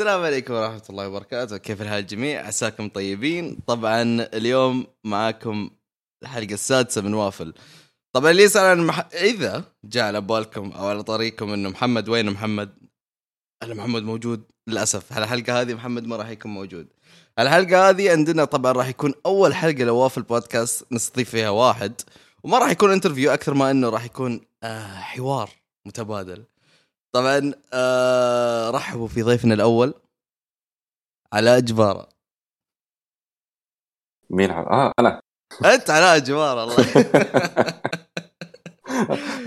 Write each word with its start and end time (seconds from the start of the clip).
السلام 0.00 0.22
عليكم 0.22 0.54
ورحمة 0.54 0.82
الله 0.90 1.08
وبركاته، 1.08 1.56
كيف 1.56 1.82
الحال 1.82 1.98
الجميع؟ 1.98 2.46
عساكم 2.46 2.88
طيبين، 2.88 3.58
طبعا 3.66 4.02
اليوم 4.34 4.86
معاكم 5.04 5.70
الحلقة 6.22 6.54
السادسة 6.54 7.02
من 7.02 7.14
وافل. 7.14 7.54
طبعا 8.12 8.30
اللي 8.30 8.42
يسأل 8.42 8.64
عن 8.64 8.86
مح... 8.86 9.08
إذا 9.14 9.64
جاء 9.84 10.04
على 10.04 10.20
بالكم 10.20 10.72
أو 10.72 10.86
على 10.86 11.02
طريقكم 11.02 11.52
إنه 11.52 11.68
محمد 11.68 12.08
وين 12.08 12.30
محمد؟ 12.30 12.70
هل 13.62 13.74
محمد 13.74 14.02
موجود؟ 14.02 14.42
للأسف 14.66 15.12
على 15.12 15.24
الحلقة 15.24 15.60
هذه 15.60 15.74
محمد 15.74 16.06
ما 16.06 16.16
راح 16.16 16.28
يكون 16.28 16.50
موجود. 16.50 16.88
الحلقة 17.38 17.88
هذه 17.88 18.10
عندنا 18.10 18.44
طبعا 18.44 18.72
راح 18.72 18.88
يكون 18.88 19.14
أول 19.26 19.54
حلقة 19.54 19.84
لوافل 19.84 20.22
بودكاست 20.22 20.92
نستضيف 20.92 21.30
فيها 21.30 21.50
واحد 21.50 22.00
وما 22.42 22.58
راح 22.58 22.70
يكون 22.70 22.92
انترفيو 22.92 23.30
أكثر 23.30 23.54
ما 23.54 23.70
إنه 23.70 23.88
راح 23.88 24.04
يكون 24.04 24.40
آه 24.62 24.94
حوار 24.94 25.50
متبادل. 25.86 26.44
طبعا 27.12 27.52
آه 27.72 28.70
رحبوا 28.70 29.08
في 29.08 29.22
ضيفنا 29.22 29.54
الأول 29.54 29.94
علاء 31.32 31.60
جبارة. 31.60 32.08
مين 34.30 34.50
ع- 34.50 34.60
آه 34.86 34.92
أنا. 34.98 35.20
أنت 35.64 35.90
علاء 35.90 36.18
جبارة 36.18 36.64
الله. 36.64 36.76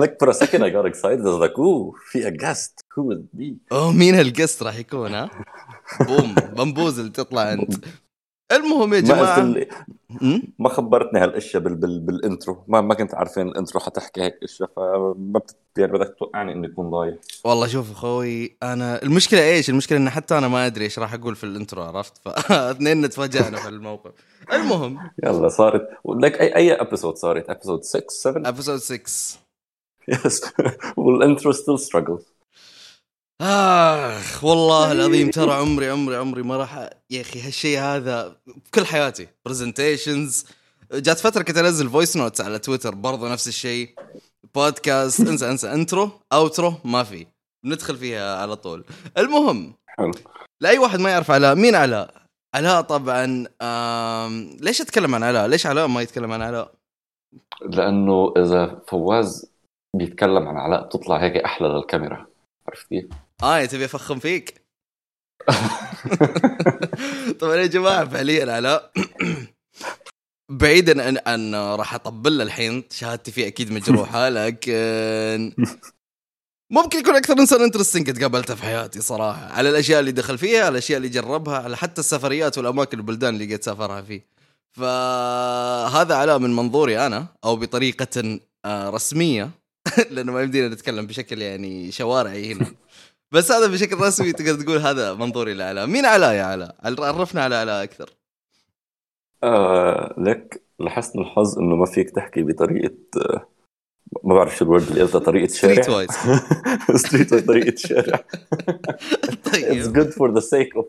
like 0.02 0.16
for 0.20 0.30
a 0.30 0.34
second 0.34 0.62
I 0.64 0.70
got 0.70 0.86
excited 0.86 1.22
I 1.22 1.30
was 1.30 1.40
like 1.50 1.58
ooh 1.60 1.94
في 2.12 2.28
a 2.28 2.32
guest 2.32 2.74
who 2.96 3.02
would 3.04 3.40
be 3.40 3.54
أوه 3.72 3.92
مين 3.92 4.16
هال 4.16 4.30
guest 4.30 4.64
راح 4.64 4.76
يكون 4.76 5.14
ها؟ 5.14 5.30
بوم 6.02 6.36
بمبوز 6.36 7.00
اللي 7.00 7.12
تطلع 7.12 7.54
أنت. 7.54 7.86
المهم 8.56 8.94
يا 8.94 9.02
ما 9.02 9.08
جماعة? 9.08 9.56
ما 10.60 10.70
خبرتني 10.70 11.20
هالأشياء 11.20 11.64
بال 11.64 11.76
بال 11.76 12.00
بالإنترو. 12.00 12.64
ما 12.68 12.82
ما 12.82 12.94
كنت 12.94 13.16
عارفين 13.16 13.48
الإنترو 13.48 13.80
حتحكي 13.80 14.22
هيك 14.22 14.36
أشياء 14.44 14.70
فما 14.76 15.14
بت... 15.18 15.56
يعني 15.78 15.92
بدك 15.92 16.16
توقعني 16.20 16.54
إني 16.54 16.68
أكون 16.68 16.90
ضايع. 16.90 17.18
والله 17.46 17.68
شوف 17.68 17.92
أخوي 17.92 18.58
أنا 18.64 19.04
المشكلة 19.04 19.44
إيش؟ 19.44 19.70
المشكلة 19.70 19.98
إن 19.98 20.10
حتى 20.10 20.38
أنا 20.38 20.48
ما 20.48 20.66
أدري 20.66 20.86
إيش 20.86 21.00
راح 21.00 21.14
أقول 21.14 21.36
في 21.36 21.44
ال 21.44 21.50
intro 21.50 21.82
عرفت؟ 21.82 22.18
فاثنين 22.18 23.10
تفاجئنا 23.10 23.58
في 23.58 23.70
الموقف. 23.70 24.12
المهم. 24.54 25.00
يلا 25.24 25.50
صارت 25.50 25.90
لك 26.06 26.42
أي 26.42 26.74
أي 26.74 26.83
episode 26.83 27.16
صارت؟ 27.16 27.50
episode 27.50 27.84
6 27.84 28.06
7 28.10 28.50
episode 28.50 28.78
6 28.78 29.44
yes 30.08 30.42
وال 30.98 31.13
intro 31.13 31.52
still 31.52 31.78
struggles 31.78 32.33
آخ 33.44 34.44
والله 34.44 34.92
العظيم 34.92 35.30
ترى 35.30 35.54
عمري 35.54 35.90
عمري 35.90 36.16
عمري 36.16 36.44
ما 36.44 36.58
راح 36.58 36.90
يا 37.10 37.22
أخي 37.22 37.42
هالشيء 37.42 37.80
هذا 37.80 38.36
بكل 38.48 38.86
حياتي. 38.86 39.28
presentations 39.46 40.46
جات 40.94 41.20
فترة 41.20 41.42
كنت 41.44 41.58
أنزل 41.58 41.90
voice 41.90 42.18
notes 42.18 42.42
على 42.42 42.60
تويتر 42.60 42.96
برضو 42.96 43.28
نفس 43.28 43.48
الشيء. 43.48 43.96
بودكاست 44.56 45.20
انسى 45.30 45.50
انسى. 45.50 45.74
intro 45.74 46.10
outro 46.34 46.74
ما 46.86 47.04
في. 47.04 47.28
ندخل 47.66 47.98
فيها 47.98 48.38
على 48.42 48.56
طول. 48.56 48.86
المهم 49.18 49.74
حلو. 49.88 50.12
لأي 50.62 50.78
واحد 50.80 51.00
ما 51.00 51.10
يعرف 51.10 51.32
علاء 51.32 51.56
مين 51.56 51.76
علاء؟ 51.76 52.14
علاء 52.56 52.82
طبعا 52.82 53.48
آم... 53.62 54.58
ليش 54.62 54.82
اتكلم 54.82 55.16
عن 55.16 55.24
علاء؟ 55.24 55.48
ليش 55.48 55.66
علاء 55.68 55.88
ما 55.88 56.02
يتكلم 56.02 56.32
عن 56.32 56.42
علاء؟ 56.42 56.72
لأنه 57.62 58.34
إذا 58.38 58.82
فواز 58.88 59.52
بيتكلم 59.96 60.48
عن 60.48 60.58
علاء 60.58 60.86
بتطلع 60.86 61.18
هيك 61.18 61.36
أحلى 61.36 61.68
للكاميرا. 61.68 62.28
عرفت 62.68 62.88
كيف؟ 62.88 63.06
آه 63.44 63.66
تبي 63.66 63.86
أفخم 63.86 64.20
فيك. 64.20 64.64
طبعا 67.40 67.56
يا 67.56 67.66
جماعة 67.66 68.10
فعليا 68.10 68.54
علاء 68.54 68.92
بعيدا 70.52 71.04
عن 71.08 71.18
أن 71.18 71.56
راح 71.56 71.96
أطبل 71.96 72.42
الحين 72.42 72.84
شهادتي 72.92 73.32
فيه 73.32 73.48
أكيد 73.48 73.72
مجروحة 73.72 74.30
لكن 74.40 75.54
ممكن 76.72 77.00
يكون 77.00 77.16
أكثر 77.16 77.40
انسان 77.40 77.62
انترستنج 77.62 78.10
قد 78.10 78.22
قابلته 78.22 78.56
في 78.56 78.64
حياتي 78.64 79.02
صراحة. 79.02 79.46
على 79.52 79.70
الأشياء 79.70 80.00
اللي 80.00 80.12
دخل 80.12 80.38
فيها 80.38 80.60
على 80.60 80.70
الأشياء 80.70 80.98
اللي 80.98 81.10
جربها 81.10 81.58
على 81.58 81.78
حتى 81.78 82.02
السفريات 82.02 82.58
والأماكن 82.58 82.98
والبلدان 82.98 83.34
اللي 83.34 83.56
قد 83.56 83.64
سافرها 83.64 84.02
فيه. 84.02 84.26
فهذا 84.72 86.16
علاء 86.16 86.40
من 86.40 86.56
منظوري 86.56 87.06
أنا 87.06 87.28
أو 87.44 87.56
بطريقة 87.56 88.40
آه، 88.66 88.90
رسمية. 88.90 89.50
لأنه 90.12 90.32
ما 90.32 90.42
يمدينا 90.42 90.68
نتكلم 90.68 91.08
بشكل 91.08 91.42
يعني 91.42 91.92
شوارعي 91.92 92.54
هنا. 92.54 92.74
بس 93.34 93.52
هذا 93.52 93.68
بشكل 93.68 93.96
رسمي 93.98 94.32
تقدر 94.34 94.62
تقول 94.64 94.78
هذا 94.78 95.14
منظوري 95.14 95.54
لعلاء 95.54 95.88
مين 95.88 96.06
علاء 96.06 96.34
يا 96.34 96.44
علاء 96.44 96.76
عرفنا 96.84 97.44
على 97.44 97.56
علاء 97.56 97.84
أكثر. 97.84 98.10
آه 99.44 100.16
لك 100.18 100.64
لحسن 100.80 101.20
الحظ 101.20 101.60
إنه 101.60 101.76
ما 101.76 101.86
فيك 101.86 102.10
تحكي 102.10 102.44
بطريقة 102.44 102.96
آه، 103.18 103.48
ما 104.24 104.36
بعرف 104.36 104.58
شو 104.58 104.66
ال 104.66 104.70
word 104.70 104.88
اللي 104.88 105.02
قلتها 105.02 105.20
طريقة 105.30 105.54
شارع. 105.54 105.74
street 105.74 105.90
wise 105.90 106.10
street 106.96 107.32
wise 107.34 107.46
طريقة 107.46 107.76
شارع. 107.76 108.24
طيب. 109.54 109.94
Good 109.98 110.14
for 110.14 110.42
the 110.42 110.46
sake 110.46 110.80
of 110.82 110.86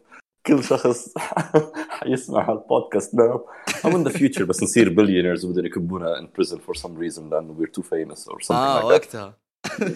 كل 0.46 0.64
شخص 0.64 1.14
حيسمع 1.98 2.50
هالبودكاست 2.50 3.16
now. 3.16 3.40
I'm 3.86 3.90
in 3.92 4.08
the 4.10 4.18
future 4.18 4.42
بس 4.42 4.62
نصير 4.62 4.88
billionaires 4.94 5.44
وبدهم 5.44 5.66
يكبونا 5.66 6.20
in 6.20 6.40
prison 6.40 6.56
for 6.56 6.80
some 6.80 6.90
reason 7.00 7.20
لأنه 7.20 7.56
we're 7.60 7.80
too 7.80 7.84
famous 7.84 8.18
or 8.32 8.38
something 8.46 8.50
آه 8.50 8.84
وقتها. 8.86 9.38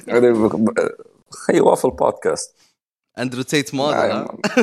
يعني 0.07 0.33
خي 1.31 1.61
وافل 1.61 1.91
بودكاست 1.91 2.57
أندرو 3.19 3.43
تيت 3.43 3.75
موديل 3.75 3.99
ها؟ 3.99 4.39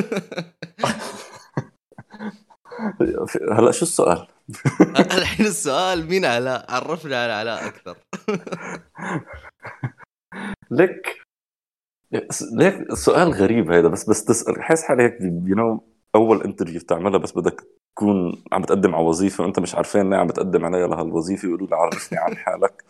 هلا 3.52 3.70
شو 3.70 3.84
السؤال؟ 3.84 4.26
الحين 5.18 5.46
السؤال 5.46 6.08
مين 6.08 6.24
علاء 6.24 6.66
عرفنا 6.68 7.22
على 7.22 7.32
علاء 7.32 7.66
أكثر. 7.66 7.96
لك 10.78 11.20
ليك 12.52 12.92
سؤال 12.92 13.32
غريب 13.32 13.72
هذا 13.72 13.88
بس 13.88 14.10
بس 14.10 14.24
تسأل. 14.24 14.62
حاسس 14.62 14.84
حالي 14.84 15.02
هيك 15.02 15.20
you 15.20 15.56
know 15.56 15.84
أول 16.14 16.42
interview 16.42 16.80
بتعملها 16.80 17.18
بس 17.18 17.32
بدك 17.32 17.64
تكون 17.96 18.42
عم 18.52 18.62
بتقدم 18.62 18.94
على 18.94 19.04
وظيفة 19.04 19.44
وأنت 19.44 19.58
مش 19.58 19.74
عارفين 19.74 20.10
ليه 20.10 20.16
عم 20.16 20.26
بتقدم 20.26 20.64
عليها 20.64 20.86
لهالوظيفة 20.86 21.48
يقولوا 21.48 21.68
لي 21.68 21.76
عرفني 21.76 22.18
عن 22.18 22.36
حالك. 22.36 22.84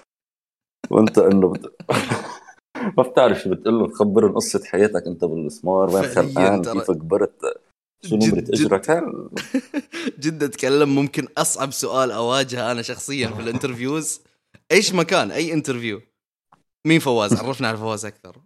وأنت 0.91 1.19
إنه 1.19 1.53
بت... 1.53 1.77
ما 2.97 3.03
بتعرف 3.03 3.39
شو 3.41 3.51
بتقول 3.51 3.75
له 3.79 3.87
تخبرهم 3.89 4.33
قصة 4.35 4.65
حياتك 4.65 5.07
أنت 5.07 5.25
بالمسمار 5.25 5.91
وين 5.95 6.03
خلقان. 6.03 6.63
كيف 6.63 6.91
كبرت 6.91 7.41
شو 8.05 8.17
نمرة. 8.17 8.39
إجرك 8.39 9.05
جد 10.23 10.43
أتكلم 10.43 10.95
ممكن 10.95 11.27
أصعب 11.39 11.73
سؤال 11.73 12.11
أواجهه 12.11 12.73
أنا 12.73 12.83
شخصيا 12.83 13.29
في 13.29 13.41
ال 13.41 13.48
interviews 13.48 14.21
إيش 14.73 14.95
مكان 14.95 15.31
أي 15.31 15.53
interview 15.53 16.01
مين 16.87 17.01
فواز 17.01 17.35
عرفنا 17.35 17.69
على 17.69 17.77
فواز 17.77 18.05
أكثر؟ 18.07 18.37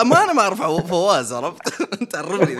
امانه 0.00 0.32
ما 0.32 0.40
أعرف 0.42 0.62
فواز 0.62 1.32
عرفت. 1.32 1.82
تعرفني. 2.12 2.54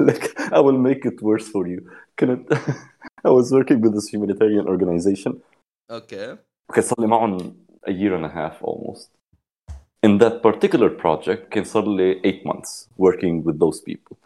لك 0.00 0.34
I 0.56 0.60
will 0.60 0.78
make 0.88 1.10
it 1.10 1.22
worse 1.22 1.46
for 1.48 1.66
you 1.66 1.80
كنت 2.18 2.54
I 3.26 3.30
was 3.30 3.52
working 3.52 3.80
with 3.80 3.92
this 3.94 4.08
humanitarian 4.14 4.66
organization 4.68 5.32
أوكي 5.90 6.36
كان 6.74 6.82
صار 6.84 7.00
لي 7.00 7.06
معهم 7.06 7.56
a 7.91 7.93
year 7.99 8.13
and 8.17 8.25
a 8.25 8.33
half 8.39 8.55
almost. 8.69 9.09
In 10.03 10.11
that 10.23 10.35
particular 10.47 10.89
project 10.89 11.49
كان 11.51 11.63
صار 11.63 11.87
لي 11.87 12.21
8 12.25 12.43
months 12.45 12.89
working 12.97 13.43
with 13.43 13.57
those 13.59 13.81
people. 13.89 14.17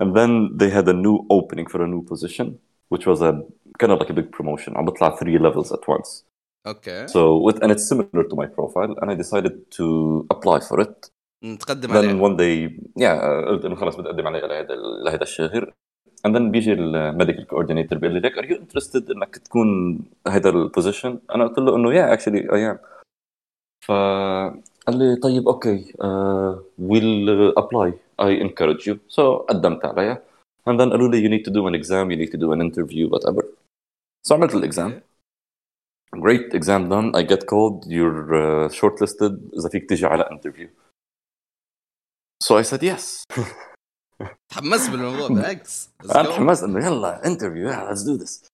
And 0.00 0.14
then 0.18 0.30
they 0.60 0.70
had 0.70 0.86
a 0.88 0.96
new 1.06 1.16
opening 1.38 1.66
for 1.72 1.80
a 1.82 1.88
new 1.94 2.02
position 2.12 2.46
which 2.92 3.04
was 3.10 3.20
a 3.22 3.32
kind 3.80 3.92
of 3.92 3.98
like 4.00 4.10
a 4.10 4.14
big 4.20 4.30
promotion. 4.38 4.76
عم 4.76 4.84
بطلع 4.84 5.16
three 5.16 5.38
levels 5.38 5.72
at 5.72 5.88
once. 5.88 6.24
اوكي 6.66 7.06
So 7.06 7.20
with, 7.46 7.62
and 7.62 7.70
it's 7.72 7.88
similar 7.88 8.24
to 8.30 8.36
my 8.36 8.46
profile 8.46 8.92
and 9.00 9.10
I 9.10 9.14
decided 9.14 9.54
to 9.78 9.86
apply 10.30 10.60
for 10.60 10.80
it. 10.80 11.10
نتقدم 11.44 11.88
Then 11.88 11.96
عليه 11.96 12.22
one 12.22 12.36
day 12.36 12.72
yeah 13.00 13.48
قلت 13.48 13.64
انه 13.64 13.74
خلص 13.74 13.96
بدي 13.96 14.08
اقدم 14.08 14.26
عليه 14.26 14.40
لهذا 14.40 14.74
لهذا 15.04 15.22
الشهر. 15.22 15.72
And 16.26 16.34
then 16.34 16.50
بيجي 16.50 16.72
الميديكال 16.72 17.46
coordinator 17.46 17.94
بيقول 17.94 18.14
لي 18.14 18.30
like 18.30 18.34
are 18.34 18.46
you 18.48 18.54
interested 18.54 19.10
انك 19.10 19.38
تكون 19.38 19.98
هذا 20.28 20.50
البوزيشن؟ 20.50 21.18
انا 21.34 21.46
قلت 21.46 21.58
له 21.58 21.76
انه 21.76 21.90
yeah 21.90 22.18
actually 22.18 22.42
I 22.50 22.76
am. 22.76 22.78
فقال 23.84 24.98
لي 24.98 25.16
طيب 25.16 25.48
اوكي 25.48 25.92
uh, 25.92 26.58
we'll 26.80 27.52
apply 27.62 27.92
I 28.22 28.30
encourage 28.46 28.86
you 28.86 28.98
so 29.08 29.20
قدمت 29.48 29.84
عليها 29.84 30.22
and 30.68 30.80
then 30.80 30.90
قالوا 30.90 31.08
لي 31.08 31.22
you 31.22 31.30
need 31.30 31.44
to 31.44 31.52
do 31.52 31.66
an 31.66 31.74
exam 31.74 32.10
you 32.10 32.16
need 32.16 32.32
to 32.32 32.38
do 32.38 32.52
an 32.52 32.60
interview 32.60 33.08
whatever 33.08 33.42
so 34.28 34.32
عملت 34.32 34.54
الاكزام 34.54 35.00
great 36.16 36.54
exam 36.54 36.88
done 36.90 37.14
I 37.14 37.22
get 37.22 37.46
called 37.46 37.86
you're 37.86 38.34
uh, 38.34 38.68
shortlisted 38.68 39.58
إذا 39.58 39.68
فيك 39.72 39.88
تيجي 39.88 40.06
على 40.06 40.24
interview 40.24 40.68
so 42.44 42.56
I 42.56 42.62
said 42.62 42.82
yes 42.82 43.24
تحمست 44.49 44.89
بالموضوع 44.89 45.27
بالعكس 45.27 45.89
أنا. 46.05 46.23
تحمست 46.23 46.63
انه 46.63 46.85
يلا 46.85 47.21
interview 47.25 47.71
yeah, 47.71 47.89
let's 47.91 48.03
do 48.03 48.23
this 48.23 48.47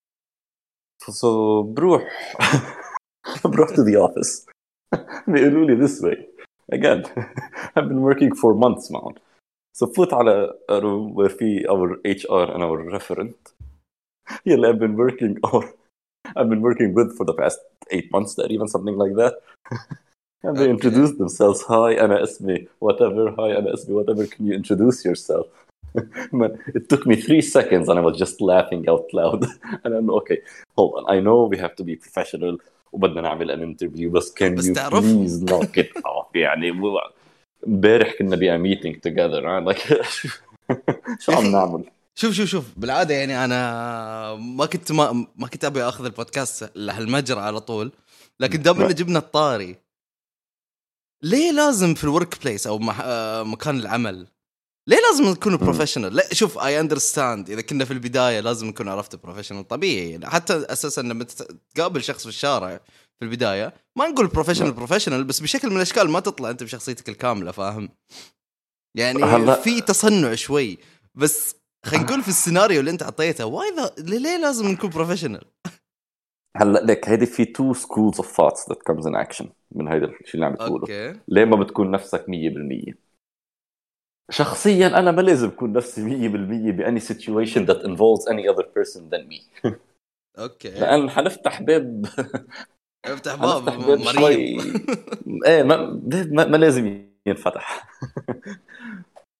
so 1.12 1.64
بروح 1.64 2.04
بروح 3.46 3.70
to 3.70 3.82
the 3.84 3.96
office 4.10 4.46
بيقولوا 5.28 5.66
لي 5.66 5.88
this 5.88 6.02
way 6.02 6.18
again 6.76 7.06
I've 7.76 7.90
been 7.90 8.02
working 8.02 8.36
for 8.36 8.54
months 8.54 8.92
معهم 8.92 9.16
so 9.78 9.86
فوت 9.96 10.14
على 10.14 10.54
room 10.72 11.14
where 11.16 11.30
في 11.30 11.64
our 11.68 11.96
HR 12.08 12.52
and 12.56 12.62
our 12.64 13.00
referent 13.00 13.54
يلي 14.46 14.74
I've 14.74 14.80
been 14.80 14.96
working 14.98 15.50
or 15.52 15.64
I've 16.38 16.50
been 16.50 16.62
working 16.62 16.94
with 16.94 17.18
for 17.18 17.26
the 17.26 17.34
past 17.34 17.60
eight 17.92 18.10
months 18.14 18.36
تقريبا 18.36 18.66
something 18.68 18.98
like 18.98 19.16
that 19.16 19.34
And 20.44 20.56
they 20.58 20.62
Okay. 20.62 20.72
introduce 20.78 21.12
themselves. 21.22 21.62
Hi, 21.64 22.00
أنا 22.04 22.24
اسمي 22.24 22.68
whatever. 22.86 23.36
Hi, 23.38 23.58
أنا 23.58 23.74
اسمي 23.74 24.04
whatever. 24.04 24.26
Can 24.28 24.46
you 24.48 24.54
introduce 24.54 25.06
yourself? 25.06 25.46
It 26.78 26.84
took 26.92 27.04
me 27.10 27.16
three 27.28 27.42
seconds 27.42 27.86
and 27.90 27.98
I 28.00 28.04
was 28.10 28.18
just 28.24 28.38
laughing 28.52 28.84
out 28.92 29.06
loud. 29.20 29.42
and 29.84 29.92
I'm 29.98 30.10
okay, 30.20 30.38
hold 30.78 30.92
on. 30.98 31.04
I 31.16 31.20
know 31.26 31.38
we 31.54 31.58
have 31.66 31.76
to 31.80 31.84
be 31.84 31.96
professional 31.96 32.58
وبدنا 32.94 33.22
نعمل 33.22 33.52
an 33.52 33.60
interview 33.76 34.10
بس 34.10 34.34
can 34.40 34.56
بس 34.56 34.68
you 34.70 34.74
تعرف- 34.74 35.04
please 35.06 35.50
knock 35.52 35.78
it 35.84 36.02
off 36.06 36.36
يعني 36.36 36.72
امبارح 37.68 38.14
كنا 38.20 38.36
ب 38.36 38.40
a 38.44 38.58
meeting 38.68 38.96
together 39.10 39.42
I'm 39.44 39.74
like 39.74 40.04
شو 41.20 41.32
عم 41.32 41.52
نعمل؟ 41.52 41.84
شوف 42.16 42.34
شوف 42.34 42.46
شوف 42.50 42.66
بالعاده 42.78 43.14
يعني 43.14 43.46
أنا 43.46 44.36
ما 44.36 44.66
كنت 44.66 44.92
ما, 44.92 45.26
ما 45.38 45.48
كنت 45.48 45.66
ابي 45.66 45.82
اخذ 45.84 46.06
البودكاست 46.06 46.72
لهالمجرى 46.78 47.40
على 47.40 47.60
طول 47.60 47.92
لكن 48.40 48.62
دام 48.62 48.82
انه 48.82 48.92
جبنا 48.92 49.20
الطاري 49.20 49.76
ليه 51.24 51.52
لازم 51.52 51.94
في 51.94 52.04
الورك 52.04 52.42
بليس 52.44 52.68
أو. 52.68 52.80
آه، 53.02 53.44
مكان 53.44 53.80
العمل 53.80 54.28
ليه 54.88 54.98
لازم 55.10 55.24
نكون 55.30 55.58
professional؟ 55.58 56.16
لا 56.16 56.34
شوف 56.34 56.58
I 56.58 56.80
understand 56.80 57.50
إذا 57.50 57.62
كنا 57.62 57.86
في 57.86 57.94
البداية 57.94 58.40
لازم 58.40 58.68
نكون 58.68 58.88
عرفت 58.88 59.16
professional 59.16 59.68
طبيعي 59.68 60.20
حتى 60.24 60.54
أساسا 60.54 61.02
لما 61.02 61.26
تقابل 61.76 62.04
شخص 62.04 62.22
في 62.24 62.30
الشارع 62.30 62.78
في 63.20 63.26
البداية 63.26 63.74
ما 63.96 64.08
نقول 64.08 64.28
professional 64.28 64.72
professional 64.72 65.24
بس 65.24 65.40
بشكل 65.40 65.70
من 65.70 65.76
الأشكال 65.76 66.10
ما 66.10 66.20
تطلع 66.20 66.50
أنت 66.50 66.64
بشخصيتك 66.64 67.10
الكاملة 67.10 67.52
فاهم؟ 67.52 67.90
يعني 68.98 69.24
هلا- 69.24 69.62
في 69.62 69.82
تصنع 69.82 70.36
شوي 70.36 70.78
بس 71.16 71.56
خلينا 71.86 72.04
نقول 72.06 72.22
في 72.22 72.28
السيناريو 72.30 72.80
اللي 72.80 72.92
أنت 72.92 73.04
أعطيته 73.04 73.46
why 73.46 73.74
ليه 73.98 74.38
لازم 74.38 74.68
نكون 74.68 74.90
professional؟ 74.90 75.46
هلأ 76.58 76.80
لك 76.80 77.10
هيدي 77.10 77.26
في 77.26 77.46
two 77.46 77.78
schools 77.78 78.18
of 78.20 78.26
thoughts 78.26 78.66
that 78.70 78.78
comes 78.90 79.06
in 79.06 79.16
action 79.28 79.46
من 79.72 79.88
هيدا 79.88 80.06
الشيء 80.06 80.36
اللي 80.36 80.46
عم 80.46 80.54
بتقوله. 80.54 80.82
أوكي. 80.82 81.20
ليه 81.28 81.46
ما 81.46 81.56
بتكون 81.56 81.92
نفسك 81.92 82.26
100% 82.30 82.94
شخصيا 84.32 84.88
أنا 84.88 85.12
ما 85.12 85.22
لازم 85.22 85.48
أكون 85.48 85.74
نفسي 85.74 86.02
100% 86.02 86.72
بأني 86.72 87.00
situation 87.00 87.66
that 87.68 87.82
involves 87.84 88.28
any 88.28 88.48
other 88.54 88.64
person 88.64 89.02
than 89.10 89.28
me. 89.30 89.42
أوكي. 90.40 90.70
لأن 90.70 91.10
حنفتح 91.10 91.62
باب 91.62 92.06
افتح 93.06 93.36
باب 93.36 93.50
حنفتح 93.50 93.76
باب 93.88 94.00
مريض. 94.00 94.64
إيه 95.48 95.64
ما, 95.64 96.02
ما, 96.32 96.46
ما 96.46 96.58
لازم 96.58 97.06
ينفتح. 97.26 97.90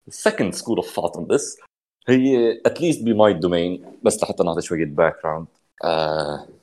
Second 0.28 0.56
school 0.56 0.80
of 0.80 0.88
thought 0.88 1.16
on 1.16 1.28
this 1.28 1.62
هي 2.08 2.62
at 2.68 2.80
least 2.80 3.00
be 3.04 3.14
my 3.14 3.34
domain. 3.46 3.86
بس 4.04 4.24
لحتى 4.24 4.44
نعطي 4.44 4.62
شوية 4.62 4.96
background. 4.96 5.46
uh, 5.84 6.59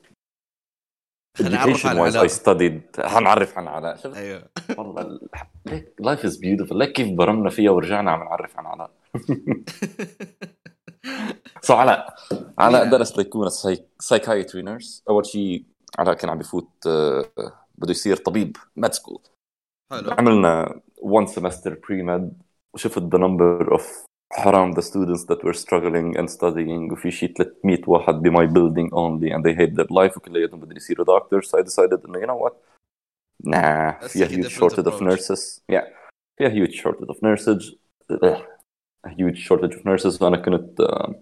خلينا 1.37 1.55
نعرف 1.55 1.85
عن 1.85 1.97
علاء. 1.99 2.27
Studied. 2.27 3.01
حنعرف 3.05 3.57
عن 3.57 3.67
علاء 3.67 3.95
شفت 3.97 4.17
أيوه. 4.17 4.43
والله 4.77 5.01
ال- 5.01 5.27
ليك 5.65 5.93
life 5.99 6.25
is 6.25 6.37
beautiful 6.37 6.77
ليك 6.79 6.91
كيف 6.91 7.11
برمنا 7.17 7.49
فيها 7.49 7.71
ورجعنا 7.71 8.11
عم 8.11 8.19
نعرف 8.23 8.57
عن 8.59 8.65
علاء 8.65 8.91
so 11.61 11.73
علاء 11.73 12.15
علاء 12.59 12.89
درس 12.89 13.17
ليكون 13.17 13.49
psychiatry 13.99 14.61
nurse 14.61 15.03
أول 15.09 15.25
شيء 15.25 15.65
علاء 15.99 16.13
كان 16.13 16.29
عم 16.29 16.37
بفوت 16.37 16.69
آه، 16.87 17.25
بده 17.77 17.91
يصير 17.91 18.15
طبيب 18.17 18.57
med 18.75 18.93
school 18.93 19.21
حلو. 19.91 20.11
عملنا 20.11 20.81
one 21.01 21.27
semester 21.27 21.71
pre 21.71 22.03
med 22.07 22.31
وشفت 22.73 22.99
the 23.15 23.19
number 23.19 23.73
of 23.77 23.81
حرام 24.32 24.74
the 24.74 24.82
students 24.82 25.24
that 25.24 25.44
were 25.44 25.54
struggling 25.54 26.16
and 26.16 26.28
studying 26.30 26.92
وفي 26.92 27.10
شيء 27.10 27.32
300 27.32 27.88
واحد 27.88 28.14
ب 28.14 28.28
my 28.28 28.46
building 28.46 28.90
only 28.92 29.30
and 29.32 29.44
they 29.44 29.54
hate 29.54 29.74
their 29.76 29.90
life 29.90 30.16
وكلياتهم 30.16 30.60
بدهم 30.60 30.76
يصيروا 30.76 31.06
doctors 31.06 31.46
so 31.50 31.58
I 31.58 31.62
decided 31.62 32.04
انه 32.08 32.20
you 32.20 32.26
know 32.26 32.46
what 32.46 32.52
nah 33.44 33.92
Let's 34.02 34.12
فيها 34.12 34.26
take 34.26 34.30
a 34.30 34.34
huge 34.34 34.44
different 34.44 34.50
shortage 34.50 34.86
of 34.86 34.94
approach. 34.94 35.18
nurses 35.18 35.60
yeah 35.72 35.84
فيها 36.38 36.48
huge 36.50 36.74
shortage 36.82 37.08
of 37.08 37.22
nurses 37.22 37.74
Ugh. 38.10 38.42
a 39.06 39.10
huge 39.10 39.38
shortage 39.48 39.74
of 39.74 39.84
nurses 39.86 40.22
وانا 40.22 40.36
كنت 40.36 40.82
uh, 40.82 41.12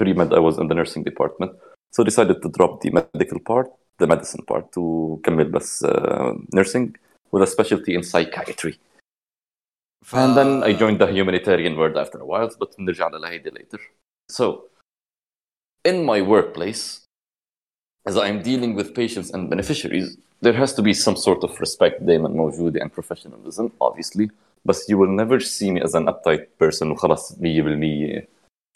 pre 0.00 0.12
med 0.12 0.32
I 0.34 0.38
was 0.38 0.58
in 0.58 0.68
the 0.68 0.74
nursing 0.74 1.02
department 1.10 1.52
so 1.96 2.04
decided 2.04 2.36
to 2.42 2.48
drop 2.56 2.80
the 2.82 2.90
medical 2.90 3.40
part 3.50 3.68
the 4.02 4.06
medicine 4.06 4.44
part 4.52 4.78
وكمل 4.78 5.44
بس 5.50 5.84
uh, 5.86 5.90
nursing 6.56 6.92
with 7.32 7.42
a 7.42 7.46
specialty 7.46 7.94
in 7.94 8.02
psychiatry 8.02 8.74
ف... 10.04 10.16
and 10.16 10.36
then 10.36 10.62
I 10.62 10.72
joined 10.72 10.98
the 10.98 11.06
humanitarian 11.06 11.76
world 11.76 11.96
after 11.96 12.18
a 12.18 12.26
while 12.26 12.50
but 12.60 12.76
بنرجع 12.78 13.08
لهيدي 13.08 13.50
later 13.50 13.80
so 14.32 14.44
in 15.84 16.04
my 16.04 16.20
workplace 16.20 17.00
as 18.08 18.16
I'm 18.16 18.42
dealing 18.42 18.74
with 18.74 18.94
patients 18.94 19.30
and 19.34 19.50
beneficiaries 19.50 20.16
there 20.40 20.52
has 20.52 20.72
to 20.74 20.82
be 20.82 20.94
some 20.94 21.16
sort 21.16 21.44
of 21.44 21.60
respect 21.60 22.02
دائما 22.02 22.28
موجودة 22.28 22.80
and 22.80 22.92
professionalism 22.92 23.72
obviously 23.80 24.30
but 24.64 24.76
you 24.88 24.98
will 24.98 25.14
never 25.22 25.40
see 25.40 25.70
me 25.70 25.80
as 25.80 25.94
an 25.94 26.06
uptight 26.06 26.46
person 26.58 26.92
وخلص 26.92 27.32
100% 27.32 28.26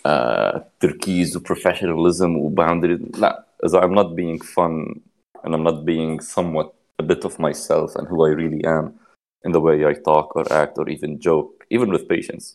uh, 0.04 0.60
تركيز 0.80 1.36
و 1.36 1.40
professionalism 1.40 2.36
و 2.36 2.54
boundary 2.54 3.18
لا 3.18 3.44
إذا 3.64 3.80
I'm 3.80 3.94
not 3.94 4.16
being 4.16 4.38
fun 4.38 5.00
and 5.44 5.54
I'm 5.54 5.62
not 5.62 5.84
being 5.84 6.20
somewhat 6.20 6.72
a 6.98 7.02
bit 7.02 7.24
of 7.24 7.38
myself 7.38 7.96
and 7.96 8.08
who 8.08 8.24
I 8.26 8.30
really 8.30 8.64
am 8.64 8.98
In 9.45 9.51
the 9.51 9.59
way 9.59 9.85
I 9.85 9.93
talk 10.09 10.27
or 10.35 10.45
act 10.61 10.73
or 10.77 10.85
even 10.95 11.19
joke, 11.19 11.65
even 11.75 11.89
with 11.93 12.03
patients, 12.15 12.45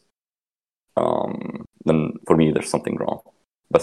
um, 1.01 1.65
then 1.87 2.01
for 2.27 2.37
me 2.37 2.45
there's 2.53 2.71
something 2.77 2.97
wrong. 3.03 3.21
But 3.71 3.83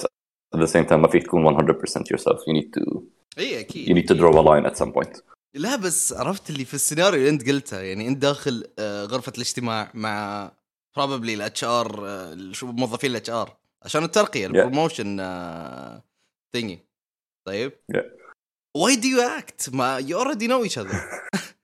at 0.53 0.59
the 0.59 0.67
same 0.67 0.85
time, 0.85 1.01
ما 1.01 1.07
فيك 1.07 1.23
تكون 1.23 1.43
100% 1.43 2.11
yourself. 2.11 2.39
You 2.47 2.53
need 2.53 2.73
to 2.79 3.01
اي 3.37 3.59
أكيد 3.59 3.87
you 3.89 3.93
need 4.01 4.07
to 4.07 4.19
draw 4.19 4.31
a 4.31 4.41
line 4.41 4.65
at 4.71 4.77
some 4.77 4.91
point. 4.91 5.21
لا 5.53 5.75
بس 5.75 6.13
عرفت 6.13 6.49
اللي 6.49 6.65
في 6.65 6.73
السيناريو 6.73 7.19
اللي 7.19 7.29
انت 7.29 7.49
قلته 7.49 7.79
يعني 7.81 8.07
انت 8.07 8.17
داخل 8.17 8.67
آه، 8.79 9.05
غرفه 9.05 9.31
الاجتماع 9.35 9.91
مع 9.93 10.51
probably 10.97 11.33
ال 11.33 11.63
HR 11.63 11.99
موظفين 12.63 13.11
ال 13.11 13.29
HR 13.29 13.57
عشان 13.85 14.03
الترقيه 14.03 14.47
ال 14.47 14.54
promotion 14.54 15.17
thingy 16.53 16.79
طيب 17.47 17.71
Yeah. 17.95 18.05
why 18.77 18.95
do 18.95 19.05
you 19.05 19.21
act 19.39 19.73
ما 19.75 19.99
you 20.01 20.15
already 20.23 20.47
know 20.47 20.69
each 20.69 20.77
other 20.83 20.95
إيه، 20.95 21.58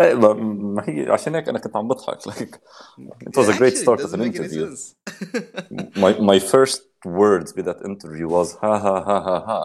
ما 0.00 0.32
ما 0.32 0.82
هي 0.88 1.10
عشان 1.10 1.34
هيك 1.34 1.48
أنا 1.48 1.58
كنت 1.58 1.76
عم 1.76 1.88
بضحك 1.88 2.18
like 2.28 2.58
it 3.28 3.36
was 3.36 3.48
a 3.48 3.58
great 3.58 3.76
start 3.76 4.00
of 4.00 4.14
an 4.14 4.22
interview. 4.22 4.66
My 6.02 6.12
my 6.30 6.38
first 6.52 6.80
words 7.20 7.48
with 7.56 7.66
that 7.70 7.80
interview 7.90 8.26
was 8.36 8.48
ha 8.62 8.72
ha 8.84 8.94
ha 9.08 9.18
ha 9.28 9.38
ha. 9.48 9.60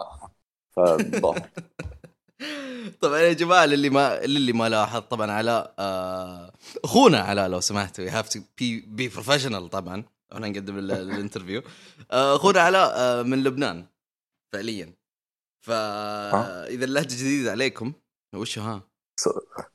فضحك. 0.76 1.50
طبعا 3.00 3.18
يا 3.18 3.32
جماعة 3.32 3.66
للي 3.66 3.90
ما 3.90 4.20
للي 4.26 4.52
ما 4.52 4.68
لاحظ 4.68 5.00
طبعا 5.00 5.30
علاء 5.30 5.74
آه، 5.78 6.52
أخونا 6.84 7.18
علاء 7.20 7.48
لو 7.48 7.60
سمحتوا 7.60 8.04
you 8.04 8.10
have 8.10 8.28
to 8.28 8.40
be 8.58 8.80
be 8.80 9.08
professional 9.08 9.70
طبعا 9.70 10.04
إحنا 10.32 10.48
نقدم 10.48 10.78
ال- 10.78 10.90
ال 10.92 10.99
interview 10.99 11.62
آه، 12.10 12.36
أخونا 12.36 12.60
علاء 12.60 12.92
آه، 12.96 13.22
من 13.22 13.44
لبنان 13.44 13.86
فعليا 14.52 14.92
فاذا 15.66 16.84
اللهجة 16.84 17.06
جديدة 17.14 17.50
عليكم 17.50 17.92
وش 18.34 18.58
ها؟ 18.58 18.82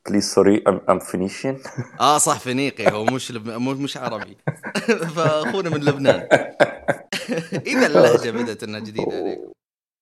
Please 0.05 0.27
sorry 0.31 0.61
I'm 0.67 0.79
I'm 0.87 0.99
Phoenician. 0.99 1.55
آه 2.01 2.17
صح 2.17 2.39
فينيقي. 2.39 2.91
هو 2.91 3.05
مش 3.05 3.31
لب... 3.31 3.49
مش 3.49 3.97
عربي. 3.97 4.37
فأخونا 5.15 5.69
من 5.69 5.83
لبنان. 5.83 6.27
اذا 7.71 7.87
اللهجة 7.87 8.31
بدأت 8.31 8.63
إنها 8.63 8.79
جديدة 8.79 9.17
عليكم 9.17 9.51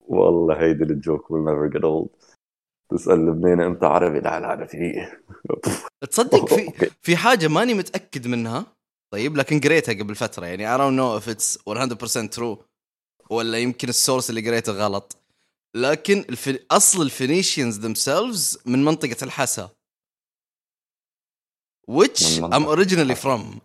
والله 0.08 0.62
هيدي 0.62 0.84
الجوك 0.84 1.26
will 1.26 1.46
never 1.46 1.78
get 1.78 1.84
old. 1.84 2.34
تسأل 2.90 3.26
لبناني 3.26 3.66
أنت 3.66 3.84
عربي؟ 3.84 4.20
لا 4.20 4.40
لا 4.40 4.54
أنا 4.54 4.66
في. 4.66 5.08
تصدق 6.10 6.54
في. 6.54 6.92
في 7.02 7.18
حاجة 7.18 7.48
ماني 7.48 7.74
متأكد 7.74 8.28
منها؟ 8.28 8.66
طيب 9.14 9.38
لكن 9.38 9.60
قريتها 9.60 9.94
قبل 9.94 10.16
فترة. 10.16 10.46
يعني 10.46 10.68
I 10.68 10.80
don't 10.80 10.96
know 10.98 11.24
if 11.24 11.36
it's 11.36 11.58
100% 11.70 12.40
true 12.40 12.58
ولا 13.30 13.58
يمكن 13.58 13.90
السورس 13.90 14.30
اللي 14.30 14.50
قريته 14.50 14.72
غلط. 14.72 15.18
لكن 15.76 16.26
الفي... 16.30 16.60
أصل 16.72 17.02
ال 17.02 17.08
Phoenicians 17.08 17.80
themselves 17.86 18.62
من 18.66 18.86
منطقة 18.86 19.16
الحسا. 19.24 19.70
Which 21.92 22.40
I'm 22.42 22.66
originally 22.66 23.16
from. 23.16 23.42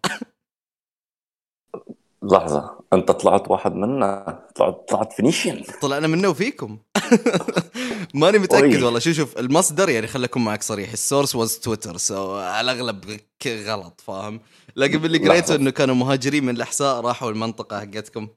لحظة. 2.33 2.79
أنت 2.93 3.11
طلعت 3.11 3.51
واحد 3.51 3.73
منا. 3.75 4.47
طلعت 4.55 4.89
طلعت 4.89 5.13
Phoenician. 5.13 5.65
طلعنا 5.83 6.07
منه 6.07 6.29
وفيكم. 6.29 6.79
ماني 8.15 8.39
متأكد 8.39 8.65
أوي. 8.75 8.83
والله. 8.85 8.99
شو 8.99 9.13
شوف 9.13 9.39
المصدر 9.39 9.89
يعني 9.89 10.09
أكون 10.15 10.45
معك 10.45 10.63
صريح. 10.63 10.93
ال 10.93 10.99
source 10.99 11.35
was 11.35 11.59
تويتر 11.59 11.97
so 11.97 12.35
على 12.37 12.73
الأغلب 12.73 13.21
ك- 13.41 13.47
غلط 13.67 14.01
فاهم؟ 14.01 14.41
لكن 14.77 14.99
باللي 14.99 15.19
قريته. 15.29 15.55
إنه 15.55 15.71
كانوا 15.71 15.95
مهاجرين 15.95 16.45
من 16.45 16.57
الأحساء 16.57 17.01
راحوا 17.01 17.31
المنطقة 17.31 17.81
حقتكم. 17.81 18.29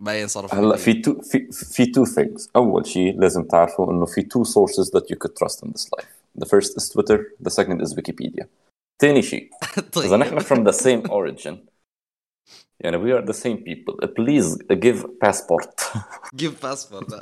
بعدين 0.00 0.26
صرفوا 0.28 0.58
هلا. 0.58 0.76
في 0.76 0.94
تو 0.94 1.20
في 1.22 1.48
في 1.52 1.84
two 1.84 2.06
things. 2.12 2.48
أول 2.56 2.86
شيء 2.86 3.20
لازم 3.20 3.42
تعرفوا 3.44 3.92
إنه 3.92 4.06
في 4.06 4.20
two 4.22 4.44
sources 4.44 4.90
that 4.90 5.04
you 5.10 5.16
could 5.16 5.32
trust 5.36 5.62
in 5.66 5.72
this 5.72 5.86
life. 5.98 6.06
The 6.38 6.46
first 6.46 6.76
is 6.76 6.88
Twitter. 6.88 7.18
The 7.46 7.50
second 7.50 7.80
is 7.82 7.94
Wikipedia. 7.94 8.44
ثاني 9.02 9.22
شيء 9.22 9.50
طيب. 9.92 10.04
اذا 10.04 10.16
نحن 10.16 10.40
from 10.40 10.64
the 10.72 10.76
same 10.76 11.10
origin 11.10 11.56
يعني 12.80 12.98
we 12.98 13.18
are 13.22 13.26
the 13.26 13.34
same 13.36 13.56
people. 13.56 13.94
Please 14.08 14.56
give 14.72 15.06
passport. 15.24 15.98
جيب 16.34 16.52
باسبورت 16.62 17.14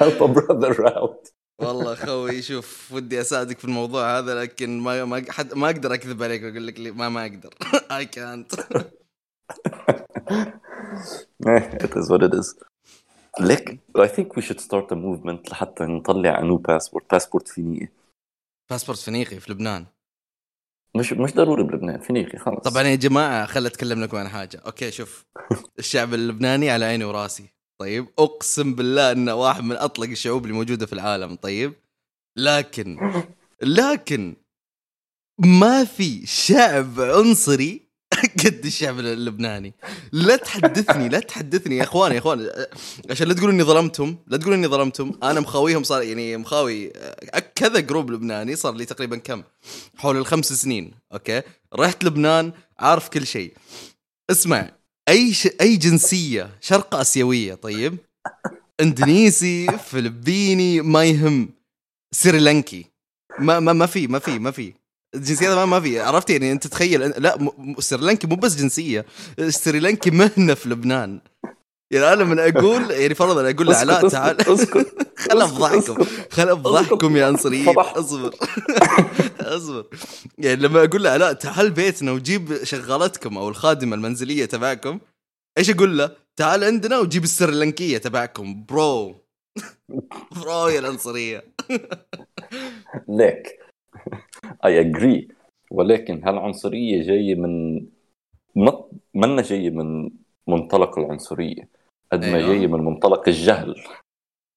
help 0.00 0.20
a 0.20 0.28
brother 0.28 0.86
out. 0.86 1.30
والله 1.58 1.94
خوي 1.94 2.42
شوف 2.42 2.92
ودي 2.92 3.20
أساعدك 3.20 3.58
في 3.58 3.64
الموضوع 3.64 4.18
هذا 4.18 4.34
لكن 4.42 4.78
ما 4.80 5.04
ما 5.04 5.24
حد 5.28 5.54
ما 5.54 5.66
أقدر 5.70 5.94
أكذب 5.94 6.22
عليك 6.22 6.42
وأقول 6.42 6.66
لك 6.66 6.80
ما 6.80 7.08
ما 7.08 7.26
أقدر. 7.26 7.54
اي 7.96 8.06
كانت 8.06 8.52
it 11.84 11.96
is 11.96 12.10
what 12.10 12.22
it 12.22 12.34
is. 12.34 12.54
ليك 13.40 13.80
I 13.98 14.06
think 14.06 14.36
we 14.36 14.42
should 14.42 14.60
start 14.60 14.92
a 14.92 14.94
movement 14.94 15.50
لحتى 15.50 15.84
نطلع 15.84 16.40
نو 16.40 16.56
passport 16.56 17.10
passport 17.10 17.48
فينيقي. 17.48 17.88
باسبورت 18.70 18.98
فينيقي 18.98 19.40
في 19.40 19.52
لبنان. 19.52 19.86
مش 20.96 21.12
مش 21.12 21.34
ضروري 21.34 21.62
بلبنان 21.62 22.00
فينيقي 22.00 22.38
خلص 22.38 22.60
طبعا 22.60 22.82
يا 22.82 22.94
جماعة 22.94 23.46
خل 23.46 23.66
اتكلم 23.66 24.02
لكم 24.02 24.16
عن 24.16 24.28
حاجة. 24.28 24.60
أوكي 24.66 24.90
شوف. 24.90 25.24
الشعب 25.78 26.14
اللبناني 26.14 26.70
على 26.70 26.84
عيني 26.84 27.04
وراسي. 27.04 27.48
طيب 27.80 28.06
أقسم 28.18 28.74
بالله 28.74 29.12
إنه 29.12 29.34
واحد 29.34 29.64
من 29.64 29.76
أطلق 29.76 30.08
الشعوب 30.08 30.42
اللي 30.44 30.54
موجودة 30.54 30.86
في 30.86 30.92
العالم. 30.92 31.34
طيب 31.34 31.72
لكن 32.36 33.20
لكن 33.62 34.36
ما 35.38 35.84
في 35.84 36.26
شعب 36.26 37.00
عنصري 37.00 37.83
قد 38.26 38.60
الشعب 38.64 38.98
اللبناني. 38.98 39.74
لا 40.12 40.36
تحدثني 40.36 41.08
لا 41.08 41.18
تحدثني. 41.18 41.76
يا 41.76 41.82
إخواني 41.82 42.14
يا 42.14 42.20
إخواني 42.20 42.48
عشان 43.10 43.28
لا 43.28 43.34
تقولوا 43.34 43.52
إني 43.54 43.62
ظلمتهم 43.62 44.18
لا 44.26 44.36
تقولوا 44.36 44.56
إني 44.56 44.66
ظلمتهم. 44.66 45.18
أنا 45.22 45.40
مخاويهم 45.40 45.82
صار 45.82 46.02
يعني 46.02 46.36
مخاوي 46.36 46.92
كذا 47.54 47.80
group 47.80 48.10
لبناني 48.10 48.56
صار 48.56 48.74
لي 48.74 48.84
تقريبا 48.84 49.16
كم؟ 49.16 49.42
حول 49.96 50.16
الخمس 50.16 50.52
سنين 50.52 50.92
أوكي؟ 51.12 51.42
رحت 51.74 52.04
لبنان 52.04 52.52
عارف 52.78 53.08
كل 53.08 53.26
شيء. 53.26 53.54
اسمع 54.30 54.70
أي 55.08 55.32
ش... 55.32 55.48
أي 55.60 55.76
جنسية 55.76 56.58
شرق 56.60 56.94
آسيوية 56.94 57.54
طيب؟ 57.54 57.96
إندونيسي 58.80 59.66
فلبيني 59.66 60.80
ما 60.80 61.04
يهم 61.04 61.48
سريلانكي. 62.12 62.86
ما 63.38 63.60
ما 63.60 63.72
ما 63.72 63.86
في 63.86 64.06
ما 64.06 64.18
في 64.18 64.38
ما 64.38 64.50
في. 64.50 64.74
الجنسيات 65.14 65.52
ما 65.56 65.64
ما 65.64 65.80
في. 65.80 66.00
عرفت 66.00 66.30
يعني؟ 66.30 66.52
أنت 66.52 66.66
تخيل 66.66 67.00
لا 67.00 67.52
سريلانكي 67.78 68.26
مو 68.26 68.36
بس 68.36 68.56
جنسية. 68.56 69.06
سريلانكي 69.48 70.10
مهنة 70.10 70.54
في 70.54 70.68
لبنان. 70.68 71.20
يعني 71.90 72.12
أنا 72.12 72.24
من 72.24 72.38
أقول 72.38 72.90
يعني 72.90 73.14
فرضا 73.14 73.50
أقول 73.50 73.66
لعلاء 73.66 74.08
تعال. 74.08 74.40
اسكت 74.48 74.96
خل 75.30 75.42
أفضحكم. 75.42 76.04
خل 76.30 76.48
أفضحكم 76.48 77.16
يا 77.16 77.26
عنصريين. 77.26 77.78
أصبر. 77.78 78.34
أصبر. 79.40 79.86
يعني 80.38 80.62
لما 80.62 80.84
أقول 80.84 81.02
له 81.02 81.10
علاء 81.10 81.32
تعال 81.32 81.70
بيتنا 81.70 82.12
وجيب 82.12 82.64
شغالتكم 82.64 83.38
أو 83.38 83.48
الخادمة 83.48 83.96
المنزلية 83.96 84.44
تبعكم؟ 84.44 84.98
إيش 85.58 85.70
أقول 85.70 85.98
له؟ 85.98 86.10
تعال 86.36 86.64
عندنا 86.64 86.98
وجيب 86.98 87.24
السريلانكية 87.24 87.98
تبعكم. 87.98 88.64
bro. 88.64 89.24
برو 90.36 90.68
يا 90.68 90.78
العنصريه 90.78 91.44
ليك. 93.08 93.63
اي 94.64 94.80
اجري 94.80 95.28
ولكن 95.70 96.24
هالعنصرية 96.24 97.02
جاية 97.02 97.34
من 97.34 97.86
ما 98.54 98.84
منا 99.14 99.42
جاية 99.42 99.70
من 99.70 100.10
منطلق 100.46 100.98
العنصرية. 100.98 101.68
قد 102.12 102.20
ما 102.24 102.36
أيوة. 102.36 102.48
جاية 102.48 102.66
من 102.66 102.84
منطلق 102.84 103.28
الجهل. 103.28 103.84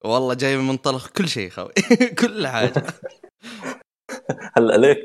والله 0.06 0.34
جاي 0.34 0.58
من 0.58 0.68
منطلق 0.68 1.08
كل 1.08 1.28
شيء 1.28 1.50
خوي. 1.50 1.74
كل 2.22 2.48
حاجة. 2.48 2.84
هلأ 4.58 4.78
ليك 4.78 4.98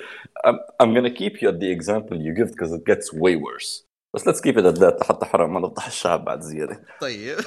I'm, 0.47 0.56
I'm 0.82 0.94
gonna 0.94 1.11
keep 1.11 1.42
you 1.42 1.49
at 1.49 1.61
the 1.61 1.71
example 1.71 2.16
you 2.16 2.32
give 2.35 2.50
because 2.50 2.73
it 2.73 2.85
gets 2.85 3.12
way 3.12 3.37
worse. 3.37 3.85
بس 4.14 4.28
let's 4.28 4.40
keep 4.40 4.56
it 4.56 4.66
at 4.66 4.78
that 4.80 5.06
حتى 5.09 5.26
حرام. 5.26 5.54
ما 5.54 5.61
نفضح 5.61 5.87
الشعب 5.87 6.25
بعد 6.25 6.40
زيادة. 6.40 6.85
طيب. 7.00 7.37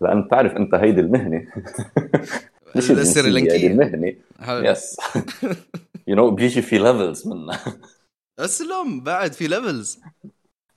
لأن 0.00 0.22
بتعرف 0.22 0.52
أنت 0.52 0.74
هيدي 0.74 1.00
المهنة. 1.00 1.46
مش 2.76 2.90
السريلانكيه 2.90 3.66
المهنة. 3.66 4.16
yes 4.48 4.96
you 6.08 6.16
know 6.16 6.30
بيجي 6.30 6.62
في 6.62 6.78
levels 6.78 7.28
منها 7.28 7.78
أسلم. 8.38 9.00
بعد 9.00 9.32
في 9.32 9.48
levels 9.48 10.00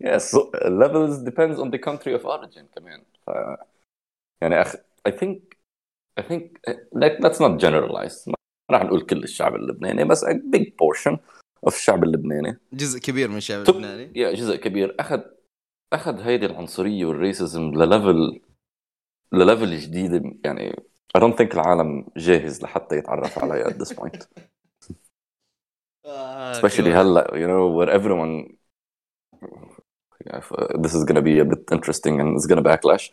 so 0.04 0.38
levels 0.66 1.24
depends 1.30 1.58
on 1.60 1.70
the 1.72 1.80
country 1.80 2.14
of 2.20 2.26
origin 2.26 2.66
كمان. 2.76 3.04
ف 3.28 3.32
يعني 4.42 4.64
think 5.10 5.38
I 6.20 6.24
think 6.24 6.44
let, 6.96 7.20
let's 7.20 7.40
not 7.40 7.58
generalize. 7.60 8.28
ما 8.28 8.36
راح 8.72 8.84
نقول 8.84 9.02
كل 9.02 9.24
الشعب 9.24 9.56
اللبناني 9.56 10.04
بس 10.04 10.26
a 10.26 10.34
big 10.56 10.64
portion 10.64 11.18
of 11.66 11.74
الشعب 11.74 12.04
اللبناني. 12.04 12.58
جزء 12.74 13.00
كبير 13.00 13.30
من 13.30 13.38
الشعب 13.38 13.70
اللبناني. 13.70 14.12
يا 14.16 14.34
جزء 14.34 14.56
كبير. 14.56 14.96
أخذ 15.00 15.22
أخذ 15.94 16.22
هيدي 16.22 16.46
العنصرية 16.46 17.06
والريسيزم 17.06 17.62
لليفل 17.62 18.42
لليفل 19.34 19.78
جديد 19.78 20.40
يعني 20.46 20.76
I 21.19 21.21
don't 21.21 21.37
think 21.37 21.55
العالم 21.55 22.07
جاهز 22.17 22.63
لحتى 22.63 22.97
يتعرف 22.97 23.39
عليها 23.39 23.65
at 23.69 23.73
this 23.73 23.93
point 23.93 24.27
آه، 26.07 26.53
especially 26.61 26.77
كمان. 26.77 26.97
هلا 26.97 27.27
you 27.31 27.47
know 27.49 27.77
where 27.79 27.91
everyone 27.99 28.57
yeah, 30.27 30.39
f- 30.39 30.81
this 30.83 30.95
is 30.95 31.05
gonna 31.05 31.23
be 31.23 31.39
a 31.41 31.45
bit 31.45 31.65
interesting 31.77 32.15
and 32.21 32.37
it's 32.37 32.47
gonna 32.47 32.63
backlash 32.63 33.11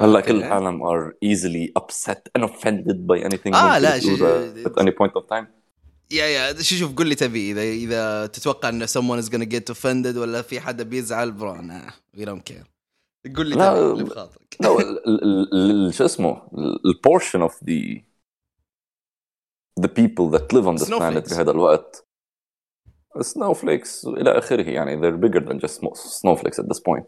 هلا 0.00 0.20
كل 0.20 0.26
Okay. 0.42 0.44
العالم 0.46 0.82
are 0.82 1.12
easily 1.24 1.82
upset 1.82 2.20
and 2.38 2.44
offended 2.44 3.06
by 3.06 3.18
anything 3.28 3.54
آه، 3.54 3.68
ممكن 3.68 3.82
لا، 3.82 3.98
تقوله 3.98 4.54
ش- 4.62 4.66
at 4.66 4.82
any 4.82 4.90
point 4.90 5.22
of 5.22 5.26
time 5.36 5.44
يا 6.10 6.24
يا 6.26 6.52
شو 6.62 6.76
شوف 6.76 6.94
قول 6.96 7.06
لي 7.08 7.14
تبي 7.14 7.50
اذا 7.52 7.62
اذا 7.62 8.26
تتوقع 8.26 8.68
ان 8.68 8.86
someone 8.86 9.22
is 9.24 9.28
gonna 9.28 9.46
get 9.54 9.74
offended 9.74 10.16
ولا 10.16 10.42
في 10.42 10.60
حدا 10.60 10.84
بيزعل 10.84 11.32
برو 11.32 11.52
انا 11.54 11.90
we 12.16 12.20
don't 12.20 12.52
care 12.52 12.64
قول 13.35 13.49
لي 13.49 13.55
لا 13.55 13.91
اللي 13.91 14.03
بخاطرك. 14.03 14.57
شو 15.91 16.05
اسمه؟ 16.05 16.49
ال 16.85 16.92
portion 16.92 17.41
of 17.41 17.63
the 17.63 18.01
the 19.79 19.87
people 19.87 20.31
that 20.31 20.53
live 20.53 20.65
on 20.65 20.75
the 20.75 20.97
planet 20.97 21.33
بهذا 21.33 21.51
الوقت. 21.51 22.07
snowflakes 23.21 24.05
إلى 24.05 24.37
آخره 24.37 24.69
يعني 24.69 25.01
they're 25.01 25.17
bigger 25.17 25.39
than 25.39 25.59
just 25.59 25.79
snowflakes 26.21 26.59
at 26.59 26.65
this 26.69 26.79
point 26.79 27.07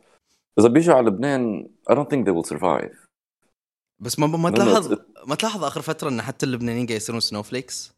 إذا 0.60 0.68
بيجوا 0.68 0.96
على 0.96 1.08
لبنان 1.08 1.70
I 1.90 1.96
don't 1.96 2.10
think 2.10 2.26
they 2.26 2.32
will 2.32 2.46
survive. 2.46 3.08
بس 4.00 4.20
ما 4.20 4.28
ما 4.28 4.50
تلاحظ 4.50 4.98
ما 5.28 5.36
تلاحظ 5.36 5.64
آخر 5.64 5.82
فترة 5.82 6.10
إن 6.10 6.22
حتى 6.22 6.46
اللبنانيين 6.46 6.88
قاعد 6.88 6.98
يصيرون 6.98 7.22
سنوفليكس؟ 7.22 7.97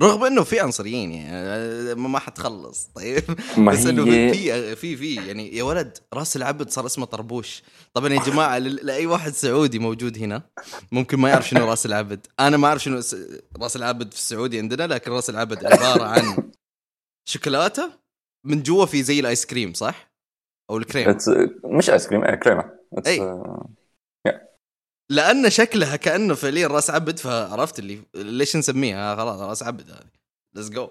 رغم 0.00 0.24
إنه 0.24 0.42
في 0.42 0.60
عنصريين 0.60 1.12
يعني 1.12 1.94
ما 1.94 2.18
حتخلص 2.18 2.84
طيب. 2.94 3.22
ما 3.56 3.72
بس 3.72 3.86
إنه 3.86 4.04
في 4.04 4.76
في 4.76 4.96
في 4.96 5.14
يعني 5.14 5.56
يا 5.56 5.62
ولد 5.62 5.98
رأس 6.14 6.36
العبد 6.36 6.70
صار 6.70 6.86
اسمه 6.86 7.04
طربوش. 7.06 7.62
طبعا 7.94 8.12
يا 8.12 8.22
جماعة 8.22 8.58
لأي 8.58 9.06
واحد 9.06 9.32
سعودي 9.32 9.78
موجود 9.78 10.18
هنا 10.18 10.42
ممكن 10.92 11.20
ما 11.20 11.28
يعرف 11.28 11.48
شنو 11.48 11.70
رأس 11.70 11.86
العبد. 11.86 12.26
أنا 12.40 12.56
ما 12.56 12.68
أعرف 12.68 12.82
شنو 12.82 13.00
رأس 13.60 13.76
العبد 13.76 14.12
في 14.12 14.18
السعودي 14.18 14.58
عندنا 14.58 14.86
لكن 14.86 15.10
رأس 15.10 15.30
العبد 15.30 15.64
عبارة 15.64 16.04
عن 16.04 16.50
شوكولاتة 17.28 17.90
من 18.46 18.62
جوا 18.62 18.86
في 18.86 19.02
زي 19.02 19.20
الآيس 19.20 19.46
كريم 19.46 19.74
صح؟ 19.74 20.12
أو 20.70 20.76
الكريم. 20.76 21.16
مش 21.64 21.90
آيس 21.90 22.06
كريم 22.06 22.24
إيه 22.24 22.34
كريمة. 22.34 22.64
أي. 23.06 23.18
uh, 23.20 23.81
لأن 25.12 25.50
شكلها 25.50 25.96
كأنه 25.96 26.34
فعليا 26.34 26.66
راس 26.66 26.90
عبد 26.90 27.18
فعرفت 27.18 27.78
اللي 27.78 28.02
ليش 28.14 28.56
نسميها؟ 28.56 29.16
خلاص 29.16 29.40
راس 29.40 29.62
عبد 29.62 29.90
هذه. 29.90 30.10
let's 30.54 30.70
go 30.70 30.90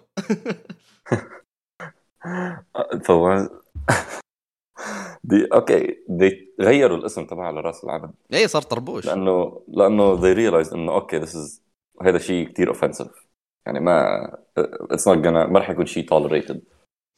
فهو 3.06 3.50
دي 5.24 5.48
أوكي. 5.54 6.04
they 6.10 6.54
غيروا 6.62 6.98
الاسم 6.98 7.26
تبعها 7.26 7.52
لراس 7.52 7.84
العبد. 7.84 8.14
اي 8.34 8.48
صار 8.48 8.62
طربوش. 8.62 9.06
لأنه 9.06 9.62
لأنه 9.68 10.16
they 10.22 10.36
realized 10.36 10.74
إنه 10.74 10.92
أوكي 10.92 11.26
this 11.26 11.30
is 11.30 11.62
هذا 12.02 12.18
شيء 12.18 12.50
كثير 12.50 12.74
offensive. 12.74 13.12
يعني 13.66 13.80
ما 13.80 14.28
not 14.96 15.18
gonna 15.24 15.50
ما 15.50 15.60
راح 15.60 15.70
يكون 15.70 15.86
شيء 15.86 16.06
tolerated. 16.10 16.58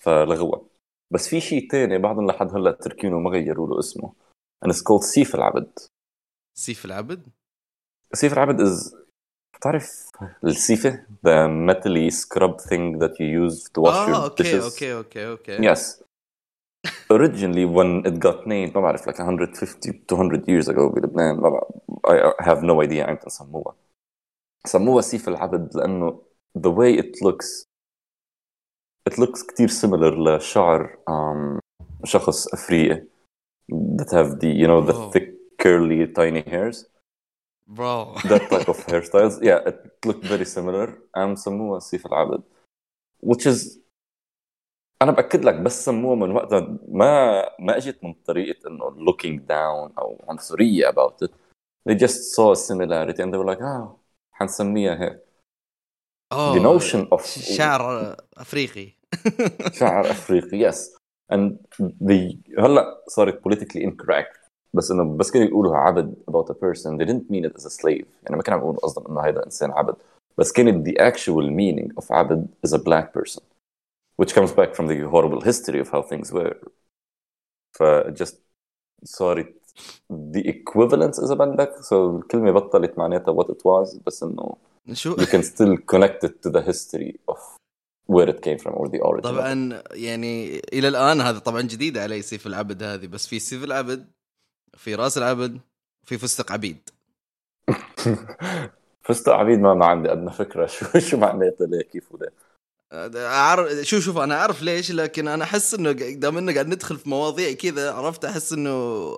فلغوة. 0.04 0.70
بس 1.14 1.28
في 1.28 1.42
شيء 1.42 1.70
ثاني 1.72 1.98
بعضهم 1.98 2.28
لحد 2.28 2.56
هلأ 2.56 2.72
تركينه 2.72 3.20
ما 3.20 3.30
غيروا 3.30 3.68
له 3.68 3.80
اسمه. 3.80 4.14
And 4.66 4.70
it's 4.70 4.80
called 4.80 5.02
سيف 5.02 5.36
العبد. 5.36 5.80
سيف 6.55 6.85
العبد 6.85 7.27
سيف 8.15 8.33
العبد 8.33 8.61
is 8.61 8.95
بتعرف 9.57 10.11
السيفه 10.45 11.07
the 11.27 11.49
metally 11.71 12.11
scrub 12.15 12.61
thing 12.61 12.99
that 13.01 13.13
you 13.21 13.29
use 13.47 13.63
to 13.65 13.83
wash 13.83 13.95
اه 13.95 14.07
your 14.09 14.15
اوكي 14.31 14.43
dishes 14.45 14.65
اوكي 14.65 14.95
اوكي 14.95 15.29
اوكي 15.29 15.75
Yes. 15.75 16.03
Originally, 17.11 17.65
when 17.77 17.91
it 18.07 18.17
got 18.27 18.47
named, 18.47 18.75
ما 18.75 18.81
بعرف 18.81 19.09
like 19.09 19.19
150 19.19 19.93
200 20.09 20.45
years 20.49 20.69
ago 20.69 20.93
بلبنان 20.95 21.37
ما 21.41 21.49
بعرف, 21.51 21.69
I 22.41 22.45
have 22.45 22.63
no 22.63 22.83
idea 22.89 23.09
امتى 23.09 23.31
سموها. 23.31 23.75
سموها 24.67 25.03
سيف 25.03 25.29
العبد 25.29 25.77
لأنه 25.77 26.23
the 26.59 26.71
way 26.71 26.99
it 27.03 27.13
looks 27.27 27.67
it 29.11 29.15
looks 29.19 29.47
كتير 29.49 29.69
similar 29.69 30.15
لشعر 30.29 30.99
um, 31.11 31.61
شخص 32.05 32.47
أفريقي 32.55 33.07
that 33.73 34.11
have 34.11 34.39
the 34.41 34.49
you 34.61 34.67
know 34.67 34.81
the 34.91 34.95
Oh. 34.95 35.11
thick 35.13 35.32
curly 35.63 36.07
tiny 36.07 36.43
hairs 36.51 36.87
برو 37.67 38.15
that 38.15 38.43
type 38.51 38.69
of 38.69 38.87
hairstyles 38.87 39.43
yeah 39.43 39.69
it 39.69 40.09
looked 40.09 40.25
very 40.25 40.45
similar 40.45 40.91
قام 41.15 41.35
سموها 41.37 41.79
سيف 41.81 42.07
العبد 42.07 42.43
which 43.27 43.47
is 43.47 43.79
انا 45.03 45.13
باكد 45.13 45.45
لك 45.45 45.55
بس 45.55 45.85
سموها 45.85 46.15
من 46.17 46.31
وقتها 46.33 46.79
ما 46.89 47.43
ما 47.61 47.77
اجت 47.77 48.05
من 48.05 48.15
طريقه 48.15 48.69
انه 48.69 48.91
looking 48.91 49.39
down 49.41 49.99
او 49.99 50.25
عنصريه 50.29 50.91
about 50.91 51.27
it 51.29 51.31
they 51.89 51.95
just 51.95 52.35
saw 52.37 52.53
a 52.53 52.57
similarity 52.57 53.23
and 53.23 53.33
they 53.33 53.39
were 53.39 53.55
like 53.55 53.63
ah 53.63 53.97
حنسميها 54.33 55.03
هيك 55.03 55.29
Oh, 56.35 56.55
the 56.55 56.61
notion 56.61 57.09
of 57.13 57.23
شعر 57.57 58.17
افريقي 58.37 58.93
شعر 59.73 60.11
افريقي 60.11 60.71
yes 60.71 60.77
and 61.33 61.57
the 61.81 62.37
هلا 62.59 63.05
صارت 63.09 63.49
politically 63.49 63.83
incorrect 63.83 64.42
بس 64.75 64.91
انه 64.91 65.17
بس 65.17 65.31
كانوا 65.31 65.49
يقولوا 65.49 65.77
عبد 65.77 66.15
about 66.31 66.51
a 66.51 66.55
person 66.55 66.99
they 66.99 67.05
didn't 67.05 67.31
mean 67.31 67.51
it 67.51 67.61
as 67.61 67.67
a 67.67 67.71
slave 67.71 68.07
يعني 68.23 68.37
ما 68.37 68.43
كانوا 68.43 68.59
عم 68.59 68.65
يقولوا 68.65 68.81
قصدهم 68.81 69.07
انه 69.07 69.21
هذا 69.21 69.45
انسان 69.45 69.71
عبد 69.71 69.95
بس 70.39 70.53
كانت 70.53 70.89
the 70.89 70.93
actual 70.93 71.51
meaning 71.51 72.03
of 72.03 72.13
عبد 72.13 72.47
is 72.67 72.71
a 72.71 72.79
black 72.79 73.13
person 73.13 73.43
which 74.23 74.35
comes 74.35 74.53
back 74.53 74.75
from 74.75 74.87
the 74.87 75.01
horrible 75.13 75.41
history 75.41 75.81
of 75.81 75.89
how 75.89 76.03
things 76.03 76.33
were 76.33 76.69
ف 77.77 77.83
just 78.23 78.35
صارت 79.05 79.55
the 80.11 80.43
equivalence 80.49 81.25
اذا 81.25 81.35
بدك 81.35 81.73
so 81.81 81.93
الكلمه 81.93 82.51
بطلت 82.51 82.99
معناتها 82.99 83.35
what 83.35 83.47
it 83.47 83.59
was 83.59 83.99
بس 84.07 84.23
انه 84.23 84.57
شو 84.93 85.17
you 85.17 85.27
can 85.27 85.43
still 85.43 85.77
connect 85.95 86.29
it 86.29 86.33
to 86.47 86.51
the 86.51 86.63
history 86.63 87.13
of 87.33 87.39
where 88.09 88.29
it 88.29 88.41
came 88.43 88.59
from 88.59 88.73
or 88.75 88.89
the 88.89 89.01
origin 89.01 89.25
of 89.25 89.31
it. 89.31 89.33
طبعا 89.33 89.83
يعني 89.93 90.61
الى 90.73 90.89
الان 90.89 91.21
هذا 91.21 91.39
طبعا 91.39 91.63
جديد 91.63 91.99
علي 91.99 92.23
سيف 92.23 92.47
العبد 92.47 92.83
هذه 92.83 93.07
بس 93.07 93.27
في 93.27 93.39
سيف 93.39 93.65
العبد 93.65 94.07
في 94.78 94.96
رأس 94.96 95.18
العبد 95.18 95.60
في 96.04 96.18
فستق 96.18 96.52
عبيد. 96.52 96.90
فستق 99.06 99.34
عبيد 99.34 99.60
ما 99.60 99.74
ما 99.74 99.86
عندي 99.86 100.12
ادنى 100.12 100.32
فكرة. 100.32 100.66
شو 100.76 101.00
شو 101.00 101.18
معناتها 101.18 101.68
ليه 101.68 101.82
كيف 101.82 102.12
وده؟ 102.12 102.34
اعرف 103.16 103.72
شو 103.72 104.00
شوف 104.00 104.18
أنا 104.18 104.36
أعرف 104.36 104.62
ليش 104.62 104.92
لكن 104.92 105.28
أنا 105.28 105.44
أحس 105.44 105.74
إنه 105.74 105.92
دام 105.92 106.38
انه 106.38 106.54
قاعد 106.54 106.68
ندخل 106.68 106.98
في 106.98 107.10
مواضيع 107.10 107.54
كذا 107.54 107.92
عرفت؟ 107.92 108.26
أحس 108.26 108.54
إنه 108.54 108.70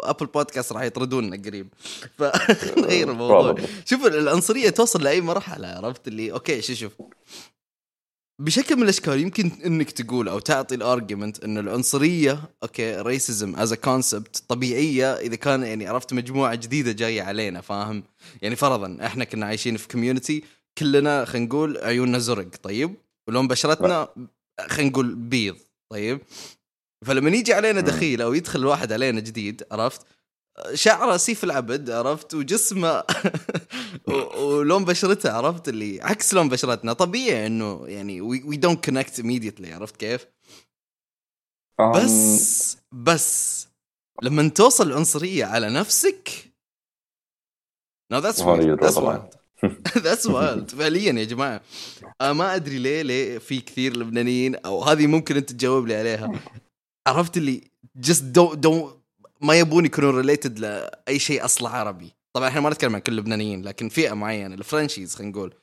Apple 0.04 0.25
Podcast 0.25 0.72
راح 0.74 0.82
يطردوننا 0.82 1.44
قريب. 1.46 1.68
فنغير 2.18 3.12
الموضوع. 3.12 3.56
شوف 3.86 4.06
العنصرية 4.06 4.70
توصل 4.70 5.04
لأي 5.04 5.22
مرحلة 5.22 5.68
عرفت؟ 5.68 6.08
اللي 6.08 6.32
أوكي 6.32 6.62
شو 6.62 6.74
شوف. 6.74 6.94
بشكل 8.39 8.75
من 8.75 8.84
الأشكال 8.84 9.20
يمكن 9.20 9.51
إنك 9.65 9.92
تقول 9.92 10.30
أو 10.30 10.39
تعطي 10.39 10.75
ال 10.75 10.83
argument 10.83 11.44
انه 11.44 11.60
العنصرية 11.60 12.50
أوكي 12.63 13.01
racism 13.01 13.56
is 13.56 13.74
concept 13.74 14.44
طبيعية 14.48 15.13
إذا 15.13 15.36
كان 15.36 15.63
يعني 15.63 15.88
عرفت 15.88 16.13
مجموعة 16.13 16.56
جديدة 16.56 16.92
جاية 16.92 17.22
علينا 17.22 17.62
فاهم؟ 17.62 18.04
يعني 18.42 18.56
فرضا 18.56 18.98
إحنا 19.06 19.24
كنا 19.24 19.46
عايشين 19.46 19.77
في 19.77 19.88
community 19.88 20.44
كلنا 20.77 21.25
خلينا 21.25 21.46
نقول 21.46 21.77
عيوننا 21.77 22.20
زرق 22.20 22.48
طيب 22.63 22.96
ولون 23.27 23.48
بشرتنا 23.48 24.08
خلينا 24.68 24.89
نقول 24.89 25.15
بيض 25.15 25.58
طيب 25.92 26.20
فلما 27.06 27.30
يجي 27.30 27.54
علينا. 27.54 27.82
دخيل 27.82 28.22
أو 28.22 28.34
يدخل 28.34 28.60
الواحد 28.60 28.92
علينا 28.92 29.20
جديد 29.20 29.63
عرفت 29.72 30.01
شعره 30.74 31.18
سيف 31.18 31.44
العبد 31.44 31.90
عرفت 31.90 32.34
وجسمه 32.34 33.04
ولون 34.38 34.86
بشرته 34.86 35.32
عرفت 35.32 35.70
اللي 35.70 36.02
عكس 36.02 36.34
لون 36.34 36.50
بشرتنا 36.50 36.94
طبيعي 36.94 37.48
إنه 37.48 37.88
يعني 37.88 38.22
we 38.22 38.58
don't 38.58 38.86
connect 38.86 39.22
immediately 39.22 39.74
عرفت 39.74 39.98
كيف؟ 39.98 40.28
بس 41.96 42.78
بس 42.92 43.68
لما 44.22 44.50
توصل 44.50 44.88
العنصريه 44.88 45.46
على 45.46 45.70
نفسك 45.70 46.30
That's 48.14 48.42
طبعاً. 48.42 49.30
wild. 49.30 49.36
That's 50.06 50.26
wild. 50.26 50.76
فعليا 50.76 51.14
يا 51.14 51.24
جماعة 51.24 51.62
أنا 52.22 52.34
ما 52.34 52.56
أدري 52.56 52.80
ليه 52.80 53.02
ليه 53.02 53.38
في 53.38 53.60
كثير 53.62 53.98
لبنانيين 53.98 54.56
أو 54.56 54.84
هذه 54.84 55.08
ممكن 55.08 55.36
أنت 55.38 55.50
تجاوب 55.50 55.88
لي 55.88 55.96
عليها 55.96 56.32
عرفت 57.08 57.38
اللي 57.38 57.62
just 58.08 58.22
don't 58.38 58.56
don't 58.56 58.95
ما 59.42 59.60
يبون 59.60 59.86
يكونوا 59.86 60.12
related 60.12 60.60
لأي 60.60 61.20
شيء 61.20 61.46
اصله 61.46 61.70
عربي. 61.70 62.13
طبعا 62.34 62.48
إحنا 62.48 62.62
ما 62.62 62.70
نتكلم 62.70 62.96
عن 62.96 63.01
كل 63.01 63.12
اللبنانيين 63.12 63.62
لكن 63.62 63.89
فئة 63.89 64.13
معينة 64.13 64.56
ال 64.56 64.62
Frenchies 64.62 65.15
خلينا 65.15 65.32
نقول 65.32 65.54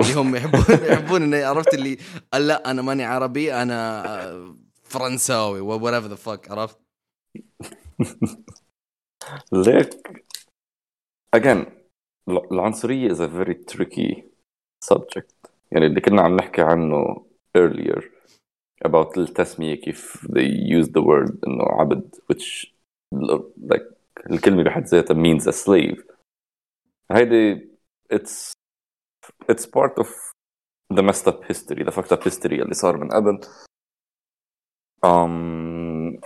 اللي 0.00 0.14
هم 0.14 0.36
يحبون 0.36 0.64
يحبون 0.92 1.22
إنه 1.22 1.46
عرفت 1.46 1.74
اللي 1.74 1.98
لا 2.34 2.70
أنا 2.70 2.82
ماني 2.82 3.04
عربي 3.04 3.54
أنا 3.54 4.06
آه، 4.06 4.56
فرنساوي 4.82 5.78
whatever 5.80 6.08
the 6.16 6.20
fuck. 6.26 6.50
عرفت؟ 6.50 6.78
ليك 9.52 9.90
again 11.36 11.66
ال- 12.28 12.52
العنصرية 12.52 13.08
is 13.08 13.18
a 13.18 13.28
very 13.28 13.54
tricky 13.74 14.22
subject. 14.92 15.32
يعني 15.72 15.86
اللي 15.86 16.00
كنا 16.00 16.22
عم 16.22 16.36
نحكي 16.36 16.62
عنه 16.62 17.26
earlier 17.58 18.02
about 18.88 19.18
التسمية 19.18 19.74
كيف 19.74 20.26
they 20.26 20.80
use 20.80 20.86
the 20.86 21.02
word 21.02 21.32
إنه 21.46 21.64
عبد 21.64 22.14
which 22.32 22.71
like 23.71 23.97
الكلمة 24.31 24.63
بحد 24.63 24.83
ذاتها 24.83 25.13
means 25.13 25.43
a 25.47 25.51
slave 25.53 26.03
هيدي 27.11 27.69
it's 28.13 28.51
it's 29.51 29.65
part 29.65 29.93
of 29.99 30.07
the 30.93 31.01
messed 31.03 31.27
up 31.27 31.43
history 31.43 31.83
the 31.83 31.91
fucked 31.91 32.11
up 32.11 32.23
history 32.23 32.61
اللي 32.61 32.73
صار 32.73 32.97
من 32.97 33.09
قبل 33.11 33.39
um 35.05 36.19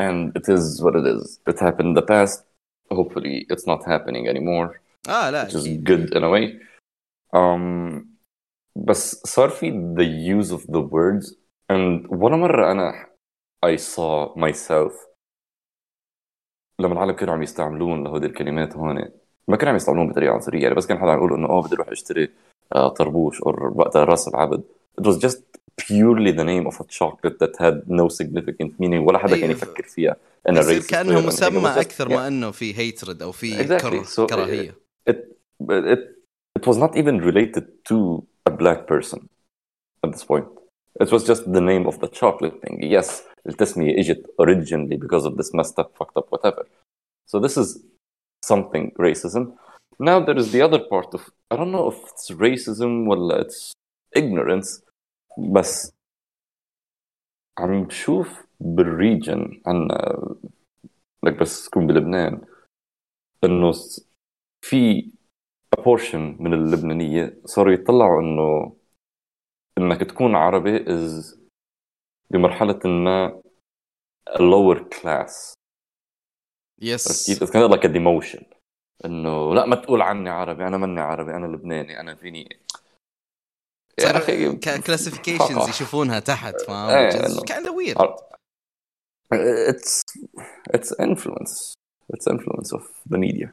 and 0.00 0.32
it 0.36 0.48
is 0.48 0.82
what 0.82 0.94
it 0.96 1.06
is 1.06 1.40
it 1.48 1.58
happened 1.60 1.88
in 1.88 1.94
the 1.94 2.06
past 2.14 2.44
hopefully 2.92 3.46
it's 3.52 3.66
not 3.66 3.84
happening 3.84 4.28
anymore 4.28 4.80
اه 5.08 5.30
لا 5.30 5.44
which 5.48 5.54
is 5.54 5.66
أكيد. 5.66 5.84
good 5.88 6.14
in 6.16 6.22
a 6.24 6.30
way 6.30 6.60
um 7.36 8.04
بس 8.76 9.14
صار 9.26 9.48
في 9.48 9.70
the 9.70 10.06
use 10.40 10.50
of 10.52 10.62
the 10.66 10.80
words 10.80 11.34
and 11.72 12.06
ولا 12.10 12.36
مرة 12.36 12.72
أنا 12.72 13.06
I 13.66 13.76
saw 13.76 14.34
myself 14.36 14.92
لما 16.79 16.93
العالم 16.93 17.11
كانوا 17.11 17.33
عم 17.33 17.43
يستعملون 17.43 18.03
لهودي 18.03 18.25
الكلمات 18.25 18.75
هون 18.75 19.05
ما 19.47 19.57
كانوا 19.57 19.69
عم 19.69 19.75
يستعملون 19.75 20.09
بطريقة 20.09 20.33
عنصرية 20.33 20.63
يعني 20.63 20.75
بس 20.75 20.87
كان 20.87 20.97
حدا 20.97 21.11
عم 21.11 21.17
يقول 21.17 21.33
إنه 21.33 21.47
أوه 21.47 21.63
بدي 21.63 21.75
أروح 21.75 21.89
أشتري 21.89 22.29
آه، 22.75 22.89
طربوش 22.89 23.41
أو 23.41 23.71
وقتها 23.75 24.03
راس 24.03 24.27
العبد 24.27 24.63
it 25.01 25.03
was 25.03 25.17
just 25.17 25.39
purely 25.79 26.31
the 26.31 26.43
name 26.43 26.67
of 26.67 26.75
a 26.81 26.85
chocolate 26.99 27.37
that 27.39 27.55
had 27.59 27.75
no 27.87 28.07
significant 28.09 28.71
meaning 28.79 29.07
ولا 29.07 29.17
حدا 29.17 29.35
كان 29.35 29.43
أيوة. 29.43 29.51
يفكر 29.51 29.83
فيها 29.83 30.15
يصير 30.49 30.81
racist 30.81 30.89
كأنه 30.89 31.27
مسمى 31.27 31.69
أكثر 31.69 32.09
yeah. 32.09 32.11
ما 32.11 32.27
إنه 32.27 32.51
في 32.51 32.77
هيترد 32.77 33.21
أو 33.21 33.31
في 33.31 33.67
Exactly. 33.67 34.07
So, 34.07 34.25
كراهية 34.25 34.75
it 35.09 35.15
it 35.69 35.99
it 36.59 36.67
was 36.67 36.77
not 36.77 36.95
even 36.95 37.19
related 37.19 37.65
to 37.89 38.23
a 38.45 38.51
black 38.51 38.87
person 38.87 39.19
at 40.03 40.11
this 40.11 40.23
point. 40.23 40.58
It 41.00 41.10
was 41.12 41.22
just 41.30 41.42
the 41.52 41.60
name 41.60 41.86
of 41.86 41.98
the 42.00 42.08
chocolate 42.08 42.56
thing. 42.62 42.82
Yes, 42.82 43.22
التسمية 43.46 43.98
اجت 44.00 44.26
originally 44.40 44.96
because 44.96 45.24
of 45.26 45.36
this 45.36 45.50
messed 45.54 45.78
up, 45.78 45.90
fucked 45.98 46.16
up, 46.16 46.26
whatever. 46.30 46.66
So 47.26 47.40
this 47.40 47.56
is 47.56 47.68
something 48.46 48.92
racism. 48.98 49.44
Now 49.98 50.18
there 50.26 50.36
is 50.42 50.52
the 50.52 50.62
other 50.62 50.80
part 50.92 51.14
of 51.14 51.20
I 51.50 51.56
don't 51.56 51.72
know 51.72 51.88
if 51.92 51.98
it's 52.10 52.30
racism 52.30 52.92
or 53.08 53.40
it's 53.40 53.72
ignorance, 54.16 54.82
بس 55.52 55.92
عم 57.58 57.84
بشوف 57.84 58.46
بالريجن 58.60 59.60
عنا 59.66 60.18
لك 61.24 61.40
بس 61.40 61.64
تكون 61.70 61.86
بلبنان 61.86 62.40
انه 63.44 63.72
س- 63.72 64.08
في 64.60 65.10
a 65.76 65.80
portion 65.82 66.40
من 66.40 66.54
اللبنانية 66.54 67.40
صاروا 67.44 67.72
يطلعوا 67.72 68.20
انه 68.20 68.76
إنك 69.79 69.99
تكون 69.99 70.35
عربي 70.35 70.85
is 70.85 71.37
بمرحلة 72.29 72.79
ما 72.85 73.41
lower 74.29 74.79
class. 74.95 75.53
يس 76.81 77.25
كيف؟ 77.25 77.51
كان 77.51 77.71
like 77.71 77.83
a 77.83 77.93
demotion. 77.93 78.43
إنه 79.05 79.55
لا 79.55 79.65
ما 79.65 79.75
تقول 79.75 80.01
عني 80.01 80.29
عربي 80.29 80.67
أنا 80.67 80.77
ماني 80.77 80.99
عربي 81.01 81.31
أنا 81.31 81.45
لبناني 81.45 81.99
أنا 81.99 82.15
فيني. 82.15 82.59
يا 83.99 84.17
أخي 84.17 84.55
classifications 84.57 85.57
fuck 85.57 85.61
off. 85.61 85.69
يشوفون 85.69 86.23
تحت 86.23 86.61
فاهم 86.61 87.09
weird. 87.39 88.01
عر- 88.01 88.29
it's 89.69 90.03
it's 90.73 90.91
influence. 90.99 91.73
It's 92.13 92.27
influence 92.27 92.71
of 92.77 92.83
the 93.09 93.17
media. 93.17 93.49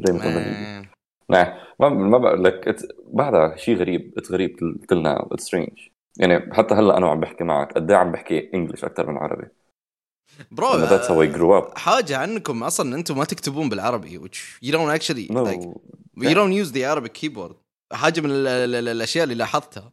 زي 0.00 0.12
ما. 0.12 0.88
نعم. 1.30 1.46
ما 1.80 1.88
ما 1.88 2.18
بقول 2.18 2.44
لك 2.44 2.76
بعدها 3.12 3.56
شيء 3.56 3.76
غريب 3.76 4.14
غريب 4.30 4.56
now 4.92 5.34
it's 5.34 5.44
strange. 5.44 5.90
يعني 6.20 6.54
حتى 6.54 6.74
هلأ 6.74 6.96
أنا 6.96 7.06
وعم 7.06 7.20
بحكي 7.20 7.44
معك 7.44 7.72
قد 7.72 7.90
إيه 7.90 7.98
عم 7.98 8.12
بحكي 8.12 8.50
English 8.54 8.84
أكثر 8.84 9.10
من 9.10 9.16
عربي؟ 9.16 9.48
bro 10.50 10.86
that's 10.86 11.04
how 11.08 11.20
I 11.32 11.36
grew 11.38 11.62
up. 11.66 11.78
حاجة 11.78 12.16
عنكم 12.18 12.62
أصلا 12.62 12.96
إنتم 12.96 13.18
ما 13.18 13.24
تكتبون 13.24 13.68
بالعربي 13.68 14.18
which 14.20 14.66
you 14.68 14.72
don't 14.72 15.00
actually 15.00 15.32
no. 15.32 15.44
like 15.44 15.62
you 16.28 16.34
don't 16.34 16.52
use 16.64 16.72
the 16.72 16.84
Arabic 16.84 17.12
keyboard. 17.14 17.52
حاجة 17.92 18.20
من 18.20 18.30
ال- 18.30 18.46
ال- 18.46 18.74
ال- 18.74 18.88
الأشياء 18.88 19.24
اللي 19.24 19.34
لاحظتها. 19.34 19.92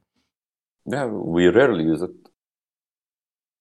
Yeah 0.90 1.08
we 1.36 1.52
rarely 1.56 1.98
use 1.98 2.04
it. 2.04 2.30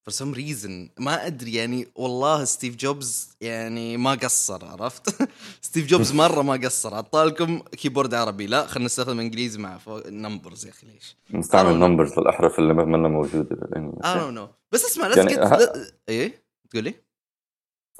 For 0.09 0.13
some 0.13 0.35
reason. 0.35 0.91
ما 0.99 1.27
أدري 1.27 1.55
يعني 1.55 1.87
والله 1.97 2.45
ستيف 2.45 2.77
جوبز 2.77 3.37
يعني 3.41 3.97
ما 3.97 4.11
قصر 4.15 4.65
عرفت؟ 4.65 5.29
ستيف 5.63 5.87
جوبز 5.87 6.13
مرة 6.23 6.43
ما 6.43 6.53
قصر. 6.53 6.95
عطالكم 6.95 7.59
keyboard 7.59 8.15
عربي. 8.15 8.47
لا 8.47 8.67
خلينا 8.67 8.87
نستخدم 8.87 9.21
إنجليزي 9.21 9.59
مع 9.61 9.79
numbers 10.07 10.67
يا 10.67 10.71
أخي 10.71 10.87
ليش؟ 10.87 11.17
نستعمل. 11.31 11.79
numbers 11.79 12.19
للأحرف 12.19 12.59
اللي 12.59 12.75
ما 12.75 12.85
منا 12.85 13.09
موجوده 13.09 13.57
I 14.03 14.17
don't 14.17 14.39
know 14.39 14.55
بس 14.73 14.85
اسمع 14.85 15.11
let's 15.13 15.17
يعني 15.19 15.35
get 15.35 15.39
ه- 15.39 15.57
let- 15.59 15.93
إيه؟ 16.09 16.45
تقول 16.71 16.85
لي 16.85 16.95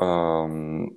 um, 0.03 0.93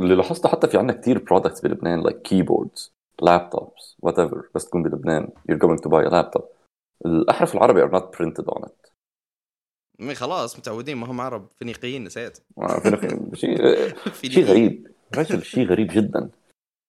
اللي 0.00 0.14
لاحظته 0.14 0.48
حتى 0.48 0.68
في 0.68 0.78
عندنا 0.78 1.00
كثير 1.00 1.18
products 1.18 1.60
بلبنان 1.60 2.02
like 2.02 2.22
keyboards 2.22 2.92
laptops 3.22 3.96
whatever 4.00 4.48
بس 4.54 4.64
تكون 4.66 4.82
بلبنان. 4.82 5.28
You're 5.52 5.58
going 5.58 5.78
to 5.84 5.88
buy 5.90 6.08
a 6.08 6.10
laptop. 6.10 6.42
الأحرف 7.06 7.54
العربي 7.54 7.82
are 7.86 7.90
not 7.90 8.04
printed 8.18 8.44
on 8.44 8.62
it. 8.62 8.87
مي 9.98 10.14
خلاص 10.14 10.58
متعودين 10.58 10.96
ما 10.96 11.06
هم 11.10 11.20
عرب 11.20 11.48
فينيقيين 11.58 12.04
نسيت. 12.04 12.38
فينا- 12.82 13.34
شيء 13.40 13.94
شيء 14.30 14.44
غريب. 14.44 14.86
رجل 15.14 15.44
شيء 15.44 15.66
غريب 15.66 15.88
جدا. 15.92 16.30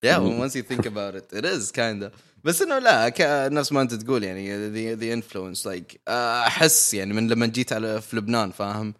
Yeah, 0.05 0.19
once 0.19 0.53
you 0.55 0.63
think 0.71 0.85
about 0.85 1.13
it, 1.19 1.33
it 1.39 1.45
is 1.45 1.71
kind 1.71 2.03
of. 2.03 2.11
بس 2.43 2.61
إنه 2.61 2.79
لا 2.79 3.09
ك- 3.09 3.49
نفس 3.51 3.71
ما 3.71 3.81
أنت 3.81 3.93
تقول 3.93 4.23
يعني 4.23 4.69
the 4.71 4.99
the 4.99 5.21
influence 5.23 5.65
like 5.71 5.97
آه، 6.07 6.41
أحس 6.47 6.93
يعني 6.93 7.13
من 7.13 7.27
لما 7.27 7.45
جيت 7.45 7.73
على 7.73 8.01
في 8.01 8.15
لبنان 8.17 8.51
فاهم؟ 8.51 8.93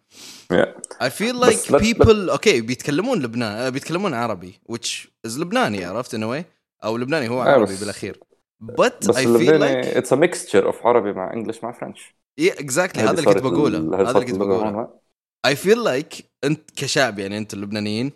Yeah. 0.52 0.66
I 1.02 1.08
feel 1.10 1.36
بس 1.36 1.66
like 1.66 1.70
let- 1.74 1.80
people 1.82 2.08
okay 2.30 2.60
بيتكلمون 2.60 3.22
لبنان 3.22 3.52
آه، 3.52 3.68
بيتكلمون 3.68 4.14
عربي 4.14 4.54
which 4.72 5.06
is 5.26 5.38
لبناني 5.38 5.84
عرفت 5.84 6.16
in 6.16 6.18
a 6.20 6.22
way 6.22 6.44
أو 6.84 6.96
لبناني 6.96 7.28
هو 7.28 7.42
آه، 7.42 7.46
عربي 7.48 7.72
بس- 7.72 7.80
بالأخير. 7.80 8.18
بس 8.60 9.10
I 9.10 9.24
feel 9.24 9.60
like 9.60 9.96
it's 9.96 10.12
a 10.12 10.16
mixture 10.16 10.66
of 10.66 10.86
عربي 10.86 11.12
مع 11.12 11.32
English 11.32 11.64
مع 11.64 11.72
French 11.72 12.14
yeah, 12.40 12.54
exactly. 12.54 12.98
هذا 12.98 13.10
اللي 13.10 13.24
كنت 13.24 13.42
بقوله. 13.42 14.00
هذا 14.00 14.10
اللي 14.10 14.24
كنت 14.24 14.36
بقوله. 14.36 15.00
I 15.46 15.54
feel 15.54 15.78
like 15.78 16.22
أنت 16.44 16.70
كشعب 16.76 17.18
يعني 17.18 17.38
أنت 17.38 17.54
اللبنانيين 17.54 18.12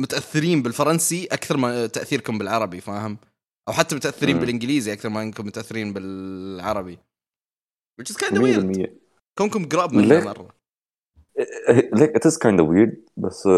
متأثرين 0.00 0.62
بالفرنسي 0.62 1.28
أكثر 1.32 1.56
ما 1.56 1.86
تأثيركم 1.86 2.38
بالعربي 2.38 2.80
فاهم؟ 2.80 3.18
أو 3.68 3.72
حتى 3.72 3.96
متأثرين 3.96 4.34
مم. 4.34 4.40
بالإنجليزي 4.40 4.92
أكثر 4.92 5.08
ما 5.08 5.22
أنكم 5.22 5.46
متأثرين 5.46 5.92
بالعربي. 5.92 6.98
Which 8.00 8.10
is 8.10 8.16
kind 8.16 8.36
of 8.36 8.42
weird. 8.42 8.86
100% 8.86 8.90
كونكم 9.38 9.68
قراب 9.68 9.94
ليه؟ 9.94 10.20
مرة. 10.20 10.48
like 11.92 12.16
it 12.16 12.26
is 12.26 12.38
kind 12.38 12.60
weird 12.60 13.04
بس 13.16 13.48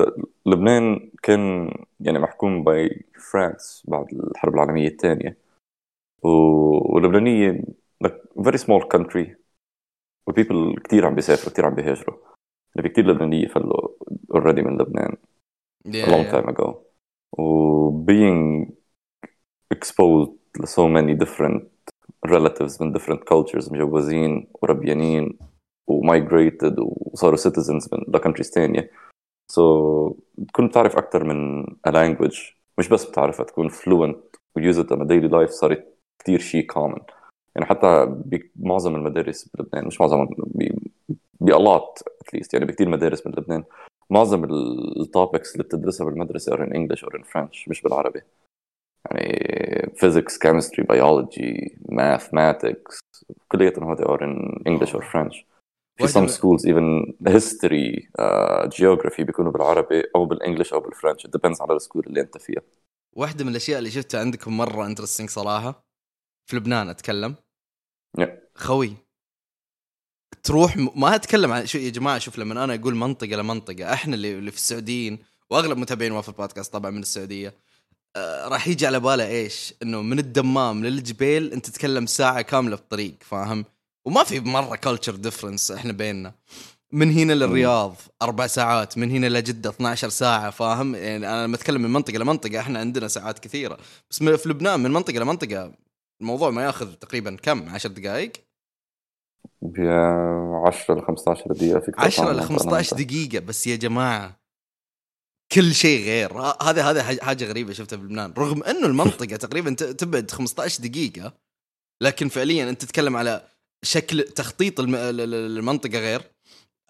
لبنان 0.47 1.11
كان 1.23 1.73
يعني 2.01 2.19
محكوم 2.19 2.65
by 2.65 3.05
France 3.31 3.83
بعد 3.89 4.07
الحرب 4.13 4.55
العالمية 4.55 4.89
الثانية. 4.89 5.50
و- 6.23 6.95
واللبنانية 6.95 7.63
like 8.05 8.43
very 8.43 8.59
small 8.59 8.85
country. 8.97 9.37
وال 10.27 10.40
people 10.40 10.81
كثير 10.85 11.07
عم 11.07 11.15
بيسافروا 11.15 11.53
كثير 11.53 11.67
عم 11.67 11.75
بيهاجروا. 11.75 12.17
يعني 12.77 12.89
في 12.89 12.89
كثير 12.89 13.07
لبنانية 13.07 13.49
فلوا 13.49 13.89
already 14.35 14.61
من 14.67 14.79
لبنان. 14.79 15.17
Yeah, 15.89 15.91
a 15.91 16.11
long 16.11 16.25
yeah. 16.27 16.33
time 16.33 16.49
ago. 16.55 16.75
و 17.39 18.05
being 18.05 18.67
exposed 19.75 20.31
to 20.59 20.67
so 20.67 20.83
many 20.89 21.15
different 21.25 21.63
relatives 22.27 22.81
من 22.81 22.93
different 22.99 23.21
cultures 23.33 23.73
مجوزين 23.73 24.49
وربيانين 24.63 25.39
و 25.87 25.97
migrated 25.97 26.77
وصاروا 26.79 27.37
citizens 27.37 27.89
من 27.93 28.05
ل 28.15 28.18
countries 28.18 28.51
تانية. 28.51 28.91
So 29.53 29.63
تكون 30.49 30.69
بتعرف 30.69 30.97
أكثر 30.97 31.25
من 31.25 31.65
a 31.67 31.91
language. 31.91 32.55
مش 32.79 32.89
بس 32.89 33.05
بتعرفها 33.11 33.47
تكون 33.47 33.71
fluent 33.71 34.17
و 34.57 34.61
use 34.73 34.77
it 34.77 34.87
on 34.89 35.01
a 35.01 35.05
daily 35.07 35.31
life 35.31 35.51
صارت 35.51 36.00
كثير 36.21 36.39
شيء 36.39 36.73
common. 36.73 37.03
يعني 37.55 37.67
حتى 37.67 38.07
بمعظم 38.57 38.97
المدارس 38.97 39.49
بلبنان 39.55 39.87
مش 39.87 40.01
معظم 40.01 40.27
at 42.25 42.37
least 42.37 42.49
يعني 42.53 42.65
بكثير 42.65 42.89
مدارس 42.89 43.27
من 43.27 43.33
لبنان 43.33 43.65
معظم 44.11 44.45
ال 45.01 45.08
topics 45.08 45.53
اللي 45.53 45.65
بتدرسها 45.65 46.05
بالمدرسة 46.05 46.57
are 46.57 46.59
in 46.59 46.73
English 46.73 47.03
or 47.03 47.19
in 47.19 47.23
French 47.23 47.69
مش 47.69 47.83
بالعربي. 47.83 48.21
يعني 49.11 49.93
physics, 49.97 50.39
chemistry, 50.45 50.85
biology, 50.85 51.77
mathematics 51.93 52.99
كلياتهم 53.49 53.91
هذول 53.91 54.19
are 54.19 54.23
in 54.23 54.63
English 54.69 54.93
or 54.93 55.03
French. 55.03 55.45
في 55.97 56.05
واحدة 56.05 56.27
some 56.27 56.31
schools 56.31 56.63
even 56.65 57.13
history, 57.29 58.07
uh, 58.21 58.69
geography 58.69 59.23
بيكونوا 59.23 59.53
بالعربي 59.53 60.03
أو 60.17 60.25
بال 60.25 60.36
English 60.36 60.73
أو 60.73 60.81
بال 60.81 60.91
French. 60.91 61.27
It 61.27 61.31
depends 61.31 61.61
على 61.61 61.77
ال 61.77 61.81
school 61.81 62.05
اللي 62.07 62.21
أنت 62.21 62.39
فيها. 62.39 62.63
واحدة 63.17 63.45
من 63.45 63.51
الأشياء 63.51 63.79
اللي 63.79 63.91
شفتها 63.91 64.21
عندكم 64.21 64.57
مرة 64.57 64.87
interesting 64.87 65.29
صراحة. 65.29 65.90
في 66.51 66.57
لبنان 66.57 66.89
أتكلم. 66.89 67.35
خوي 68.55 68.97
تروح 70.43 70.77
م... 70.77 70.89
ما 70.97 71.15
أتكلم 71.15 71.53
عن 71.53 71.67
شو 71.67 71.79
يا 71.79 71.91
جماعة 71.91 72.19
شوف 72.19 72.39
لما 72.39 72.65
أنا 72.65 72.75
أقول 72.75 72.95
منطقة 72.95 73.37
لمنطقة 73.37 73.93
إحنا 73.93 74.15
اللي, 74.15 74.39
اللي 74.39 74.51
في 74.51 74.57
السعوديين 74.57 75.19
وأغلب 75.51 75.79
متابعين 75.79 76.13
وافل 76.13 76.33
بودكاست 76.33 76.73
طبعا 76.73 76.91
من 76.91 77.01
السعودية 77.03 77.55
آه 78.17 78.49
راح 78.49 78.69
يجي 78.69 78.87
على 78.87 79.01
باله 79.01 79.27
إيش؟ 79.29 79.75
إنه 79.83 80.03
من 80.03 80.19
الدمام 80.19 80.85
للجبيل 80.85 81.53
أنت 81.53 81.67
تتكلم 81.67 82.07
ساعة 82.07 82.43
كاملة 82.43 82.77
في 82.77 82.83
الطريق 82.83 83.15
فاهم؟ 83.21 83.65
وما 84.05 84.25
في 84.25 84.41
مرة 84.41 84.77
culture 84.77 85.17
difference 85.17 85.71
إحنا 85.71 85.93
بيننا 85.93 86.35
من 86.93 87.13
هنا 87.13 87.33
للرياض 87.33 87.97
أربع 88.23 88.47
ساعات 88.47 88.99
من 88.99 89.11
هنا 89.11 89.27
لجدة 89.27 89.71
12 89.71 90.09
ساعة 90.09 90.51
فاهم؟ 90.51 90.95
يعني 90.95 91.29
أنا 91.29 91.47
لما 91.47 91.57
أتكلم 91.57 91.83
من 91.83 91.91
منطقة 91.91 92.19
لمنطقة 92.19 92.61
إحنا 92.61 92.79
عندنا 92.79 93.09
ساعات 93.09 93.39
كثيرة 93.39 93.79
بس 94.11 94.23
في 94.23 94.49
لبنان 94.49 94.81
من 94.81 94.91
منطقة 94.91 95.19
لمنطقة 95.19 95.73
الموضوع 96.21 96.51
ما 96.51 96.65
ياخذ 96.65 96.93
تقريبا 96.95 97.37
كم؟ 97.37 97.69
10 97.69 97.91
دقائق؟ 97.91 98.33
ب 99.63 99.81
10 100.67 100.95
ل 100.95 101.03
15 101.07 101.53
دقيقة 101.53 101.81
فيك 101.81 101.99
10 101.99 102.23
تطلع 102.25 102.33
ل 102.33 102.37
من 102.37 102.43
15 102.43 102.97
منطقة. 102.97 103.05
دقيقة 103.05 103.39
بس 103.39 103.67
يا 103.67 103.77
جماعة. 103.77 104.41
كل 105.53 105.75
شيء 105.75 106.05
غير. 106.05 106.39
هذا 106.41 106.83
هذا 106.91 107.03
حاجة- 107.03 107.43
غريبة 107.43 107.73
شفتها 107.73 107.97
في 107.97 108.03
لبنان. 108.03 108.33
رغم 108.39 108.63
إنه 108.63 108.87
المنطقة 108.87 109.37
تقريبا 109.47 109.75
تبعد 109.75 110.31
15 110.31 110.83
دقيقة 110.83 111.33
لكن 112.03 112.29
فعليا 112.29 112.71
أنت 112.71 112.83
تتكلم 112.85 113.17
على 113.17 113.49
شكل 113.85 114.23
تخطيط 114.23 114.81
الم- 114.81 114.95
ال- 114.95 115.21
ال- 115.21 115.35
المنطقة 115.59 115.99
غير. 115.99 116.23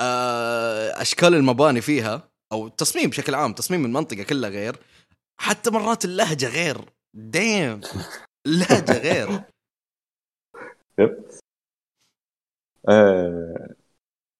آه، 0.00 1.02
أشكال 1.02 1.34
المباني 1.34 1.80
فيها 1.80 2.30
أو 2.52 2.66
التصميم 2.66 3.10
بشكل 3.10 3.34
عام 3.34 3.52
تصميم 3.52 3.84
المنطقة 3.84 4.22
كلها 4.22 4.50
غير. 4.50 4.76
حتى 5.40 5.70
مرات 5.70 6.04
اللهجة 6.04 6.48
غير. 6.48 6.84
دايم 7.14 7.80
اللهجة 8.46 8.98
غير 8.98 9.40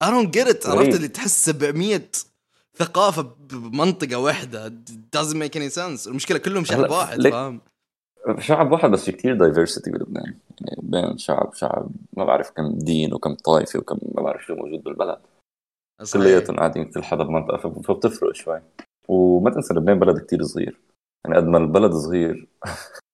I 0.05 0.07
don't 0.11 0.31
get 0.33 0.47
it. 0.49 0.67
عرفت. 0.67 0.95
اللي 0.95 1.09
تحس 1.09 1.45
700 1.45 2.01
ثقافة 2.77 3.23
بمنطقة 3.23 4.17
واحدة. 4.17 4.69
Doesn't 5.17 5.37
make 5.37 5.55
any 5.57 5.71
sense. 5.75 6.07
المشكلة 6.09 6.39
كلهم 6.39 6.65
شعب 6.65 6.91
واحد 6.91 7.29
فاهم؟ 7.29 7.61
شعب 8.39 8.73
واحد 8.73 8.91
بس 8.91 9.05
في 9.05 9.13
كثير 9.13 9.35
دايفرسيتي 9.35 9.91
بلبنان. 9.91 10.35
يعني 10.61 10.77
بين 10.83 11.19
شعب 11.19 11.55
شعب 11.55 11.91
ما 12.17 12.25
بعرف 12.25 12.51
كم 12.51 12.79
دين 12.79 13.15
وكم 13.15 13.35
طائفة 13.35 13.79
وكم 13.79 13.99
ما 14.15 14.23
بعرف 14.23 14.45
شو 14.45 14.55
موجود 14.55 14.83
بالبلد. 14.83 15.19
كلياتهم 16.13 16.57
قاعدين 16.57 16.85
كل 16.85 17.03
حدا 17.03 17.25
بمنطقة 17.25 17.57
ف- 17.57 17.87
فبتفرق 17.87 18.35
شوي. 18.35 18.63
وما 19.09 19.51
تنسى 19.51 19.75
لبنان 19.75 19.99
بلد 19.99 20.19
كتير 20.25 20.43
صغير. 20.43 20.81
يعني 21.25 21.37
قد 21.37 21.45
ما 21.45 21.59
البلد 21.59 21.93
صغير. 21.93 22.49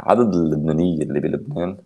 عدد 0.00 0.34
اللبنانية 0.34 1.02
اللي 1.02 1.20
بلبنان 1.20 1.78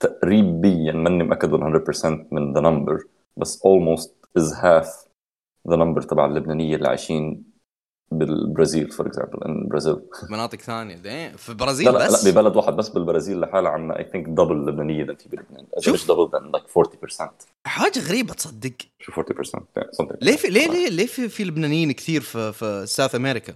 تقريبيا 0.00 0.92
ماني 0.92 1.24
مأكد 1.24 1.50
100% 1.50 2.04
من 2.32 2.54
the 2.54 2.60
number 2.60 3.04
بس 3.36 3.62
almost 3.66 4.10
is 4.38 4.52
half 4.54 4.86
the 5.68 5.76
number 5.76 6.06
تبع 6.06 6.26
اللبنانية 6.26 6.76
اللي 6.76 6.88
عايشين 6.88 7.50
بالبرازيل 8.12 8.90
for 8.90 9.06
example 9.06 9.44
in 9.44 9.68
برازيل 9.68 9.96
مناطق 10.30 10.58
ثانية. 10.58 10.96
دايم 10.96 11.36
في 11.36 11.48
البرازيل 11.48 11.86
لا 11.86 11.98
لا 11.98 12.06
بس؟ 12.06 12.24
لا 12.24 12.32
ببلد 12.32 12.56
واحد 12.56 12.72
بس 12.72 12.88
بالبرازيل 12.88 13.40
لحالها 13.40 13.70
عندنا 13.70 13.98
I 13.98 14.04
think 14.04 14.26
double 14.28 14.52
اللبنانية 14.56 15.02
اللي 15.02 15.16
في 15.16 15.28
بلبنان. 15.28 15.66
مش 15.78 16.06
دبل 16.06 16.30
then 16.30 16.60
like 16.60 16.70
40% 17.18 17.28
حاجة 17.66 17.98
غريبة 18.08 18.34
تصدق. 18.34 18.72
شو 19.00 19.12
40% 19.12 19.14
Yeah, 19.14 19.82
something 19.82 20.12
like 20.12 20.22
ليه 20.22 20.36
في. 20.36 20.48
ليه 20.48 20.68
ليه 20.68 20.88
ليه 20.88 21.06
في, 21.06 21.28
في 21.28 21.44
لبنانيين 21.44 21.92
كثير 21.92 22.20
في 22.20 22.52
في 22.52 22.86
South 22.86 23.14
America 23.14 23.54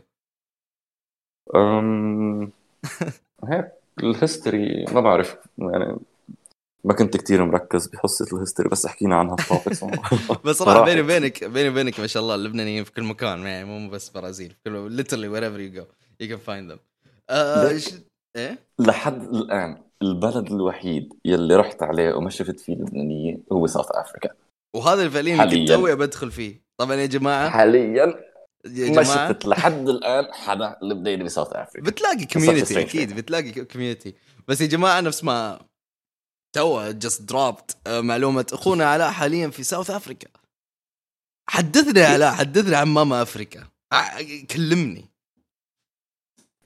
أم... 1.55 2.53
هيك 3.49 3.69
ال 4.03 4.13
history 4.13 4.85
ما 4.93 5.01
بعرف 5.01 5.37
يعني 5.59 5.97
ما 6.85 6.95
كنت 6.95 7.17
كتير 7.17 7.45
مركز 7.45 7.87
بحصة 7.87 8.27
ال 8.37 8.41
history 8.41 8.69
بس 8.69 8.87
حكينا 8.87 9.17
عنها 9.17 9.35
ال 9.35 9.42
topics 9.42 9.85
بس 10.47 10.57
صراحة 10.57 10.85
بيني 10.85 11.01
وبينك 11.01 11.45
بيني 11.45 11.69
وبينك 11.69 12.01
ما 12.01 12.07
شاء 12.07 12.23
الله 12.23 12.35
اللبنانيين 12.35 12.85
في 12.85 12.93
كل 12.93 13.03
مكان 13.03 13.39
يعني 13.41 13.65
مو 13.65 13.91
بس 13.91 14.09
برازيل 14.09 14.51
في 14.51 14.57
كل 14.65 15.05
literally 15.05 15.31
wherever 15.35 15.59
you 15.61 15.81
go 15.81 15.87
you 16.23 16.29
can 16.31 16.41
find 16.47 16.73
them. 16.75 16.79
آه 17.31 17.77
ش- 17.79 17.95
إيه؟ 18.37 18.59
لحد 18.79 19.23
الآن 19.23 19.83
البلد 20.03 20.53
الوحيد 20.53 21.13
يلي 21.25 21.57
رحت 21.57 21.83
عليه 21.83 22.15
وما 22.15 22.31
شفت 22.31 22.61
فيه 22.61 22.75
لبنانية 22.75 23.39
هو 23.53 23.67
ساوث 23.67 23.87
أفريكا 23.91 24.31
وهذا 24.77 24.99
اللي 25.01 25.11
فعليا 25.11 25.45
كنت. 25.45 25.69
توي 25.69 25.95
بدخل 25.97 26.31
فيه. 26.31 26.63
طبعا 26.81 26.95
يا 26.95 27.07
جماعة. 27.07 27.51
حاليا. 27.51 28.15
يا 28.67 28.91
ما 28.91 29.03
جماعة. 29.03 29.33
شفت 29.33 29.47
لحد 29.47 29.89
الآن 29.89 30.33
حدا 30.35 30.77
لبناني 30.83 31.25
ب 31.25 31.29
South 31.29 31.53
Africa 31.53 31.91
بتلاقي 31.91 32.27
community 32.27 32.81
أكيد 32.81 33.17
بتلاقي 33.17 33.65
community 33.65 34.15
بس 34.49 34.61
يا 34.61 34.67
جماعة 34.67 35.01
نفس 35.01 35.25
ما 35.25 35.67
to 36.53 36.91
just 36.91 37.23
drop 37.23 37.59
it 37.59 37.77
معلومة 37.89 38.47
أخونا 38.53 38.85
علاء 38.85 39.11
حاليا 39.11 39.49
في 39.49 39.63
South 39.63 39.91
Africa 39.91 40.29
حدثنا 41.49 42.01
يا 42.01 42.09
علاء 42.09 42.35
حدثنا 42.35 42.79
عن 42.79 42.89
ماما 42.89 43.23
أفريكا. 43.23 43.69
كلمني. 44.51 45.11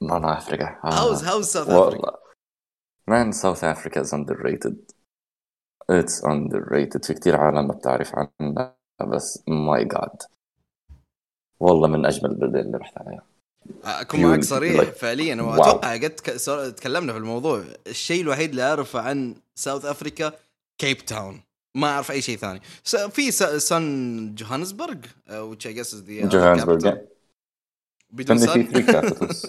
ماما 0.00 0.38
أفريكا. 0.38 0.80
how's 0.84 1.24
how's 1.24 1.44
South 1.46 1.68
Africa 1.68 1.84
والله 1.84 2.18
man 3.08 3.32
South 3.32 3.64
Africa 3.64 4.02
is 4.02 4.06
underrated. 4.12 4.76
It's 5.92 6.22
underrated. 6.24 7.06
في 7.06 7.14
كتير 7.14 7.36
عالم 7.36 7.68
ما 7.68 7.74
بتعرف 7.74 8.12
عنها 8.14 8.78
بس 9.00 9.44
my 9.48 9.84
God 9.84 10.22
والله 11.60 11.88
من 11.88 12.06
أجمل 12.06 12.30
البلدان 12.30 12.66
اللي 12.66 12.78
رحت 12.78 12.98
عليها 12.98 13.22
أكون 13.84 14.22
معك 14.22 14.44
صريح 14.44 14.82
فعليا. 14.82 15.42
وأتوقع 15.42 15.96
قد 15.96 16.10
تكلمنا 16.76 17.12
في 17.12 17.18
الموضوع. 17.18 17.64
الشيء 17.86 18.22
الوحيد 18.22 18.50
اللي 18.50 18.62
أعرفه 18.62 19.00
عن 19.00 19.34
South 19.54 19.84
Africa 19.84 20.32
Cape 20.78 20.96
Town 20.96 21.40
ما 21.76 21.86
أعرف 21.86 22.10
أي 22.10 22.22
شيء 22.22 22.36
ثاني. 22.36 22.60
في 23.10 23.30
سان 23.60 24.34
جوهانسبرغ 24.34 24.94
uh, 24.94 25.30
which 25.30 25.66
I 25.66 25.72
guess 25.72 25.92
is 25.92 26.02
the 26.06 26.22
other 26.22 26.32
جوهانسبرغ. 26.32 26.96
بدون 28.10 28.38
في 28.38 28.46
سان 28.46 28.62
3 28.62 28.92
capitals 28.92 29.46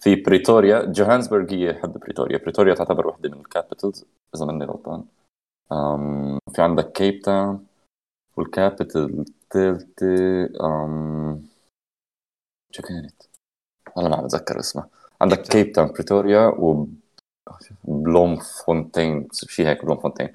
في 0.00 0.14
بريتوريا 0.14 0.84
جوهانسبرغ 0.84 1.52
هي 1.52 1.74
حد 1.82 1.92
بريتوريا 1.98 2.38
بريتوريا 2.38 2.74
تعتبر 2.74 3.06
واحدة 3.06 3.28
من 3.28 3.40
ال 3.40 3.47
capitals 3.47 4.04
إذا 4.36 4.44
ماني 4.44 4.64
غلطان. 4.64 5.04
أم، 5.72 6.38
في 6.54 6.62
عندك 6.62 6.92
Cape 6.92 7.20
Town 7.22 7.66
وال 8.36 8.56
capital 8.56 9.24
الثالثة 9.54 10.48
أم، 10.64 11.48
شو 12.72 12.82
كانت؟ 12.82 13.22
والله 13.96 14.10
ما 14.10 14.16
عم 14.16 14.24
بتذكر 14.24 14.60
اسمها 14.60 14.88
عندك 15.20 15.42
كيب 15.42 15.72
تاون. 15.72 15.88
بريتوريا 15.88 16.46
و 16.46 16.86
بلوم 17.84 18.36
فونتين 18.36 19.28
شيء 19.32 19.66
هيك 19.66 19.84
بلوم 19.84 20.00
فونتين 20.00 20.32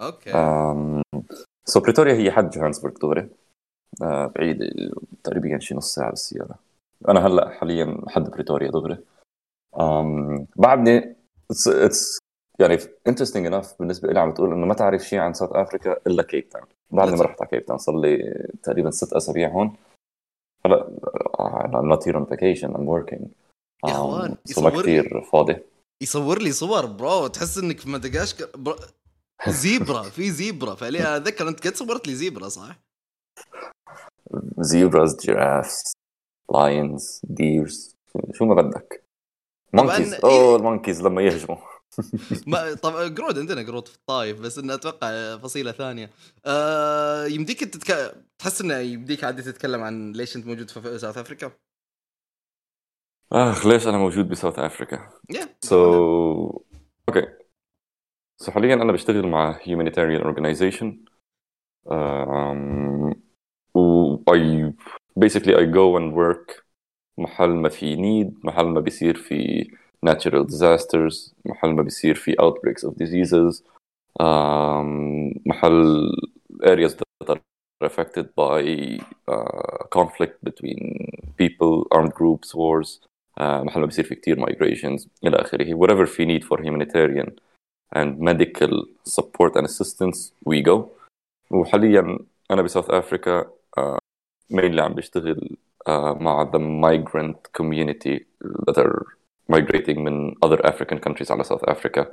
okay. 0.00 0.30
أم، 0.32 1.02
so 1.64 1.80
بريتوريا 1.80 2.14
هي 2.14 2.30
حد 2.32 2.50
جوهانسبرغ 2.50 2.92
دغري. 2.92 3.30
آه، 4.02 4.26
بعيد 4.26 4.58
تقريبا 5.24 5.58
شي 5.58 5.74
نص 5.74 5.94
ساعة 5.94 6.10
بالسيارة. 6.10 6.58
أنا 7.08 7.26
هلأ 7.26 7.50
حاليا 7.50 8.02
حد 8.08 8.30
بريتوريا 8.30 8.70
دغري. 8.70 8.98
أم، 9.80 10.46
بعدني 10.56 11.16
it's 11.52 12.18
يعني 12.60 12.78
interesting 12.78 13.50
enough 13.50 13.78
بالنسبة 13.78 14.12
لي 14.12 14.20
عم 14.20 14.32
تقول 14.32 14.52
إنه 14.52 14.66
ما 14.66 14.74
تعرف 14.74 15.02
شيء 15.02 15.18
عن 15.18 15.34
South 15.34 15.52
Africa 15.52 15.96
إلا 16.06 16.22
Cape 16.22 16.48
Town 16.48 16.66
بعدني 16.90 17.16
ما 17.16 17.22
رحت 17.22 17.40
على 17.40 17.50
Cape 17.50 17.66
Town 17.66 17.78
صار 17.78 18.00
لي 18.00 18.46
تقريبا 18.62 18.90
ست 18.90 19.12
أسابيع 19.12 19.48
هون. 19.48 19.76
هلا 20.66 20.90
I'm 21.66 21.88
not 21.94 22.04
here 22.04 22.16
on 22.16 22.24
vacation 22.24 22.70
I'm 22.76 22.86
working. 22.86 23.26
yeah 23.86 23.94
so 23.94 23.98
ما 23.98 24.36
يصور. 24.48 24.82
كثير 24.82 25.22
فاضي. 25.32 25.56
يصور 26.02 26.42
لي 26.42 26.52
صور 26.52 26.86
bro 26.86 27.26
تحس 27.26 27.58
إنك 27.58 27.80
في 27.80 27.88
مدغشقر 27.88 28.50
bro 28.56 28.76
zebra 29.48 30.02
في 30.02 30.30
zebra. 30.30 30.74
فعليا 30.74 31.16
أتذكر 31.16 31.48
أنت 31.48 31.66
قد 31.66 31.74
صورت 31.74 32.08
لي 32.08 32.14
zebra 32.14 32.48
صح؟ 32.48 32.78
zebras 34.58 35.16
giraffes 35.16 35.92
lions 36.52 37.20
deers. 37.24 37.96
شو 38.32 38.44
ما 38.44 38.54
بدك. 38.54 39.04
monkeys 39.72 40.14
اوه. 40.14 40.56
ال 40.56 40.62
monkeys 40.62 41.02
لما 41.02 41.22
يهجموا. 41.22 41.56
ما 42.46 42.74
طبعا 42.74 43.08
قرود 43.08 43.38
عندنا 43.38 43.62
قرود 43.62 43.88
في 43.88 43.94
الطايف 43.96 44.40
بس 44.40 44.58
إنه 44.58 44.74
أتوقع 44.74 45.36
فصيلة 45.36 45.72
ثانية. 45.72 46.10
آه 46.46 47.26
يمديك 47.26 47.62
انت 47.62 47.76
تتك... 47.76 48.14
تحس 48.38 48.60
إنه 48.60 48.74
يمديك 48.78 49.24
عادي 49.24 49.42
تتكلم 49.42 49.82
عن 49.82 50.12
ليش 50.12 50.36
أنت 50.36 50.46
موجود 50.46 50.70
في 50.70 50.98
South 50.98 51.18
Africa؟ 51.18 51.52
آخ 53.32 53.66
ليش 53.66 53.86
أنا 53.86 53.98
موجود 53.98 54.28
ب 54.28 54.33
South 54.33 54.58
Africa 54.58 55.10
so 55.60 55.76
okay 57.08 57.26
so 58.36 58.52
حاليا 58.52 58.74
أنا 58.74 58.92
بشتغل 58.92 59.26
مع 59.26 59.58
humanitarian 59.58 60.22
organization. 60.22 61.06
um, 61.90 63.14
و 63.74 64.16
I 64.30 64.72
basically 65.18 65.54
I 65.54 65.64
go 65.66 65.96
and 65.96 66.14
work 66.14 66.62
محل 67.18 67.48
ما 67.50 67.68
في 67.68 67.96
need 67.96 68.44
محل 68.44 68.66
ما 68.66 68.80
بيصير 68.80 69.16
في 69.16 69.70
natural 70.05 70.45
disasters 70.45 71.33
محل 71.45 71.69
ما 71.69 71.83
بيصير 71.83 72.15
في 72.15 72.35
outbreaks 72.41 72.83
of 72.89 72.93
diseases 72.95 73.63
um, 74.21 75.41
محل 75.45 76.11
areas 76.63 76.95
that 76.95 77.29
are 77.29 77.41
affected 77.81 78.25
by 78.35 78.61
uh, 79.27 79.77
conflict 79.97 80.35
between 80.43 80.79
people 81.37 81.87
armed 81.91 82.13
groups 82.13 82.55
wars 82.55 82.99
uh, 83.39 83.63
محل 83.63 83.79
ما 83.79 83.85
بيصير 83.85 84.05
في 84.05 84.15
كتير 84.15 84.45
migrations 84.45 85.07
إلى 85.23 85.35
آخره 85.41 85.75
whatever 85.75 86.05
في 86.05 86.25
need 86.25 86.43
for 86.43 86.57
humanitarian 86.61 87.29
and 87.95 88.19
medical 88.19 88.85
support 89.05 89.55
and 89.55 89.65
assistance 89.65 90.31
we 90.45 90.61
go 90.61 90.89
وحاليا 91.51 92.19
أنا 92.51 92.61
بساوث 92.61 92.89
أفريكا 92.89 93.51
uh, 93.79 93.97
mainly 94.53 94.79
عم 94.79 94.93
بشتغل 94.93 95.57
uh, 95.89 95.91
مع 96.21 96.51
the 96.51 96.59
migrant 96.59 97.61
community 97.61 98.25
that 98.67 98.77
are 98.77 99.05
migrating 99.51 99.97
من 99.99 100.35
other 100.45 100.65
African 100.65 100.99
countries 100.99 101.31
على 101.31 101.43
South 101.43 101.63
Africa 101.67 102.05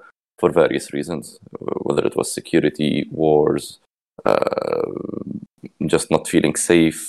for 0.43 0.51
various 0.51 0.93
reasons 0.95 1.39
whether 1.87 2.05
it 2.07 2.15
was 2.17 2.33
security 2.39 3.09
wars 3.13 3.81
uh, 4.27 4.93
just 5.87 6.07
not 6.11 6.23
feeling 6.29 6.55
safe 6.57 7.01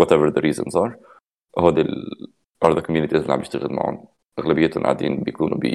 whatever 0.00 0.30
the 0.30 0.40
reasons 0.40 0.74
are 0.76 0.92
هودي 1.58 1.80
ال- 1.80 2.28
are 2.64 2.74
the 2.74 2.82
communities 2.82 3.14
اللي 3.22 3.32
عم 3.32 3.40
بشتغل 3.40 3.72
معهم 3.72 4.04
اغلبيتهم 4.38 4.82
قاعدين 4.82 5.22
بيكونوا 5.22 5.58
ب 5.58 5.66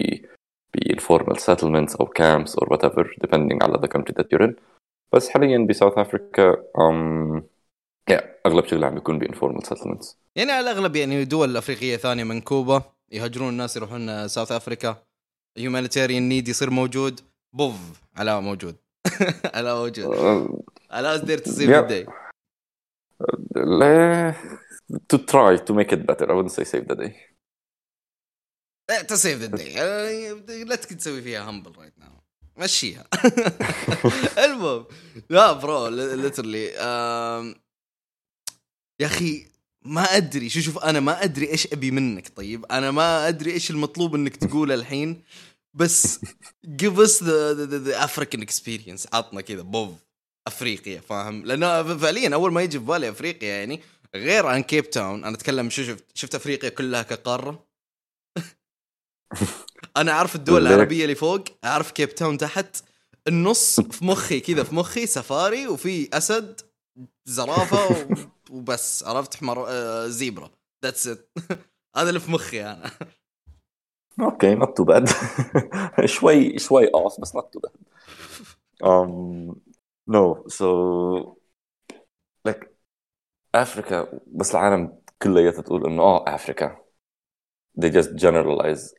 ب 0.73 0.93
informal 0.93 1.35
settlements 1.37 1.99
او 1.99 2.05
camps 2.19 2.51
or 2.51 2.67
whatever 2.67 3.03
depending 3.25 3.63
على 3.63 3.77
the 3.77 3.87
country 3.87 4.13
that 4.13 4.25
you're 4.33 4.47
in 4.47 4.53
بس 5.13 5.29
حاليا 5.29 5.67
بساوث 5.69 5.97
افريكا 5.97 6.53
um, 6.53 7.41
yeah, 8.11 8.23
اغلب 8.45 8.65
شغلي 8.65 8.85
عم 8.85 8.95
بيكون 8.95 9.19
ب 9.19 9.23
informal 9.23 9.65
settlements 9.65 10.15
يعني 10.35 10.51
على 10.51 10.71
الاغلب 10.71 10.95
يعني 10.95 11.25
دول 11.25 11.57
افريقيه 11.57 11.95
ثانيه 11.95 12.23
من 12.23 12.41
كوبا 12.41 12.81
يهاجرون 13.12 13.48
الناس 13.48 13.76
يروحون 13.76 14.28
South 14.28 14.52
Africa 14.52 15.02
humanitarian 15.56 16.28
need 16.28 16.48
يصير 16.48 16.70
موجود. 16.70 17.20
poof 17.54 17.76
علاء 18.16 18.40
موجود. 18.40 18.76
علاء 19.54 19.76
موجود. 19.76 20.16
علاء 20.90 21.16
there. 21.24 21.38
ال 21.38 21.55
day 21.55 22.06
لا- 23.56 24.34
to 25.12 25.18
try 25.18 25.56
to 25.66 25.72
make 25.74 25.92
it 25.92 26.06
better. 26.06 26.26
I 26.30 26.34
wouldn't 26.34 26.52
say 26.52 26.64
save 26.64 26.86
the 26.88 26.96
day. 26.96 27.12
ت 29.08 29.15
save 29.15 29.42
ال 29.42 29.52
day 29.52 29.80
آه، 29.82 30.32
لا 30.64 30.76
تك- 30.76 30.94
تسوي 30.94 31.22
فيها 31.22 31.50
humble 31.50 31.78
right 31.78 31.98
now 31.98 32.10
مشيها. 32.56 33.04
المهم. 34.44 34.86
لا 35.30 35.52
bro 35.52 35.88
literally 35.88 36.64
يا 39.00 39.06
أخي 39.06 39.46
ما 39.84 40.02
أدري 40.16 40.48
شو 40.48 40.60
شوف 40.60 40.78
أنا 40.78 41.00
ما 41.00 41.24
أدري 41.24 41.50
إيش 41.50 41.66
أبي 41.72 41.90
منك 41.90 42.28
طيب. 42.36 42.64
أنا 42.70 42.90
ما 42.90 43.28
أدري 43.28 43.52
إيش 43.52 43.70
المطلوب 43.70 44.14
إنك 44.14 44.36
تقوله 44.36 44.74
الحين 44.74 45.22
بس 45.74 46.18
give 46.82 46.96
us 47.06 47.18
the, 47.18 47.54
the, 47.58 47.66
the, 47.70 47.88
the 47.90 48.08
African 48.08 48.40
experience 48.42 49.06
عطنا 49.14 49.40
كذا 49.40 49.62
poof 49.62 49.90
أفريقيا 50.46 51.00
فاهم؟ 51.00 51.44
لأنه 51.44 51.96
فعليا 51.96 52.34
أول 52.34 52.52
ما 52.52 52.62
يجي 52.62 52.78
في 52.78 52.84
بالي 52.84 53.08
أفريقيا 53.08 53.48
يعني 53.48 53.80
غير 54.14 54.46
عن 54.46 54.62
كيب 54.62 54.90
تاون 54.90 55.24
أنا 55.24 55.36
أتكلم 55.36 55.70
شو 55.70 55.82
شفت 55.84 56.04
شفت 56.14 56.34
أفريقيا 56.34 56.68
كلها 56.68 57.02
كقارة. 57.02 57.66
أنا 59.96 60.12
أعرف 60.12 60.34
الدول. 60.36 60.66
العربية 60.66 61.04
اللي 61.04 61.14
فوق 61.14 61.44
أعرف 61.64 61.90
كيب 61.90 62.14
تاون 62.14 62.38
تحت 62.38 62.76
النص 63.28 63.80
في 63.80 64.04
مخي 64.04 64.40
كذا 64.40 64.62
في 64.62 64.74
مخي 64.74 65.06
سفاري 65.06 65.66
وفي 65.68 66.08
أسد 66.12 66.60
زرافة 67.24 67.86
و- 67.86 68.14
وبس 68.50 69.04
عرفت؟ 69.04 69.34
حمر 69.36 69.64
آه 69.68 70.06
zebra. 70.06 70.50
that's 70.84 71.06
it 71.06 71.30
هذا 71.96 72.08
اللي 72.08 72.20
في 72.20 72.30
مخي 72.30 72.64
أنا. 72.64 72.90
okay 74.20 74.56
not 74.56 74.68
too 74.68 74.84
bad. 74.84 75.10
شوي 76.06 76.58
شوي 76.58 76.86
off 76.86 77.20
بس 77.20 77.36
not 77.36 77.44
too 77.44 77.60
bad. 77.60 77.74
Um 78.84 79.54
no 80.10 80.44
so 80.48 80.66
like 82.48 82.66
Africa 83.54 84.20
بس 84.26 84.50
العالم 84.54 84.98
كلياتها 85.22 85.62
تقول 85.62 85.86
إنه 85.86 86.02
آه 86.02 86.34
Africa 86.34 86.76
they 87.80 87.90
just 87.90 88.08
generalize 88.16 88.94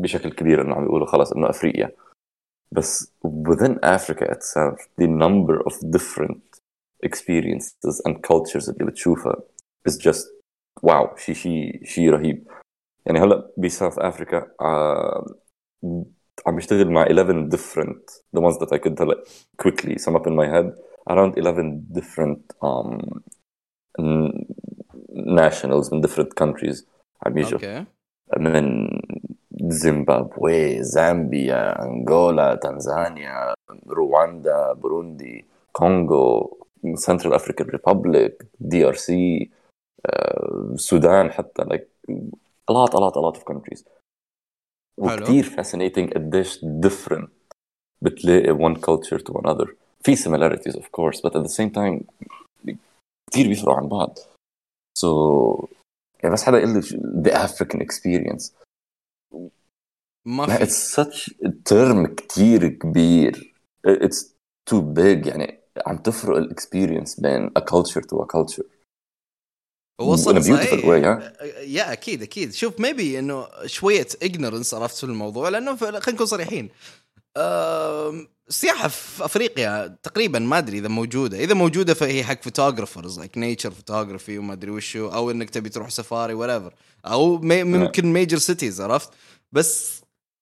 بشكل 0.00 0.32
كبير 0.32 0.62
إنه 0.62 0.74
عم 0.74 0.84
يقولوا 0.84 1.06
خلص 1.06 1.32
إنه 1.32 1.50
أفريقيا. 1.50 1.96
بس 2.72 3.12
within 3.26 3.74
Africa 3.84 4.24
itself 4.34 4.78
the 5.00 5.06
number 5.06 5.56
of 5.66 5.74
different 5.96 6.47
experiences 7.05 8.01
and 8.07 8.13
cultures 8.13 8.69
اللي 8.69 8.85
بتشوفها 8.85 9.35
is 9.89 9.93
just 9.93 10.27
واو 10.83 11.15
شيء 11.17 11.35
شيء 11.35 11.83
شيء 11.83 12.09
رهيب 12.09 12.47
يعني 13.05 13.19
هلا 13.19 13.51
بساوث 13.57 13.99
افريكا 13.99 14.51
آه 14.61 15.25
عم 16.47 16.55
بشتغل 16.55 16.91
مع 16.91 17.03
11 17.03 17.49
different 17.49 18.21
the 18.37 18.41
ones 18.41 18.57
that 18.57 18.69
I 18.75 18.77
could 18.79 19.01
هلا 19.01 19.23
quickly 19.63 19.95
sum 19.97 20.15
up 20.15 20.27
in 20.27 20.35
my 20.35 20.47
head 20.47 20.73
around 21.09 21.37
11 21.37 21.87
different 21.91 22.41
um, 22.63 23.21
n- 23.99 24.45
nationals 25.11 25.93
من 25.93 26.01
different 26.01 26.33
countries 26.43 26.85
عم 27.25 27.37
يجوا 27.37 27.53
اوكي 27.53 27.85
من 28.37 28.89
زيمبابوي 29.61 30.83
زامبيا 30.83 31.83
انغولا 31.85 32.55
تنزانيا 32.55 33.53
رواندا 33.87 34.73
بوروندي 34.73 35.45
كونغو 35.71 36.57
سنترال 36.95 37.33
افريكان 37.33 37.67
ريبابليك 37.67 38.45
دي 38.59 38.85
ار 38.85 38.93
سي 38.93 39.51
السودان 40.73 41.31
حتى 41.31 41.63
like 41.63 41.87
a 42.71 42.73
lot 42.73 42.93
a 42.93 42.97
lot 42.97 43.15
a 43.15 43.21
lot 43.21 43.37
of 43.39 43.43
countries 43.53 43.83
وكثير 44.97 45.43
fascinating 45.43 46.13
قديش 46.13 46.65
different 46.65 47.29
بتلاقي 48.01 48.57
one 48.57 48.77
culture 48.79 49.19
to 49.19 49.33
another 49.33 49.69
في 50.01 50.15
similarities 50.15 50.75
of 50.75 50.83
course 50.83 51.21
but 51.21 51.31
at 51.35 51.43
the 51.43 51.53
same 51.53 51.69
time 51.69 52.03
كثير 53.31 53.47
بيفرقوا 53.47 53.73
عن 53.77 53.87
بعض 53.87 54.17
سو 54.97 55.55
so, 55.55 55.67
يعني 56.23 56.33
بس 56.33 56.43
حدا 56.43 56.57
يقول 56.57 56.73
لي 56.73 56.81
the 57.23 57.33
African 57.47 57.77
experience 57.77 58.51
ما 60.25 60.43
لا 60.43 60.57
في 60.57 60.63
اتس 60.63 60.99
such 60.99 61.33
ترم 61.65 62.15
كثير 62.15 62.67
كبير 62.67 63.55
اتس 63.85 64.35
تو 64.69 64.81
بيج 64.81 65.25
يعني 65.25 65.56
عم 65.86 65.96
تفرق 65.98 66.36
ال 66.36 66.44
experience 66.44 67.20
بين 67.20 67.50
a 67.58 67.62
culture 67.62 68.02
to 68.02 68.16
a 68.16 68.26
culture. 68.26 68.64
هو 70.00 70.16
in 70.16 70.18
a 70.18 70.20
صح 70.20 70.32
beautiful 70.32 70.40
صحيح 70.40 70.84
way 70.84 71.04
ها؟ 71.04 71.32
yeah 71.62 71.92
أكيد 71.92 72.22
أكيد. 72.22 72.52
شوف 72.54 72.80
maybe 72.80 73.18
إنه 73.18 73.46
شوية 73.66 74.06
ignorance 74.24 74.74
عرفت 74.74 74.96
في 74.96 75.04
الموضوع 75.04 75.48
لأنه 75.48 75.76
خلينا 75.76 75.98
نكون 76.08 76.26
صريحين. 76.26 76.68
السياحه 78.48 78.88
في 78.88 79.24
أفريقيا 79.24 79.98
تقريبا 80.02 80.38
ما 80.38 80.58
أدري 80.58 80.78
إذا 80.78 80.88
موجودة. 80.88 81.38
إذا 81.38 81.54
موجودة 81.54 81.94
فهي 81.94 82.24
حق 82.24 82.42
photographers 82.42 83.18
like 83.18 83.38
nature 83.38 83.70
photography 83.70 84.38
وما 84.38 84.52
أدري 84.52 84.70
وشو 84.70 85.08
أو 85.08 85.30
إنك 85.30 85.50
تبي 85.50 85.68
تروح 85.68 85.90
سفاري 85.90 86.34
ولا 86.34 86.70
أو 87.06 87.38
مي- 87.38 87.64
ممكن 87.64 88.12
major 88.12 88.38
cities 88.38 88.80
عرفت؟ 88.80 89.10
بس 89.52 90.00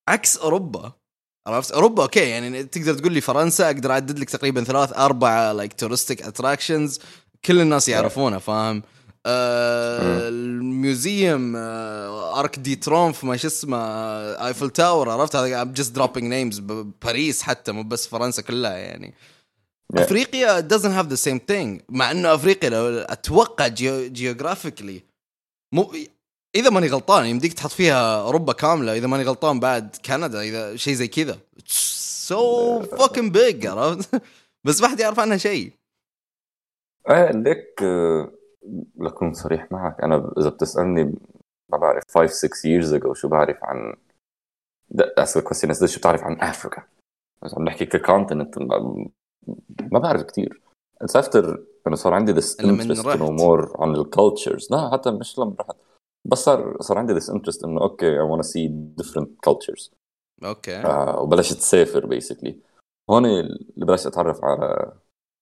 عكس 0.09 0.39
أوروبا 0.39 0.93
عرفت؟ 1.47 1.73
أوروبا 1.73 2.03
okay 2.03 2.21
يعني 2.29 2.63
تقدر 2.65 2.95
تقول 2.95 3.13
لي 3.13 3.21
فرنسا 3.21 3.67
أقدر 3.67 3.91
أعدد 3.93 4.19
لك 4.19 4.31
تقريبا 4.31 4.65
ثلاث 4.65 4.93
أربع 4.93 5.53
like 5.53 5.73
touristic 5.73 6.23
attractions 6.23 7.01
كل 7.45 7.61
الناس 7.61 7.89
يعرفونها 7.89 8.39
فاهم؟ 8.39 8.83
آه 9.27 10.29
ال 10.29 10.47
museum 10.47 11.57
آه 11.57 12.41
Arc 12.41 12.59
de 12.59 12.77
Triomphe 12.77 13.25
ما 13.25 13.37
شو 13.37 13.47
اسمه 13.49 13.77
آه 13.79 14.47
Eiffel 14.47 14.71
Tower 14.71 15.11
عرفت؟ 15.11 15.37
هذا 15.37 15.73
just 15.79 15.99
dropping 15.99 16.23
names 16.25 16.61
ب- 16.61 16.93
باريس 17.05 17.43
حتى 17.43 17.73
مو 17.73 17.83
بس 17.83 18.07
فرنسا 18.07 18.43
كلها 18.43 18.73
يعني. 18.77 19.15
Yeah. 19.97 20.01
أفريقيا 20.01 20.69
doesn't 20.69 21.03
have 21.03 21.09
the 21.17 21.21
same 21.29 21.39
thing 21.53 21.83
مع 21.89 22.11
إنه 22.11 22.35
أفريقيا 22.35 22.71
لو 22.71 22.99
أتوقع 22.99 23.67
geographically 23.69 25.03
مو 25.73 25.93
إذا 26.57 26.71
ماني 26.71 26.89
غلطان 26.89 27.27
يمديك 27.27 27.53
تحط 27.53 27.71
فيها 27.71 28.21
اوروبا 28.23 28.53
كاملة. 28.53 28.93
إذا 28.97 29.07
ماني 29.07 29.25
غلطان 29.25 29.61
بعد 29.61 29.97
كندا 30.07 30.41
إذا 30.41 30.77
شيء 30.77 30.95
زي 30.95 31.09
كذا. 31.09 31.39
so 32.29 32.83
fucking 32.83 33.31
big 33.31 33.67
عرفت؟ 33.67 34.23
بس 34.67 34.81
ما 34.83 34.89
حد 34.89 35.01
يعرف 35.01 35.21
عنها 35.21 35.37
شيء 35.37 35.73
إيه 37.11 37.31
ليك 37.31 37.83
آه، 37.83 38.31
لكون 38.99 39.35
صريح 39.35 39.73
معك. 39.73 40.01
أنا 40.01 40.33
إذا 40.39 40.49
بتسألني 40.49 41.05
ما 41.73 41.79
بعرف 41.79 42.03
5 42.15 42.27
6 42.27 42.49
years 42.49 43.01
ago 43.03 43.13
شو 43.13 43.29
بعرف 43.29 43.57
عن 43.63 43.95
اسال 45.01 45.43
كويستشن 45.45 45.71
از 45.71 45.85
شو 45.85 45.99
بتعرف 45.99 46.23
عن 46.23 46.41
افريكا 46.41 46.83
بس 47.43 47.55
عم 47.55 47.65
نحكي 47.65 47.87
ك 47.87 47.94
continent 47.94 48.59
ما 48.59 49.07
ما 49.93 49.99
بعرف 49.99 50.23
كثير 50.23 50.61
it's 51.03 51.17
after 51.17 51.65
إنه 51.87 51.97
صار 51.97 52.15
عندي 52.15 52.33
to 52.35 53.07
رحت. 53.07 53.19
know 53.19 53.39
more 53.41 53.81
عن 53.81 53.95
ال 53.95 54.03
cultures 54.03 54.69
لا 54.71 54.91
حتى 54.93 55.11
مش 55.11 55.39
لما 55.39 55.55
رحت. 55.61 55.77
بس 56.31 56.39
صار 56.39 56.77
صار 56.81 56.99
عندي 56.99 57.21
this 57.21 57.25
interest 57.25 57.65
إنه 57.65 57.81
okay 57.81 58.19
want 58.19 58.41
to 58.43 58.47
see 58.49 58.71
different 59.03 59.29
cultures. 59.49 59.91
okay. 60.45 60.77
آه 60.77 61.21
وبلشت 61.21 61.57
تسافر 61.57 62.07
basically 62.07 62.61
هون 63.11 63.27
اللي 63.27 63.87
بلشت 63.87 64.07
أتعرف 64.07 64.45
على 64.45 64.93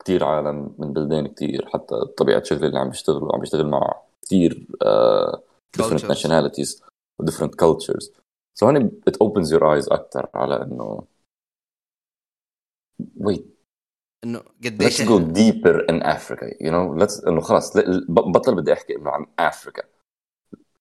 كثير 0.05 0.25
عالم 0.25 0.75
من 0.79 0.93
بلدان 0.93 1.27
كثير 1.27 1.69
حتى 1.69 1.95
طبيعة 2.19 2.43
شغلي 2.43 2.67
اللي 2.67 2.79
عم 2.79 2.89
بشتغل 2.91 3.29
عم 3.35 3.41
بشتغل 3.41 3.67
مع 3.67 4.03
كثير 4.23 4.67
آه 4.83 5.43
different 5.79 6.01
Cultures. 6.01 6.17
nationalities 6.17 6.83
و 7.19 7.25
different 7.27 7.51
cultures. 7.51 8.11
So 8.61 8.63
هون 8.63 8.89
it 9.11 9.15
opens 9.15 9.49
your 9.51 9.63
eyes 9.63 9.93
أكثر 9.93 10.29
على 10.35 10.63
إنه 10.63 11.05
wait. 13.21 13.43
إنه 14.25 14.39
let's 14.41 14.67
قديش 14.67 15.03
go 15.03 15.19
deeper 15.21 15.85
in 15.91 16.03
Africa 16.03 16.47
you 16.61 16.71
know 16.71 17.03
let's 17.03 17.29
إنه 17.29 17.41
خلص 17.41 17.73
بطل 18.09 18.55
بدي 18.55 18.73
أحكي 18.73 18.97
إنه 18.97 19.11
عن 19.11 19.27
افريكا 19.39 19.83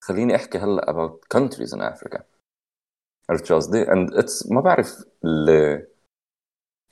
خليني 0.03 0.35
احكي 0.37 0.59
هلا 0.59 0.87
about 0.93 1.39
countries 1.39 1.73
in 1.75 1.81
Africa 1.81 2.21
عرفت 3.31 3.45
شو 3.45 3.55
قصدي؟ 3.57 3.85
and 3.85 4.11
it's 4.15 4.53
ما 4.53 4.61
بعرف 4.61 5.05
ليه 5.23 5.89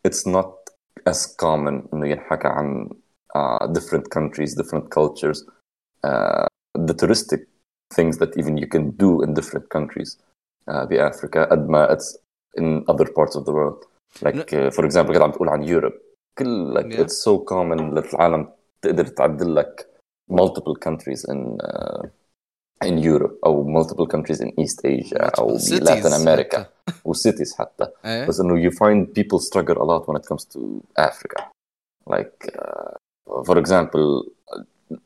it's 0.09 0.27
not 0.27 0.53
as 1.11 1.27
common 1.43 1.95
انه 1.95 2.07
ينحكى 2.09 2.49
عن 2.49 2.91
uh, 3.37 3.67
different 3.67 4.05
countries 4.19 4.55
different 4.55 4.85
cultures 4.99 5.45
uh, 6.07 6.47
the 6.79 6.95
touristic 6.95 7.41
things 7.95 8.19
that 8.19 8.33
even 8.39 8.57
you 8.57 8.67
can 8.67 8.91
do 8.91 9.23
in 9.23 9.35
different 9.35 9.69
countries 9.77 10.19
uh, 10.71 10.85
بافريكا 10.87 11.45
قد 11.45 11.69
ما 11.69 11.97
it's 11.97 12.17
in 12.61 12.85
other 12.93 13.07
parts 13.07 13.37
of 13.37 13.45
the 13.45 13.53
world 13.53 13.85
like 14.25 14.53
uh, 14.53 14.71
for 14.71 14.85
example 14.85 15.15
قد 15.15 15.23
عم 15.23 15.31
تقول 15.33 15.49
عن 15.49 15.67
Europe 15.67 15.95
كل 16.39 16.75
like 16.79 16.87
Yeah. 16.87 17.05
it's 17.05 17.17
so 17.25 17.39
common 17.39 17.81
للعالم 17.95 18.53
تقدر 18.83 19.07
تعدل 19.07 19.55
لك 19.55 19.87
multiple 20.33 20.75
countries 20.89 21.25
in 21.33 21.59
uh, 21.63 22.07
in 22.85 22.99
Europe 22.99 23.35
او 23.47 23.65
multiple 23.83 24.07
countries 24.07 24.41
in 24.41 24.51
East 24.63 24.81
Asia 24.85 25.39
او 25.39 25.59
Cities 25.59 25.81
Latin 25.89 26.13
America 26.23 26.57
حتى. 26.59 26.67
وcities 27.09 27.59
حتى 27.59 27.87
ايه 28.05 28.27
بس 28.27 28.41
انه 28.41 28.71
you 28.71 28.73
find 28.73 29.07
people 29.07 29.39
struggle 29.41 29.77
a 29.77 29.85
lot 29.85 30.07
when 30.07 30.17
it 30.21 30.27
comes 30.33 30.45
to 30.55 30.61
Africa 30.99 31.43
like 32.11 32.53
uh, 32.59 32.95
for 33.49 33.57
example 33.59 34.07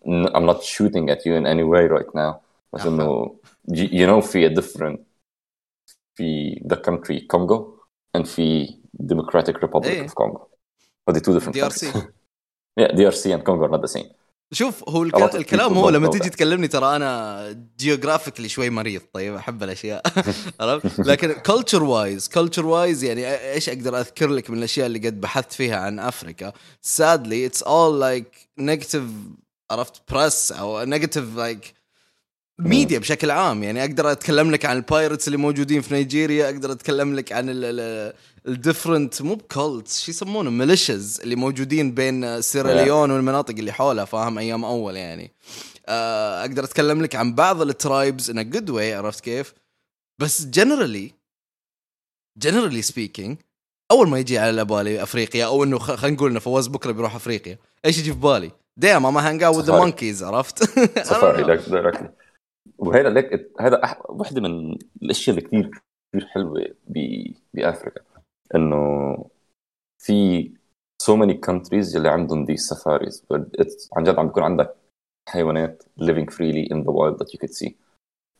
n- 0.07 0.31
I'm 0.35 0.47
not 0.53 0.61
shooting 0.75 1.05
at 1.15 1.21
you 1.27 1.33
in 1.41 1.45
any 1.55 1.65
way 1.73 1.85
right 1.97 2.11
now 2.15 2.33
بس 2.73 2.81
أها. 2.81 2.89
انه 2.89 3.37
you, 3.71 3.89
you 3.89 4.07
know 4.11 4.21
في 4.27 4.49
a 4.49 4.51
different 4.61 4.99
في 6.15 6.55
the 6.73 6.77
country 6.77 7.27
Congo 7.37 7.65
and 8.19 8.23
في 8.27 8.67
Democratic 9.03 9.55
Republic 9.65 9.87
إيه. 9.87 10.07
of 10.09 10.11
Congo 10.11 10.41
هذه 11.09 11.19
two 11.19 11.41
different 11.41 11.53
دي 11.53 11.63
ار 11.65 11.71
سي 11.71 11.93
countries 11.93 12.03
yeah 12.81 12.89
DRC 12.93 13.25
and 13.39 13.43
Congo 13.45 13.65
are 13.67 13.73
not 13.77 13.83
the 13.83 13.99
same 13.99 14.09
شوف 14.56 14.90
هو 14.90 15.04
الك... 15.04 15.36
الكلام 15.36 15.74
هو 15.74 15.90
لما 15.90 16.10
تيجي. 16.10 16.30
تكلمني 16.30 16.68
ترى 16.68 16.96
أنا 16.96 17.66
geographically 17.80 18.50
شوي 18.50 18.70
مريض 18.70 19.02
طيب 19.14 19.36
أحب 19.36 19.64
الأشياء. 19.64 20.02
عرفت؟ 20.60 21.00
لكن 21.00 21.34
culture 21.34 21.84
wise 21.84 22.28
culture 22.28 22.66
wise 22.66 23.04
يعني 23.04 23.52
إيش 23.52 23.70
أقدر 23.70 24.00
أذكر 24.00 24.28
لك 24.28 24.50
من 24.50 24.58
الأشياء 24.58 24.88
اللي 24.88 25.00
قد 25.00 25.22
بحثت 25.22 25.54
فيها 25.54 25.78
عن 25.78 26.00
Africa 26.00 26.54
sadly 26.82 27.46
it's 27.46 27.64
all 27.64 28.00
like 28.02 28.28
negative 28.58 29.04
عرفت 29.72 30.02
press 30.12 30.52
أو 30.52 30.84
negative 30.84 31.36
like 31.36 31.74
media 32.60 33.00
بشكل 33.00 33.32
عام. 33.32 33.64
يعني 33.64 33.82
أقدر 33.82 34.12
أتكلم 34.12 34.52
لك 34.52 34.66
عن 34.66 34.78
ال 34.78 34.84
pirates 34.84 35.28
اللي 35.28 35.38
موجودين 35.38 35.82
في 35.82 35.94
نيجيريا 35.94 36.46
أقدر 36.46 36.72
أتكلم 36.72 37.16
لك 37.16 37.32
عن 37.32 37.46
ال 38.48 38.55
different 38.55 39.22
مو 39.22 39.36
ب 39.36 39.47
cults 39.47 40.02
شو 40.02 40.12
يسمونه 40.12 40.50
militias 40.50 41.22
اللي 41.22 41.36
موجودين 41.36 41.92
بين 41.92 42.42
سيراليون 42.42 43.12
والمناطق 43.12 43.56
اللي 43.58 43.72
حولها 43.72 44.06
فاهم 44.06 44.38
أيام 44.38 44.66
أول 44.66 44.96
يعني 44.96 45.32
آه، 45.88 46.42
أقدر 46.42 46.64
أتكلم 46.64 47.02
لك 47.02 47.16
عن 47.16 47.36
بعض 47.36 47.62
ال 47.62 47.71
tribes 47.71 48.30
in 48.30 48.50
good 48.50 48.70
way 48.70 48.94
عرفت 48.94 49.24
كيف 49.24 49.54
بس 50.22 50.46
generally 50.46 51.12
generally 52.38 52.82
speaking 52.82 53.38
أول 53.92 54.10
ما 54.10 54.20
يجي 54.20 54.38
على 54.38 54.66
بالي 54.66 55.04
أفريقيا 55.04 55.46
أو 55.46 55.64
إنه 55.64 55.80
خلينا 55.80 56.16
نقول 56.16 56.32
إنه 56.32 56.40
فواز 56.40 56.68
بكرة 56.68 56.92
بيروح 56.92 57.16
أفريقيا 57.16 57.58
إيش 57.86 58.00
يجي 58.00 58.14
في 58.14 58.20
بالي؟ 58.20 58.52
دايم 58.78 59.14
ما 59.14 59.30
hang 59.30 59.44
out 59.44 59.64
the. 59.64 59.78
monkeys 59.78 60.24
عرفت؟ 60.24 60.64
سفاري 61.10 61.44
وهذا 62.78 63.10
like 63.10 63.52
هذا 63.60 63.84
أح... 63.84 64.10
وحدة 64.10 64.42
من 64.42 64.78
الأشياء 65.02 65.38
اللي 65.38 65.48
كثير 65.48 65.82
كثير 66.14 66.28
حلوة. 66.28 66.66
بأفريقيا 67.54 68.15
انه 68.55 69.17
في 69.99 70.45
so 71.03 71.13
many 71.17 71.35
countries 71.51 71.97
اللي 71.97 72.09
عندهم 72.09 72.47
these 72.47 72.75
safaris 72.75 73.15
but 73.35 73.43
it's 73.63 73.89
عن 73.97 74.05
جد 74.05 74.19
عم 74.19 74.27
بيكون 74.27 74.43
عندك 74.43 74.75
حيوانات 75.29 75.83
living 76.01 76.27
freely 76.31 76.67
in 76.75 76.85
the 76.85 76.93
wild 76.93 77.19
that 77.19 77.29
you 77.33 77.39
could 77.39 77.55
see 77.55 77.73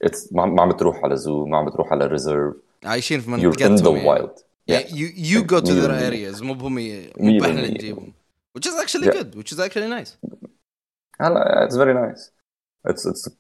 it's 0.05 0.33
ما 0.33 0.47
ما 0.47 0.63
عم 0.63 0.69
بتروح 0.73 1.05
على 1.05 1.17
زو 1.17 1.47
ما 1.47 1.59
عم 1.59 1.67
بتروح 1.69 1.93
على 1.93 2.07
ريزيرف 2.07 2.57
عايشين 2.85 3.21
في 3.21 3.31
you're 3.31 3.35
in 3.35 3.37
the 3.37 3.43
منطقتهم 3.51 3.97
يعني. 3.97 4.09
wild 4.29 4.31
Yeah, 4.71 4.87
you 4.89 5.07
you 5.33 5.43
go 5.55 5.61
to 5.61 5.73
their 5.75 5.91
مية 5.91 6.11
areas 6.11 6.43
مو 6.43 6.55
بهم 6.55 6.79
ي- 6.79 7.13
مو 7.19 7.27
مية 7.27 7.41
احنا 7.41 7.51
اللي 7.51 7.63
بالمية. 7.63 7.75
نجيبهم 7.79 8.13
which 8.59 8.67
is 8.71 8.75
actually 8.85 9.07
Yeah. 9.07 9.19
good 9.19 9.35
which 9.39 9.53
is 9.53 9.59
actually 9.61 9.89
nice 10.01 10.11
هلا 11.21 11.69
it's 11.69 11.75
very 11.75 11.95
nice 11.95 12.31
it's 12.93 13.07
it's 13.11 13.31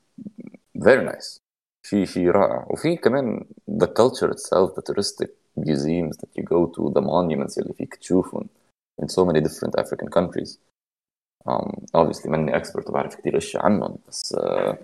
very 0.78 1.04
nice 1.12 1.38
شيء 1.86 2.04
شيء 2.04 2.30
رائع 2.30 2.66
وفي 2.70 2.96
كمان 2.96 3.44
the 3.70 3.86
culture 3.86 4.30
itself 4.30 4.74
the 4.76 4.82
touristic 4.92 5.28
museums 5.57 6.17
that 6.17 6.29
you 6.37 6.43
go 6.43 6.65
to 6.65 6.93
the 6.93 7.01
monuments 7.01 7.57
اللي 7.57 7.73
فيك 7.73 7.95
تشوفهم 7.95 8.47
in 9.01 9.07
so 9.07 9.25
many 9.25 9.41
different 9.41 9.75
African 9.79 10.09
countries 10.09 10.57
um, 11.47 11.71
obviously 11.93 12.27
ماني 12.29 12.59
expert 12.59 12.89
وبعرف 12.89 13.15
كثير 13.15 13.37
اشياء 13.37 13.65
عنهم 13.65 13.97
بس 14.07 14.35
uh, 14.35 14.75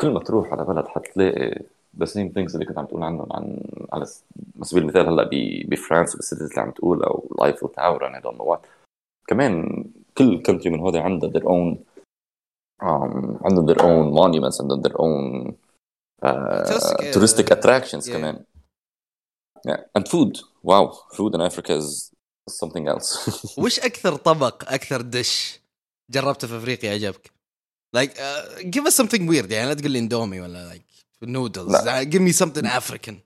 كل 0.00 0.10
ما 0.10 0.20
تروح 0.20 0.52
على 0.52 0.64
بلد 0.64 0.88
حتلاقي 0.88 1.64
the 1.96 2.06
same 2.06 2.32
things 2.34 2.54
اللي 2.54 2.64
كنت 2.66 2.78
عم 2.78 2.86
تقول 2.86 3.02
عنهم 3.02 3.32
عن 3.32 3.62
على 3.92 4.06
سبيل 4.62 4.82
المثال 4.82 5.08
هلا 5.08 5.28
بفرنسا 5.68 6.16
بالسيتيز 6.16 6.48
اللي 6.50 6.60
عم 6.60 6.70
تقول 6.70 7.02
أو 7.02 7.28
لايفل 7.38 7.68
تاور 7.68 8.12
I 8.12 8.22
don't 8.22 8.36
know 8.36 8.54
what 8.54 8.68
كمان 9.26 9.84
كل 10.18 10.42
country 10.48 10.66
من 10.66 10.80
هذا 10.80 11.00
عندها 11.00 11.30
their 11.30 11.44
own 11.44 11.76
um, 12.82 13.44
عندهم 13.44 13.66
their 13.66 13.78
own 13.78 14.14
monuments 14.18 14.60
عندهم 14.60 14.82
their 14.82 14.96
own 14.96 15.52
uh, 16.24 17.14
touristic 17.14 17.50
attractions 17.56 18.06
yeah. 18.06 18.12
كمان 18.12 18.44
yeah. 19.64 19.80
and 19.96 20.08
food. 20.08 20.32
Wow 20.62 20.84
food 21.16 21.34
in 21.34 21.40
Africa 21.40 21.72
is 21.82 22.12
something 22.48 22.88
else. 22.88 23.08
وش 23.64 23.80
أكثر 23.80 24.16
طبق 24.16 24.72
أكثر 24.72 25.00
دش 25.00 25.60
جربته 26.10 26.48
في 26.48 26.56
أفريقيا 26.56 26.92
عجبك؟ 26.92 27.30
like 27.94 28.12
give 28.60 28.86
us 28.86 29.02
something 29.02 29.28
weird 29.30 29.50
يعني 29.52 29.68
لا 29.68 29.74
تقول 29.74 29.90
لي 29.90 29.98
إندومي 29.98 30.40
ولا 30.40 30.68
like 30.68 30.82
noodles 31.22 31.88
give 31.88 32.20
me 32.22 32.32
something 32.32 32.66
African 32.76 33.18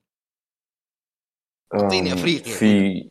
أعطيني 1.75 2.13
أم، 2.13 2.19
أفريقيا 2.19 2.55
في 2.55 3.11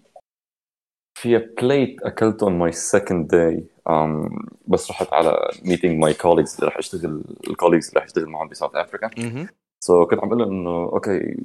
في 1.18 1.38
plate 1.38 2.02
أكلته 2.02 2.48
on 2.48 2.72
my 2.72 2.76
second 2.76 3.28
day. 3.28 3.64
Um, 3.90 4.46
بس 4.68 4.92
رحت 4.92 5.14
على 5.14 5.38
meeting 5.64 6.00
my 6.06 6.14
colleagues 6.14 6.56
اللي 6.56 6.68
راح 6.68 6.78
اشتغل 6.78 7.24
ال 7.48 7.51
colleagues 7.51 7.88
اللي 7.88 8.00
راح 8.00 8.06
اشتغل 8.06 8.26
معهم 8.26 8.48
ب 8.50 8.54
South 8.54 8.76
Africa 8.76 9.10
مهم. 9.18 9.48
So 9.86 9.92
كنت 10.10 10.20
عم 10.20 10.30
بقول 10.30 10.42
إنه 10.44 10.70
okay 10.94 11.44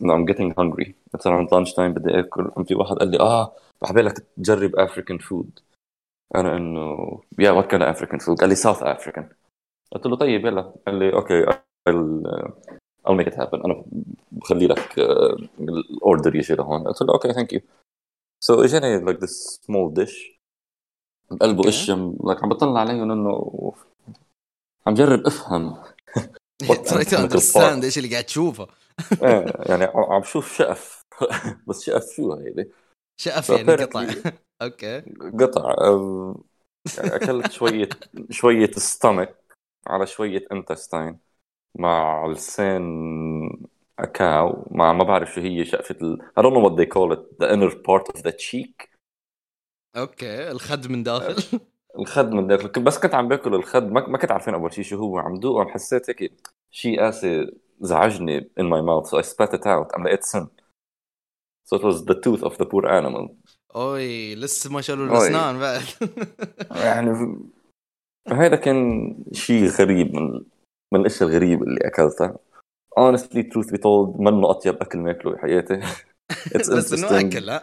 no, 0.00 0.14
I'm 0.14 0.24
getting 0.24 0.54
hungry. 0.54 0.94
It's 1.14 1.26
around 1.26 1.50
lunch 1.52 1.74
time 1.74 1.94
بدي 1.94 2.20
آكل. 2.20 2.48
قام 2.48 2.64
في 2.64 2.74
واحد 2.74 2.96
قال 2.96 3.10
لي 3.10 3.20
آه 3.20 3.56
بحبالك 3.82 4.18
تجرب 4.36 4.76
African 4.76 5.18
food. 5.18 5.62
أنا 6.34 6.56
إنه 6.56 7.20
what 7.40 7.66
kind 7.66 7.82
of 7.82 7.96
African 7.96 8.18
food? 8.18 8.36
قال 8.40 8.48
لي 8.48 8.56
South 8.56 8.82
African. 8.82 9.24
قلت 9.92 10.06
له 10.06 10.16
طيب 10.16 10.46
يلا. 10.46 10.74
قال 10.86 10.98
لي 10.98 11.12
okay 11.14 11.46
I'll, 11.88 13.16
make 13.16 13.26
it 13.26 13.34
happen. 13.34 13.64
أنا 13.64 13.84
بخلي 14.32 14.66
لك 14.66 14.98
ال 15.60 15.73
order 15.73 16.36
يجي 16.36 16.54
لهون. 16.54 16.82
قلت 16.82 17.02
له 17.02 17.14
okay 17.14 17.32
thank 17.32 17.52
you 17.52 17.60
so 18.44 18.50
إجاني 18.50 19.16
this 19.16 19.58
small 19.66 19.94
dish. 19.94 20.38
بقلبه 21.30 21.58
okay. 21.58 21.68
اشم 21.68 22.16
like 22.16 22.42
عم 22.42 22.48
بطلع 22.48 22.80
عليهم 22.80 23.10
إنه 23.10 23.72
عم 24.86 24.94
جرب. 24.94 25.26
افهم. 25.26 25.76
To 26.62 26.64
anatomical 26.64 27.40
understand 27.40 27.84
إيش 27.84 27.98
اللي 27.98 28.10
قاعد 28.10 28.24
تشوفه. 28.24 28.66
إيه 29.22 29.44
يعني 29.70 29.84
عم 29.94 30.22
شوف 30.22 30.56
شقف 30.56 31.04
بس 31.68 31.82
شقف 31.82 32.12
شو 32.16 32.32
هيدي؟ 32.34 32.70
شقف 33.20 33.50
يعني 33.50 33.72
قطع. 33.72 34.06
okay. 34.62 35.00
قطع. 35.40 35.74
يعني 36.98 37.16
أكلت 37.16 37.52
شوية 37.52 37.88
شوية 38.30 38.70
stomach 38.70 39.36
على 39.86 40.06
شوية 40.06 40.44
intestine 40.52 41.18
مع 41.74 42.26
لسان 42.26 42.82
cow 44.14 44.68
مع 44.70 44.92
ما 44.92 45.04
بعرف 45.04 45.34
شو 45.34 45.40
هي 45.40 45.64
شقفه 45.64 45.96
ال... 46.02 46.18
I 46.38 46.42
don't 46.42 46.54
know 46.54 46.68
what 46.68 46.76
they 46.76 46.86
call 46.86 47.12
it. 47.12 47.38
The 47.38 47.52
inner 47.54 47.70
part 47.70 48.16
of 48.16 48.22
the 48.22 48.32
cheek. 48.32 48.88
okay. 49.96 50.50
الخد 50.50 50.90
من 50.90 51.02
داخل. 51.02 51.60
الخد 51.98 52.30
من 52.32 52.46
داخل. 52.46 52.68
بس 52.68 52.98
كنت 52.98 53.14
عم 53.14 53.28
باكل 53.28 53.54
الخد. 53.54 53.82
ما, 53.82 54.08
ما 54.08 54.18
كنت 54.18 54.30
عارفين 54.30 54.54
أول 54.54 54.72
شيء 54.72 54.84
شو 54.84 54.96
هو. 54.96 55.18
عم 55.18 55.40
دوقه 55.40 55.70
حسيت 55.70 56.10
هيك 56.10 56.32
شيء 56.70 57.00
قاسي. 57.00 57.46
زعجني 57.82 58.40
in 58.40 58.64
my 58.64 58.80
mouth 58.80 59.08
so 59.08 59.18
I 59.18 59.22
spat 59.22 59.54
it 59.54 59.66
out. 59.66 59.94
عم 59.94 60.04
لقيت 60.04 60.24
سم 60.24 60.46
so 61.68 61.76
it 61.78 61.82
was 61.82 62.04
the 62.04 62.14
tooth 62.14 62.42
of 62.42 62.56
the 62.58 62.64
poor 62.66 62.86
animal. 62.86 63.28
أوي 63.76 64.34
لسه 64.34 64.72
ما 64.72 64.80
شالوا. 64.80 65.06
الأسنان 65.06 65.58
بعد. 65.58 65.82
يعني 66.84 67.38
هذا 68.28 68.56
كان 68.56 69.14
شيء 69.32 69.66
غريب 69.66 70.14
من 70.14 70.44
من 70.92 71.00
الأشياء 71.00 71.28
الغريبة 71.28 71.62
اللي 71.62 71.80
أكلتها. 71.84 72.38
Honestly 72.98 73.42
truth 73.42 73.70
be 73.72 73.78
told 73.78 74.20
منه 74.20 74.50
أطيب 74.50 74.74
أكل 74.74 74.98
ماكله 74.98 75.32
بحياتي. 75.32 75.80
It's 76.56 76.72
بس 76.72 76.92
إنه 76.92 77.20
أكل 77.20 77.58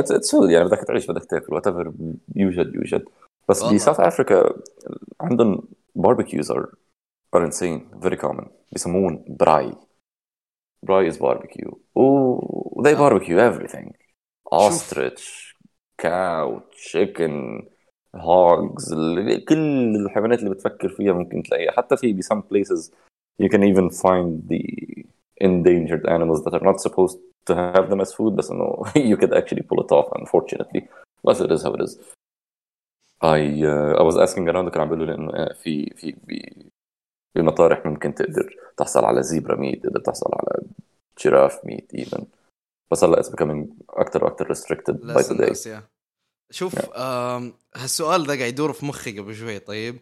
it's 0.00 0.30
food 0.30 0.50
يعني 0.50 0.64
بدك 0.64 0.78
تعيش 0.78 1.06
بدك 1.06 1.24
تاكل 1.24 1.60
whatever 1.60 1.92
يوجد 2.36 2.74
يوجد 2.74 3.04
بس. 3.48 3.62
بساوث 3.62 4.00
أفريكا 4.00 4.54
عندهم 5.20 5.68
barbecues 5.98 6.50
are 6.50 6.68
are 7.36 7.44
insane 7.44 7.80
very 8.02 8.16
common. 8.16 8.57
بيسمون 8.71 9.25
براي 9.27 9.73
براي 10.83 11.11
is 11.11 11.15
barbecue 11.15 11.73
و 11.95 12.81
they 12.83 12.95
barbecue 12.95 13.37
everything 13.51 13.91
ostrich 14.53 15.53
cow 16.01 16.61
chicken 16.91 17.63
hogs 18.15 18.93
ال- 18.93 19.45
كل 19.45 19.95
الحيوانات 19.95 20.39
اللي 20.39 20.49
بتفكر 20.49 20.89
فيها 20.89 21.13
ممكن 21.13 21.43
تلاقيها 21.43 21.71
حتى 21.71 21.97
في 21.97 22.13
ب 22.13 22.19
some 22.21 22.41
places 22.41 22.91
you 23.43 23.49
can 23.49 23.61
even 23.63 23.89
find 23.89 24.49
the 24.51 24.63
endangered 25.43 26.05
animals 26.15 26.39
that 26.43 26.53
are 26.57 26.65
not 26.69 26.79
supposed 26.87 27.17
to 27.49 27.53
have 27.55 27.89
them 27.89 28.01
as 28.05 28.13
food 28.13 28.33
بس 28.33 28.51
انه 28.51 28.83
you 29.13 29.17
could 29.17 29.33
actually 29.33 29.63
pull 29.63 29.83
it 29.83 29.91
off 29.91 30.07
unfortunately 30.21 30.81
بس 31.27 31.41
it 31.41 31.49
is 31.51 31.63
how 31.63 31.73
it 31.77 31.81
is 31.87 31.91
I 33.21 33.39
uh, 33.73 33.93
I 34.01 34.03
was 34.09 34.17
asking 34.25 34.47
around 34.49 34.69
كان 34.69 34.81
عم 34.81 34.89
بيقولوا 34.89 35.05
لي 35.05 35.15
انه 35.15 35.33
آه، 35.33 35.53
في 35.53 35.89
في 35.95 36.15
ب- 37.34 37.38
بالمطارح 37.38 37.86
ممكن 37.86 38.14
تقدر 38.14 38.54
تحصل 38.76 39.04
على 39.04 39.22
زيبرا 39.22 39.56
ميت 39.56 39.82
تقدر 39.82 40.00
تحصل 40.00 40.30
على 40.32 40.62
جيراف 41.22 41.58
ميت 41.64 41.92
even. 41.96 42.22
بس 42.90 43.04
هلا 43.04 43.22
it's 43.22 43.26
becoming 43.26 43.66
أكثر 43.90 44.24
وأكثر 44.24 44.54
the 45.34 45.38
day. 45.46 45.50
بس 45.50 45.66
يا 45.66 45.82
شوف 46.50 46.74
آم، 46.96 47.52
هالسؤال 47.76 48.20
ذا 48.26 48.34
قاعد 48.36 48.48
يدور 48.48 48.72
في 48.72 48.86
مخي 48.86 49.18
قبل 49.18 49.36
شوي 49.36 49.58
طيب. 49.58 49.98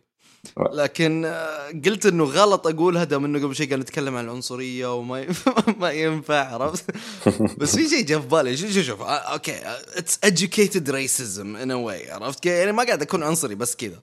آه. 0.59 0.71
لكن 0.73 1.25
آه، 1.25 1.69
قلت 1.85 2.07
إنه 2.07 2.25
غلط 2.25 2.67
اقولها 2.67 3.05
دام 3.05 3.25
إنه 3.25 3.39
قبل 3.45 3.55
شوي 3.57 3.67
قاعد 3.67 3.81
نتكلم 3.81 4.17
عن 4.17 4.25
العنصرية 4.25 4.95
وما 4.97 5.21
ي- 5.21 5.29
ما 5.81 5.91
ينفع 5.91 6.55
عرفت؟ 6.55 6.85
بس 7.61 7.77
في 7.77 7.89
شيء 7.89 8.05
جاء 8.05 8.21
في 8.21 8.27
بالي 8.29 8.57
شوف 8.57 8.71
شوف 8.71 9.03
okay 9.03 9.53
it's 9.97 10.19
educated 10.27 10.87
racism 10.89 11.65
in 11.65 11.71
a 11.71 11.79
way 11.89 12.13
عرفت؟ 12.13 12.47
يعني 12.47 12.73
ما 12.73 12.85
قاعد 12.85 13.03
أكون 13.03 13.23
عنصري 13.23 13.55
بس 13.55 13.77
كذا. 13.77 14.03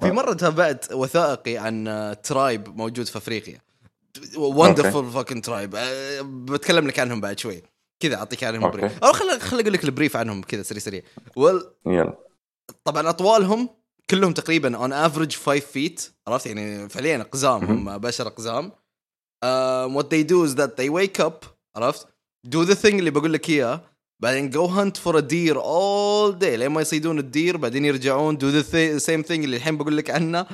في 0.00 0.10
مرة 0.10 0.32
تابعت 0.32 0.92
وثائقي 0.92 1.56
عن 1.56 2.16
tribe 2.22 2.76
موجود 2.76 3.06
في 3.06 3.18
أفريقيا. 3.18 3.58
wonderful 4.36 5.10
fucking 5.10 5.42
tribe 5.42 5.70
بتكلم 6.22 6.86
لك 6.86 6.98
عنهم 6.98 7.20
بعد 7.20 7.38
شوي. 7.38 7.62
كذا 8.00 8.16
أعطيك 8.16 8.44
عنهم 8.44 8.64
okay. 8.64 8.78
brief 8.78 9.04
أو 9.04 9.12
خل 9.12 9.40
خل 9.40 9.60
أقول 9.60 9.72
لك 9.72 9.84
ال 9.84 9.89
brief 9.89 10.16
عنهم 10.16 10.42
كذا 10.42 10.62
سريع 10.62 10.80
سريع. 10.80 11.02
well 11.36 11.70
يلا. 11.86 12.18
طبعا 12.84 13.10
أطوالهم 13.10 13.68
كلهم 14.10 14.32
تقريبا 14.32 14.76
on 14.76 14.92
average 14.92 15.36
5 15.36 15.60
feet 15.60 16.12
عرفت؟ 16.28 16.46
يعني 16.46 16.88
فعليا 16.88 17.20
أقزام 17.20 17.64
هم 17.64 17.98
بشر 17.98 18.26
أقزام. 18.26 18.72
what 19.98 20.04
they 20.04 20.22
do 20.22 20.44
is 20.48 20.54
that 20.54 20.76
they 20.76 20.88
wake 20.88 21.24
up 21.24 21.46
عرفت؟ 21.76 22.06
Do 22.48 22.64
the 22.64 22.74
thing 22.74 22.94
اللي 22.94 23.10
بقول 23.10 23.32
لك 23.32 23.48
إياه. 23.48 23.89
بعدين 24.20 24.50
go 24.52 24.66
hunt 24.68 24.96
for 25.02 25.16
a 25.16 25.22
deer 25.22 25.56
all 25.56 26.32
day. 26.40 26.56
لين 26.56 26.68
ما 26.68 26.80
يصيدون 26.80 27.18
الدير 27.18 27.56
بعدين 27.56 27.84
يرجعون 27.84 28.38
do 28.38 28.40
the 28.62 28.64
thi- 28.66 29.04
same 29.06 29.28
thing 29.28 29.30
اللي 29.44 29.56
الحين 29.56 29.76
بقول 29.76 29.96
لك 29.96 30.10
عنه. 30.10 30.46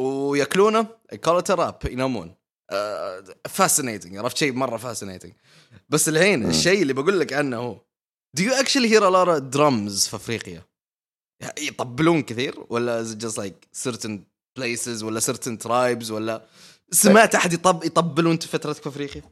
وياكلونه 0.00 0.86
call 1.14 1.40
it 1.42 1.50
a 1.50 1.56
wrap 1.56 1.90
ينامون. 1.90 2.34
uh, 2.72 3.50
fascinating 3.58 4.14
عرفت 4.16 4.36
شيء 4.36 4.52
مرة 4.52 4.94
fascinating. 4.94 5.32
بس 5.88 6.08
الحين 6.08 6.46
الشيء 6.50 6.82
اللي 6.82 6.92
بقول 6.92 7.20
لك 7.20 7.32
عنه 7.32 7.56
هو 7.56 7.80
do 8.38 8.42
you 8.42 8.52
actually 8.52 8.88
hear 8.88 9.02
a 9.02 9.10
lot 9.10 9.28
of 9.28 9.56
drums 9.56 10.08
في 10.08 10.16
أفريقيا؟ 10.16 10.62
يطبلون 11.58 12.22
كثير؟ 12.22 12.66
ولا 12.70 13.04
is 13.04 13.08
it 13.08 13.18
just 13.18 13.36
like 13.38 13.88
certain 13.88 14.18
places 14.58 15.02
ولا 15.02 15.20
certain 15.20 15.56
tribes 15.66 16.10
ولا 16.10 16.42
سمعت 16.90 17.34
أحد 17.34 17.52
يطب 17.52 17.84
يطبلون 17.84 18.32
انت 18.32 18.42
فترتك 18.42 18.82
في 18.82 18.88
أفريقيا؟ 18.88 19.22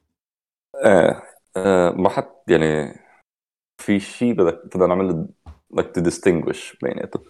آه 0.84 1.22
آه 1.56 1.90
ما 1.90 2.08
حد 2.08 2.28
يعني 2.48 3.00
في 3.78 4.00
شيء 4.00 4.32
بدك 4.34 4.66
بدنا 4.66 4.86
نعمل 4.86 5.28
بدك 5.70 5.94
to 5.94 6.00
distinguish 6.10 6.76
بيناتهم 6.82 7.24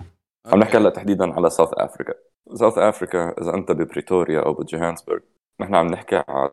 عم 0.47 0.59
نحكي 0.59 0.77
هلا 0.77 0.91
تحديدا 0.91 1.35
على 1.35 1.51
South 1.51 1.71
Africa 1.75 2.15
South 2.55 2.79
Africa 2.79 3.35
إذا 3.43 3.55
أنت 3.55 3.73
ببريتوريا 3.73 4.41
أو 4.41 4.55
بجوهانسبرغ 4.55 5.21
نحن 5.61 5.75
عم 5.75 5.87
نحكي 5.87 6.17
على 6.29 6.53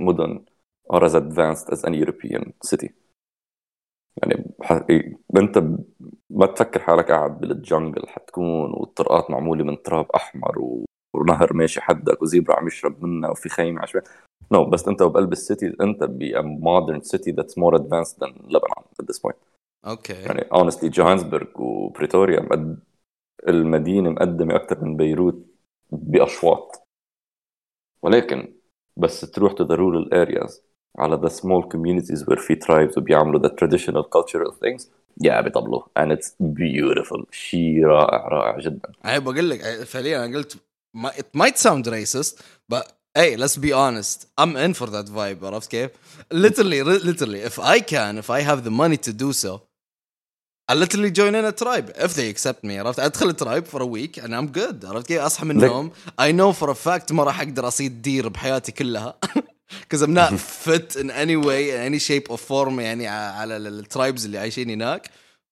مدن 0.00 0.44
are 0.92 1.04
as 1.04 1.14
advanced 1.14 1.68
as 1.72 1.84
any 1.84 1.96
European 1.96 2.52
city. 2.70 2.88
يعني 4.22 4.54
أنت 5.36 5.58
ما 6.30 6.46
تفكر 6.46 6.80
حالك 6.80 7.10
قاعد 7.12 7.40
بال 7.40 7.57
jungle 7.57 8.08
حتكون 8.08 8.70
والطرقات 8.74 9.30
معمولة 9.30 9.64
من 9.64 9.82
تراب 9.82 10.06
أحمر 10.16 10.58
و- 10.58 10.84
ونهر 11.14 11.52
ماشي 11.52 11.80
حدك 11.80 12.22
وزيبرا 12.22 12.56
عم 12.56 12.66
يشرب 12.66 13.04
منها 13.04 13.30
وفي 13.30 13.48
خيمة 13.48 13.82
عشوائية. 13.82 14.08
no 14.52 14.64
no, 14.64 14.68
بس 14.68 14.88
أنت 14.88 15.02
بقلب 15.02 15.32
ال 15.32 15.41
city 15.41 15.76
أنت 15.80 16.04
ب 16.04 16.22
a 16.22 16.42
modern 16.42 17.02
city 17.02 17.32
that's 17.32 17.54
more 17.56 17.74
advanced 17.74 18.18
than 18.18 18.32
Lebanon 18.54 18.84
at 19.02 19.06
this 19.06 19.18
point. 19.18 19.36
okay. 19.86 20.12
يعني 20.12 20.40
honestly 20.54 20.84
جوهانسبرغ 20.84 21.46
وبريتوريا 21.54 22.40
مقد... 22.40 22.78
المدينة 23.48 24.10
مقدمة 24.10 24.56
أكثر 24.56 24.84
من 24.84 24.96
بيروت 24.96 25.46
بأشواط. 25.90 26.82
ولكن 28.02 28.54
بس 28.96 29.20
تروح 29.20 29.52
to 29.52 29.64
the 29.64 29.76
rural 29.76 30.08
areas 30.12 30.52
على 30.98 31.20
the 31.20 31.30
small 31.30 31.62
communities 31.62 32.24
where 32.24 32.40
في 32.40 32.56
tribes 32.56 32.98
وبيعملوا 32.98 33.48
the 33.48 33.50
traditional 33.50 34.04
cultural 34.04 34.52
things 34.52 34.86
يا 35.22 35.40
بيطبلوا 35.40 35.82
and 35.98 36.12
it's 36.16 36.28
beautiful. 36.40 37.24
شيء 37.30 37.84
رائع 37.84 38.28
رائع 38.28 38.58
جدا. 38.58 38.92
أي 39.06 39.20
بقول 39.20 39.50
لك 39.50 39.60
فعليا 39.60 40.24
أنا 40.24 40.36
قلت 40.36 40.56
it 41.21 41.29
might 41.41 41.57
sound 41.65 41.85
racist 41.95 42.31
but 42.73 42.85
hey 43.19 43.35
let's 43.35 43.57
be 43.57 43.71
honest 43.85 44.17
I'm 44.41 44.53
in 44.65 44.73
for 44.73 44.87
that 44.95 45.07
vibe 45.09 45.43
عرفت 45.43 45.71
كيف؟ 45.71 45.91
literally 46.33 46.83
literally 46.83 47.41
if 47.49 47.59
I 47.59 47.79
can 47.79 48.17
if 48.23 48.29
I 48.29 48.41
have 48.41 48.63
the 48.67 48.71
money 48.71 48.97
to 49.07 49.13
do 49.13 49.33
so 49.33 49.61
I 50.71 50.75
literally 50.75 51.11
join 51.11 51.33
in 51.39 51.45
a 51.45 51.51
tribe 51.63 51.87
if 52.05 52.11
they 52.15 52.29
accept 52.33 52.63
me 52.63 52.77
عرفت 52.79 52.99
ادخل 52.99 53.29
الترايب 53.29 53.65
for 53.67 53.81
a 53.81 53.85
week 53.85 54.17
and 54.23 54.29
I'm 54.35 54.47
good 54.59 54.85
عرفت 54.85 55.07
كيف؟ 55.07 55.21
اصحى 55.21 55.45
من 55.45 55.57
لك- 55.57 55.63
النوم 55.63 55.91
I 56.21 56.31
know 56.31 56.53
for 56.61 56.69
a 56.69 56.75
fact 56.87 57.11
ما 57.11 57.23
راح 57.23 57.41
اقدر 57.41 57.67
اصيد 57.67 58.01
دير 58.01 58.27
بحياتي 58.29 58.71
كلها 58.71 59.19
because 59.69 60.01
I'm 60.01 60.13
not 60.13 60.33
fit 60.67 60.95
in 60.95 61.09
any 61.11 61.35
way 61.47 61.61
in 61.71 61.93
any 61.93 61.99
shape 61.99 62.29
or 62.33 62.37
form 62.37 62.79
يعني 62.79 63.07
ع- 63.07 63.31
على 63.31 63.57
الترايبز 63.57 64.25
اللي 64.25 64.37
عايشين 64.37 64.69
هناك 64.69 65.09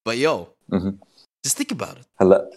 but 0.08 0.12
yo 0.14 0.46
مهم. 0.68 0.98
just 1.48 1.52
think 1.58 1.72
about 1.76 1.94
it 1.98 2.06
هلا 2.20 2.50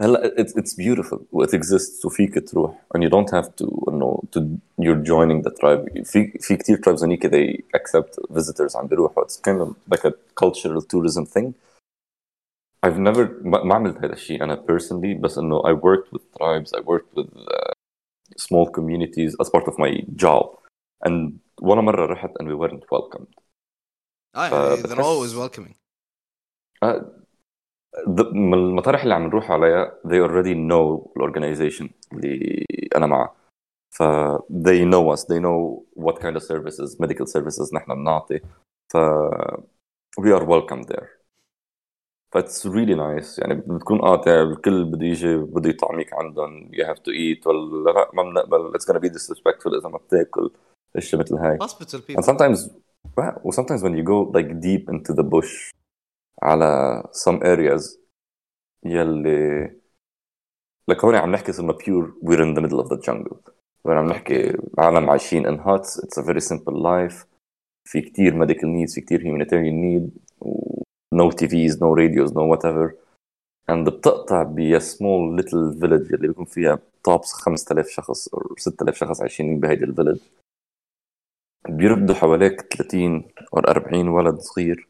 هلا 0.00 0.34
it's, 0.38 0.50
it's 0.52 0.74
beautiful 0.74 1.18
وات 1.32 1.54
exists 1.54 2.04
وفيك 2.04 2.48
تروح 2.50 2.82
and 2.96 3.00
you 3.00 3.08
don't 3.10 3.30
have 3.34 3.48
to 3.48 3.88
انه 3.88 4.22
to 4.36 4.40
you're 4.80 5.04
joining 5.04 5.42
the 5.48 5.50
tribe 5.50 6.02
في 6.04 6.38
في 6.40 6.56
كثير 6.56 6.76
tribes 6.76 7.02
هنيك 7.02 7.26
they 7.26 7.60
accept 7.78 8.34
visitors 8.36 8.76
عم 8.76 8.86
بيروحوا 8.86 9.24
it's 9.24 9.36
kind 9.36 9.60
of 9.60 9.68
like 9.94 10.04
a 10.04 10.12
cultural 10.44 10.80
tourism 10.82 11.24
thing 11.26 11.52
I've 12.86 12.98
never 12.98 13.28
ما 13.42 13.64
ما 13.64 13.74
عملت 13.74 13.96
هذا 13.98 14.12
الشيء 14.12 14.44
انا 14.44 14.56
personally 14.70 15.20
بس 15.20 15.38
انه 15.38 15.62
I 15.62 15.74
worked 15.76 16.08
with 16.12 16.22
tribes 16.38 16.70
I 16.78 16.80
worked 16.80 17.16
with 17.18 17.28
uh, 17.36 17.72
small 18.38 18.66
communities 18.78 19.32
as 19.42 19.48
part 19.48 19.66
of 19.68 19.74
my 19.78 20.02
job 20.24 20.46
and 21.06 21.32
ولا 21.62 21.80
مرة 21.80 22.06
رحت 22.06 22.30
and 22.42 22.44
we 22.46 22.54
weren't 22.54 22.84
welcomed 22.92 23.34
اه 24.36 24.76
they're 24.76 24.86
فبتحس- 24.86 24.98
always 25.04 25.34
welcoming 25.34 25.74
Uh, 26.84 26.92
the- 26.92 27.17
من 28.32 28.54
المطارح 28.54 29.02
اللي 29.02 29.14
عم 29.14 29.26
نروح 29.26 29.50
عليها 29.50 29.98
they 30.06 30.20
already 30.28 30.54
know 30.54 31.08
the 31.18 31.22
organization 31.28 31.88
اللي 32.12 32.64
أنا 32.96 33.06
معه 33.06 33.36
ف 33.90 34.02
they 34.50 34.84
know 34.92 35.14
us 35.14 35.20
they 35.20 35.40
know 35.40 35.84
what 36.04 36.18
kind 36.18 36.36
of 36.36 36.42
services 36.42 36.98
medical 37.00 37.26
services 37.26 37.74
نحن 37.74 37.94
بنعطي 37.94 38.40
ف 38.92 38.96
we 40.20 40.30
are 40.38 40.44
welcome 40.44 40.82
there 40.92 41.06
ف 42.32 42.38
it's 42.38 42.64
really 42.64 42.94
nice 42.94 43.38
يعني 43.38 43.54
بتكون 43.54 43.98
قاطع 43.98 44.42
الكل 44.42 44.84
بده 44.84 45.06
يجي 45.06 45.36
بده 45.36 45.70
يطعميك 45.70 46.14
عندهم 46.14 46.70
you 46.72 46.84
have 46.86 46.98
to 46.98 47.10
eat 47.12 47.46
ولا 47.46 47.90
لا 47.90 48.10
ما 48.14 48.22
بنقبل 48.22 48.72
it's 48.78 48.84
gonna 48.84 49.00
be 49.00 49.08
disrespectful 49.08 49.78
إذا 49.80 49.88
ما 49.88 49.98
بتاكل 49.98 50.50
اشياء 50.96 51.20
مثل 51.22 51.34
هاي 51.34 51.58
hospital 51.58 51.98
And 51.98 52.00
people 52.00 52.22
sometimes 52.22 52.70
و 53.44 53.52
sometimes 53.52 53.82
when 53.82 53.94
you 53.94 54.02
go 54.02 54.38
like 54.38 54.48
deep 54.60 54.88
into 54.94 55.12
the 55.14 55.22
bush 55.22 55.70
على 56.43 57.03
some 57.25 57.39
areas 57.39 57.99
يلي 58.85 59.71
لك 60.87 61.05
هون 61.05 61.15
عم 61.15 61.31
نحكي 61.31 61.51
صرنا 61.51 61.73
pure 61.73 62.11
we're 62.23 62.41
in 62.41 62.55
the 62.57 62.61
middle 62.61 62.83
of 62.83 62.89
the 62.89 63.01
jungle 63.07 63.37
وين 63.85 63.97
عم 63.97 64.05
نحكي 64.05 64.57
عالم 64.77 65.09
عايشين 65.09 65.45
in 65.47 65.59
huts 65.59 65.99
it's 66.01 66.23
a 66.23 66.25
very 66.25 66.41
simple 66.41 66.73
life 66.75 67.25
في 67.87 68.01
كتير 68.01 68.45
medical 68.45 68.65
needs 68.65 68.95
في 68.95 69.01
كتير 69.01 69.19
humanitarian 69.19 69.75
need 69.83 70.11
no 71.15 71.31
TVs 71.31 71.75
no 71.79 71.95
radios 71.95 72.31
no 72.31 72.43
whatever 72.53 72.93
and 73.71 73.89
بتقطع 73.89 74.43
ب 74.43 74.79
small 74.79 75.39
little 75.41 75.79
village 75.81 76.13
اللي 76.13 76.27
بيكون 76.27 76.45
فيها 76.45 76.79
tops 77.09 77.33
5000 77.33 77.87
شخص 77.87 78.27
أو 78.27 78.55
6000 78.57 78.95
شخص 78.95 79.21
عايشين 79.21 79.59
بهيدي 79.59 79.83
الفيلج 79.83 80.19
بيركضوا 81.69 82.15
حواليك 82.15 82.61
30 82.61 83.23
أو 83.53 83.59
40 83.59 84.07
ولد 84.07 84.39
صغير 84.39 84.87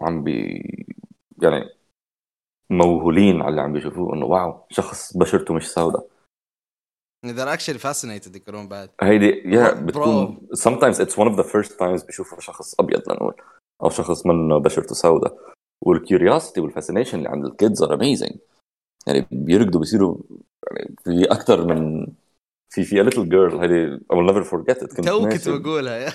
عم 0.00 0.24
بي 0.24 0.62
يعني 1.42 1.70
موهولين 2.70 3.40
على 3.40 3.48
اللي 3.48 3.60
عم 3.60 3.72
بيشوفوه 3.72 4.14
إنه 4.14 4.26
واو 4.26 4.66
شخص 4.70 5.16
بشرته 5.16 5.54
مش 5.54 5.68
سوداء. 5.68 6.06
They're 7.26 7.58
actually 7.58 7.78
fascinated 7.78 8.36
يكونون 8.36 8.68
بعد 8.68 8.90
هيدي 9.02 9.26
يا. 9.26 9.72
بتكون 9.84 10.48
sometimes 10.54 10.96
it's 10.96 11.16
one 11.16 11.28
of 11.32 11.36
the 11.36 11.48
first 11.52 11.78
times 11.78 12.06
بيشوفوا 12.06 12.40
شخص 12.40 12.80
أبيض 12.80 13.10
لنقول 13.10 13.34
أو 13.82 13.90
شخص 13.90 14.26
منه 14.26 14.58
بشرته 14.58 14.94
سوداء. 14.94 15.56
وال 15.82 15.96
curiosity 15.96 16.60
وال 16.60 16.68
fascination 16.68 17.14
اللي 17.14 17.28
عند 17.28 17.44
ال 17.44 17.52
kids 17.52 17.82
are 17.82 17.94
amazing 17.94 18.36
يعني 19.06 19.26
بيركضوا 19.30 19.80
بيصيروا 19.80 20.16
يعني 20.72 20.94
في 21.04 21.24
أكثر 21.32 21.66
من 21.66 22.06
في 22.76 22.84
في 22.84 23.02
a 23.02 23.06
little 23.06 23.26
girl 23.28 23.60
هيدي 23.60 23.96
I 24.12 24.16
will 24.16 24.30
never 24.30 24.44
forget 24.44 24.82
it. 24.82 24.96
كنت 24.96 25.08
to 25.08 25.28
كنت 25.28 25.48
بقولها 25.48 26.12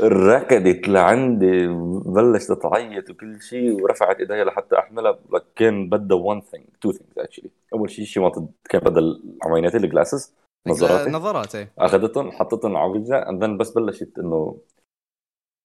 ركضت 0.02 0.88
لعندي 0.88 1.66
بلشت 2.06 2.52
تعيط 2.52 3.10
وكل 3.10 3.42
شيء 3.42 3.82
ورفعت 3.82 4.20
ايديها 4.20 4.44
لحتى 4.44 4.78
أحملها 4.78 5.18
كان 5.56 5.88
بدها 5.88 6.34
one 6.34 6.42
thing 6.42 6.62
two 6.86 6.92
things 6.92 7.22
actually. 7.24 7.48
أول 7.72 7.90
شيء 7.90 8.04
شيء 8.04 8.30
wanted 8.30 8.42
كان 8.68 8.80
بدها 8.80 9.02
عميناتي 9.44 9.76
ال 9.76 9.83
glasses 9.83 10.34
نظاراتي 10.66 11.10
نظارات 11.10 11.54
إيه 11.54 11.72
أخذتهم 11.78 12.32
حطيتهم 12.32 12.76
على 12.76 12.90
وجهها 12.90 13.24
and 13.24 13.42
then 13.42 13.58
بس 13.58 13.70
بلشت 13.70 14.18
إنه 14.18 14.58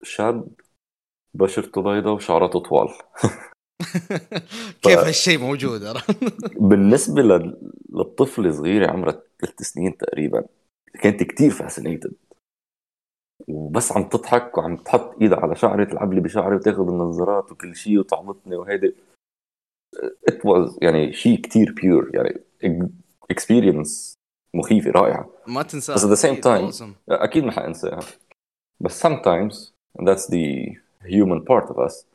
شاب 0.03 0.47
بشرته 1.34 1.82
بيضاء 1.82 2.13
وشعراته 2.13 2.59
طوال. 2.59 2.89
كيف 4.82 4.99
هالشيء 4.99 5.39
موجود؟ 5.39 5.82
بالنسبة 6.69 7.21
لل- 7.21 7.71
للطفل 7.89 8.53
صغيره 8.53 8.91
عمرها 8.91 9.21
ثلاث 9.41 9.61
سنين 9.61 9.97
تقريبا 9.97 10.45
كانت 11.01 11.23
كتير 11.23 11.49
fascinated 11.51 12.14
وبس 13.47 13.91
عم 13.91 14.03
تضحك 14.09 14.57
وعم 14.57 14.77
تحط 14.77 15.21
ايدها 15.21 15.39
على 15.39 15.55
شعري 15.55 15.86
تلعب 15.86 16.13
لي 16.13 16.21
بشعري 16.21 16.55
وتاخذ 16.55 16.88
النظارات 16.88 17.51
وكل 17.51 17.75
شيء 17.75 17.99
وتعبطني 17.99 18.55
وهيدي. 18.55 18.95
It 20.32 20.34
was 20.36 20.77
يعني 20.82 21.13
شيء 21.13 21.41
كتير 21.41 21.71
pure 21.72 22.12
يعني 22.15 22.39
experience 23.32 24.14
مخيفة 24.53 24.91
رائعة. 24.91 25.29
ما 25.47 25.63
تنساه 25.63 25.93
بس 25.93 26.25
same 26.25 26.36
time- 26.38 26.73
Awesome. 26.73 26.95
أكيد 27.09 27.43
ما 27.43 27.51
حأنساها. 27.51 27.99
بس 28.79 29.05
sometimes 29.07 29.55
and 29.99 30.07
that's 30.07 30.27
the 30.27 30.75
human 31.03 31.41
part 31.49 31.69
of 31.71 31.77
us 31.88 32.05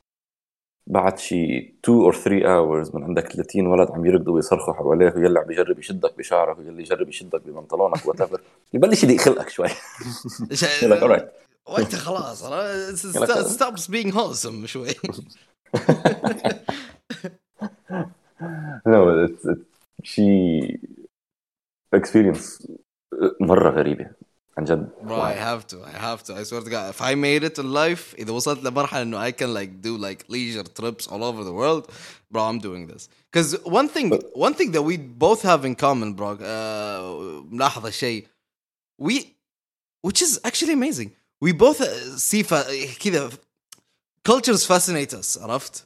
بعد 0.86 1.18
شي 1.18 1.58
2 1.84 2.12
or 2.12 2.14
3 2.16 2.40
hours 2.40 2.94
من 2.94 3.04
عندك 3.04 3.32
30 3.32 3.66
ولد 3.66 3.90
عم 3.90 4.06
يركضوا 4.06 4.34
ويصرخوا 4.34 4.74
حواليك 4.74 5.16
ويلي 5.16 5.38
عم 5.38 5.44
بيجرب 5.46 5.78
يشدك 5.78 6.18
بشعرك 6.18 6.58
ويلي 6.58 6.82
يجرب 6.82 7.08
يشدك 7.08 7.42
ببنطلونك 7.46 8.06
whatever 8.06 8.40
يبلش 8.74 9.04
يضيق 9.04 9.20
خلقك 9.20 9.48
شوي. 9.48 9.68
إيش- 10.52 10.64
يقول 10.82 10.90
لك 10.90 11.00
alright 11.20 11.24
وانت 11.72 11.94
خلاص 11.94 12.44
stops 13.46 13.90
being 13.90 14.12
wholesome 14.14 14.64
شوي. 14.66 14.88
No 18.86 19.26
it's, 19.26 19.44
it's 19.44 19.64
شي 20.02 20.60
experience 21.96 22.66
مرة 23.40 23.70
غريبة. 23.70 24.10
عن 24.57 24.65
جد 24.65 24.89
Bro, 25.03 25.21
I 25.21 25.33
have 25.33 25.65
to, 25.67 25.77
I 25.83 25.91
have 26.07 26.23
to. 26.23 26.35
I 26.35 26.43
swear 26.43 26.61
to 26.61 26.69
God, 26.69 26.89
if 26.89 27.01
I 27.01 27.15
made 27.15 27.43
it 27.43 27.57
in 27.57 27.71
life, 27.71 28.15
إذا 28.19 28.31
وصلت 28.31 28.63
لمرحلة 28.63 29.01
إنه 29.01 29.17
I 29.17 29.31
can 29.31 29.53
like 29.53 29.81
do 29.81 29.97
like 29.97 30.25
leisure 30.27 30.63
trips 30.63 31.07
all 31.07 31.23
over 31.23 31.43
the 31.43 31.53
world, 31.53 31.89
bro, 32.29 32.43
I'm 32.43 32.59
doing 32.59 32.87
this. 32.87 33.09
Because 33.31 33.53
one 33.63 33.87
thing, 33.87 34.11
one 34.33 34.53
thing 34.53 34.71
that 34.71 34.81
we 34.81 34.97
both 34.97 35.41
have 35.43 35.63
in 35.65 35.75
common, 35.75 36.13
bro, 36.13 36.31
uh, 36.31 37.43
ملاحظة 37.51 37.89
شيء, 37.89 38.25
we, 38.97 39.35
which 40.01 40.21
is 40.21 40.39
actually 40.43 40.73
amazing. 40.73 41.11
We 41.39 41.53
both 41.53 41.81
uh, 41.81 42.17
see 42.17 42.43
fa- 42.43 42.65
كذا 42.99 43.31
cultures 44.23 44.65
fascinate 44.65 45.13
us, 45.13 45.37
عرفت? 45.37 45.85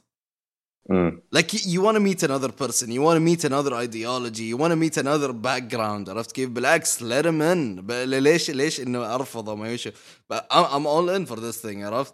مم. 0.89 1.21
Like 1.35 1.53
you, 1.53 1.59
you 1.59 1.81
want 1.81 1.95
to 1.95 1.99
meet 1.99 2.23
another 2.23 2.51
person, 2.51 2.91
you 2.91 3.01
want 3.01 3.17
to 3.17 3.19
meet 3.19 3.43
another 3.43 3.73
ideology, 3.73 4.43
you 4.43 4.57
want 4.57 4.71
to 4.71 4.75
meet 4.75 4.97
another 4.97 5.31
background 5.33 6.09
عرفت 6.09 6.31
كيف؟ 6.31 6.49
بالعكس 6.49 7.03
let 7.03 7.25
him 7.25 7.41
in 7.41 7.91
ليش 7.91 8.51
ليش 8.51 8.79
انه 8.79 9.15
ارفضه 9.15 9.55
ما 9.55 9.71
يشوف 9.71 9.93
I'm, 10.33 10.65
I'm 10.65 10.85
all 10.85 11.09
in 11.09 11.25
for 11.25 11.39
this 11.39 11.61
thing 11.61 11.83
عرفت؟ 11.83 12.13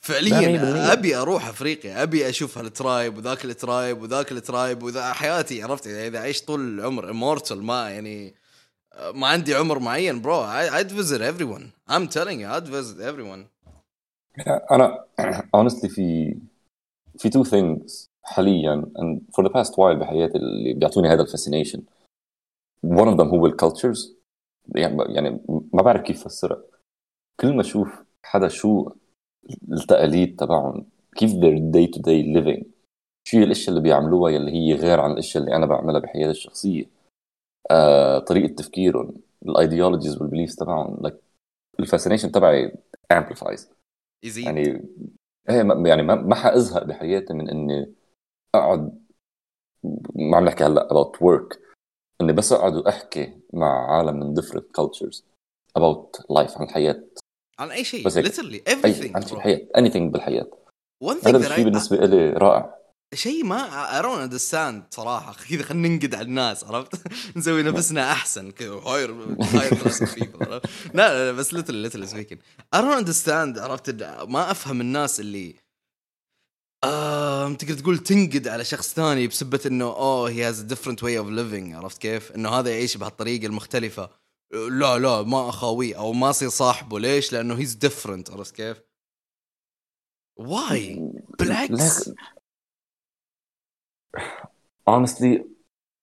فعليا. 0.00 0.92
ابي 0.92 1.16
أروح 1.16 1.46
افريقيا 1.46 2.02
ابي 2.02 2.28
أشوف 2.28 2.58
هال 2.58 2.75
tribe 2.75 3.16
وذاك 3.16 3.44
ال 3.44 3.54
tribe 3.54 4.02
وذاك 4.02 4.32
ال 4.32 4.40
tribe 4.40 4.82
وذا 4.82 5.12
حياتي 5.12 5.62
عرفت 5.62 5.86
اذا 5.86 6.20
عشت 6.20 6.46
طول 6.46 6.60
العمر 6.60 7.12
immortal 7.12 7.56
ما 7.56 7.90
يعني 7.90 8.34
ما 9.14 9.26
عندي 9.26 9.54
عمر 9.54 9.78
معين 9.78 10.20
bro 10.22 10.46
I'd 10.70 10.90
visit 10.90 11.20
everyone 11.20 11.94
I'm 11.94 12.06
telling 12.08 12.40
you 12.40 12.48
I'd 12.48 12.68
visit 12.68 13.00
everyone 13.00 13.46
أنا 14.72 15.04
honestly 15.56 15.88
في 15.88 16.36
في 17.18 17.30
two 17.30 17.44
things 17.44 18.08
حاليا 18.22 18.92
and 18.98 19.20
for 19.20 19.44
the 19.44 19.50
past 19.50 19.72
while 19.72 19.98
بحياتي 20.00 20.38
اللي 20.38 20.72
بيعطوني 20.72 21.08
هذا 21.08 21.24
ال 21.24 21.29
fascination 21.29 21.80
one 22.86 23.08
of 23.14 23.16
them 23.16 23.26
هو 23.26 23.46
ال 23.46 23.54
cultures 23.54 24.16
يعني 24.76 25.14
يعني 25.14 25.40
ما 25.72 25.82
بعرف 25.82 26.02
كيف 26.02 26.26
افسرها 26.26 26.62
كل 27.40 27.54
ما 27.54 27.60
أشوف 27.60 28.04
حدا 28.22 28.48
شو 28.48 28.90
التقاليد 29.72 30.36
تبعهم 30.36 30.86
كيف 31.16 31.30
their 31.32 31.58
day 31.74 31.96
to 31.96 32.00
day 32.00 32.36
living 32.36 32.74
شو 33.24 33.36
هي 33.36 33.44
الأشياء 33.44 33.68
اللي 33.68 33.82
بيعملوها 33.82 34.32
يلي 34.32 34.52
هي 34.52 34.74
غير 34.74 35.00
عن 35.00 35.10
الأشياء 35.12 35.44
اللي 35.44 35.56
أنا 35.56 35.66
بعملها 35.66 36.00
بحياتي 36.00 36.30
الشخصية. 36.30 36.90
آه، 37.70 38.18
طريقة 38.18 38.54
تفكيرهم 38.54 39.14
ال 39.46 39.53
ideologies 39.53 40.22
وال 40.22 40.30
beliefs 40.30 40.56
تبعهم 40.56 41.08
like 41.08 41.14
ال 41.82 41.86
fascination 41.86 42.30
تبعي 42.30 42.72
amplifies. 43.12 43.66
يزيد 44.24 44.44
يعني 44.44 44.82
إيه 45.50 45.62
ما- 45.62 45.88
يعني 45.88 46.02
ما 46.02 46.14
ما 46.14 46.34
حأزهق 46.34 46.82
بحياتي 46.84 47.32
من 47.34 47.50
إني 47.50 47.94
أقعد 48.54 49.04
ما 50.14 50.36
عم 50.36 50.44
نحكي 50.44 50.64
هلأ 50.64 50.88
about 50.88 51.16
work 51.18 51.58
إني 52.20 52.32
بس 52.32 52.52
أقعد 52.52 52.74
وأحكي 52.76 53.38
مع 53.52 53.96
عالم 53.96 54.20
من 54.20 54.34
different 54.40 54.64
cultures 54.80 55.22
about 55.78 56.20
life 56.32 56.56
عن 56.58 56.62
الحياة 56.66 57.04
عن 57.58 57.70
أي 57.70 57.84
شيء 57.84 58.06
بس 58.06 58.18
هيك. 58.18 58.26
literally 58.26 58.68
اي 58.68 58.94
everything 58.94 59.14
عن 59.16 59.22
bro. 59.22 59.32
الحياة 59.32 59.68
anything 59.78 60.12
بالحياة 60.12 60.50
one 61.04 61.14
thing 61.16 61.26
هذا 61.28 61.38
that 61.38 61.50
الشيء 61.50 61.64
بالنسبة 61.64 61.96
لي 61.96 62.30
رائع 62.30 62.74
شيء 63.14 63.44
ما 63.44 64.02
don't 64.02 64.30
understand 64.30 64.94
صراحة. 64.96 65.36
كذا 65.50 65.62
خلينا 65.62 65.88
ننقد 65.88 66.14
على 66.14 66.24
الناس 66.24 66.64
عرفت؟ 66.64 66.94
نسوي 67.36 67.62
نفسنا 67.62 68.12
أحسن. 68.12 68.50
كذا 68.50 68.70
هاير 68.70 69.12
هاير 69.40 69.74
لا 70.40 70.60
لا 70.94 71.30
لا 71.30 71.32
بس 71.32 71.54
little 71.54 71.74
little 71.74 72.08
speaking 72.08 72.38
I 72.76 72.78
don't 72.78 73.04
understand 73.04 73.58
عرفت؟ 73.58 73.90
ما 74.28 74.50
أفهم 74.50 74.80
الناس 74.80 75.20
اللي 75.20 75.64
فاهم 77.44 77.54
تقدر 77.54 77.74
تقول 77.74 77.98
تنقد 77.98 78.48
على 78.48 78.64
شخص 78.64 78.94
ثاني 78.94 79.26
بسبة 79.26 79.60
إنه 79.66 79.84
oh 79.84 80.30
he 80.30 80.44
has 80.44 80.60
different 80.60 81.02
way 81.02 81.18
of 81.18 81.28
living 81.28 81.74
عرفت 81.74 81.98
كيف؟ 81.98 82.32
إنه 82.32 82.48
هذا 82.48 82.70
يعيش 82.70 82.96
بهالطريقة 82.96 83.46
المختلفة. 83.46 84.10
لا 84.52 84.98
لا 84.98 85.22
ما 85.22 85.48
أخاويه 85.48 85.98
أو 85.98 86.12
ما 86.12 86.30
أصير 86.30 86.48
صاحبه. 86.48 87.00
ليش؟ 87.00 87.32
لأنه 87.32 87.54
he's 87.58 87.74
different 87.74 88.30
عرفت 88.30 88.54
كيف؟ 88.54 88.80
واي 90.36 91.12
بالعكس 91.38 92.10
honestly 94.90 95.54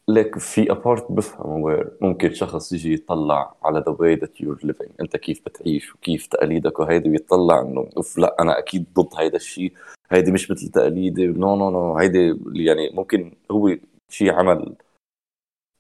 like 0.08 0.40
في 0.40 0.72
a 0.72 0.80
part 0.80 1.12
بفهم 1.12 1.62
where 1.62 1.92
ممكن 2.02 2.34
شخص 2.34 2.74
يجي 2.74 2.94
يطلع 2.94 3.56
على 3.64 3.80
the 3.80 3.96
way 4.00 4.16
that 4.16 4.42
you're 4.42 4.60
living 4.64 4.90
أنت 5.02 5.18
كيف 5.18 5.42
بتعيش 5.46 5.96
وكيف 5.96 6.28
تقاليدك 6.28 6.80
وهيدي 6.80 7.10
ويطلع 7.10 7.62
إنه 7.62 7.90
أوف 7.98 8.18
لا 8.18 8.36
أنا 8.40 8.60
أكيد 8.60 8.86
ضد 8.94 9.10
هيدا 9.16 9.36
الشيء 9.36 9.74
هيدي 10.12 10.32
مش 10.32 10.52
مثل 10.52 10.68
تقاليدي 10.68 11.28
no 11.28 11.56
no 11.56 11.70
no 11.72 11.98
هيدي 11.98 12.38
يعني 12.56 12.90
ممكن 12.94 13.34
هو 13.52 13.78
شيء 14.10 14.32
عمل 14.34 14.76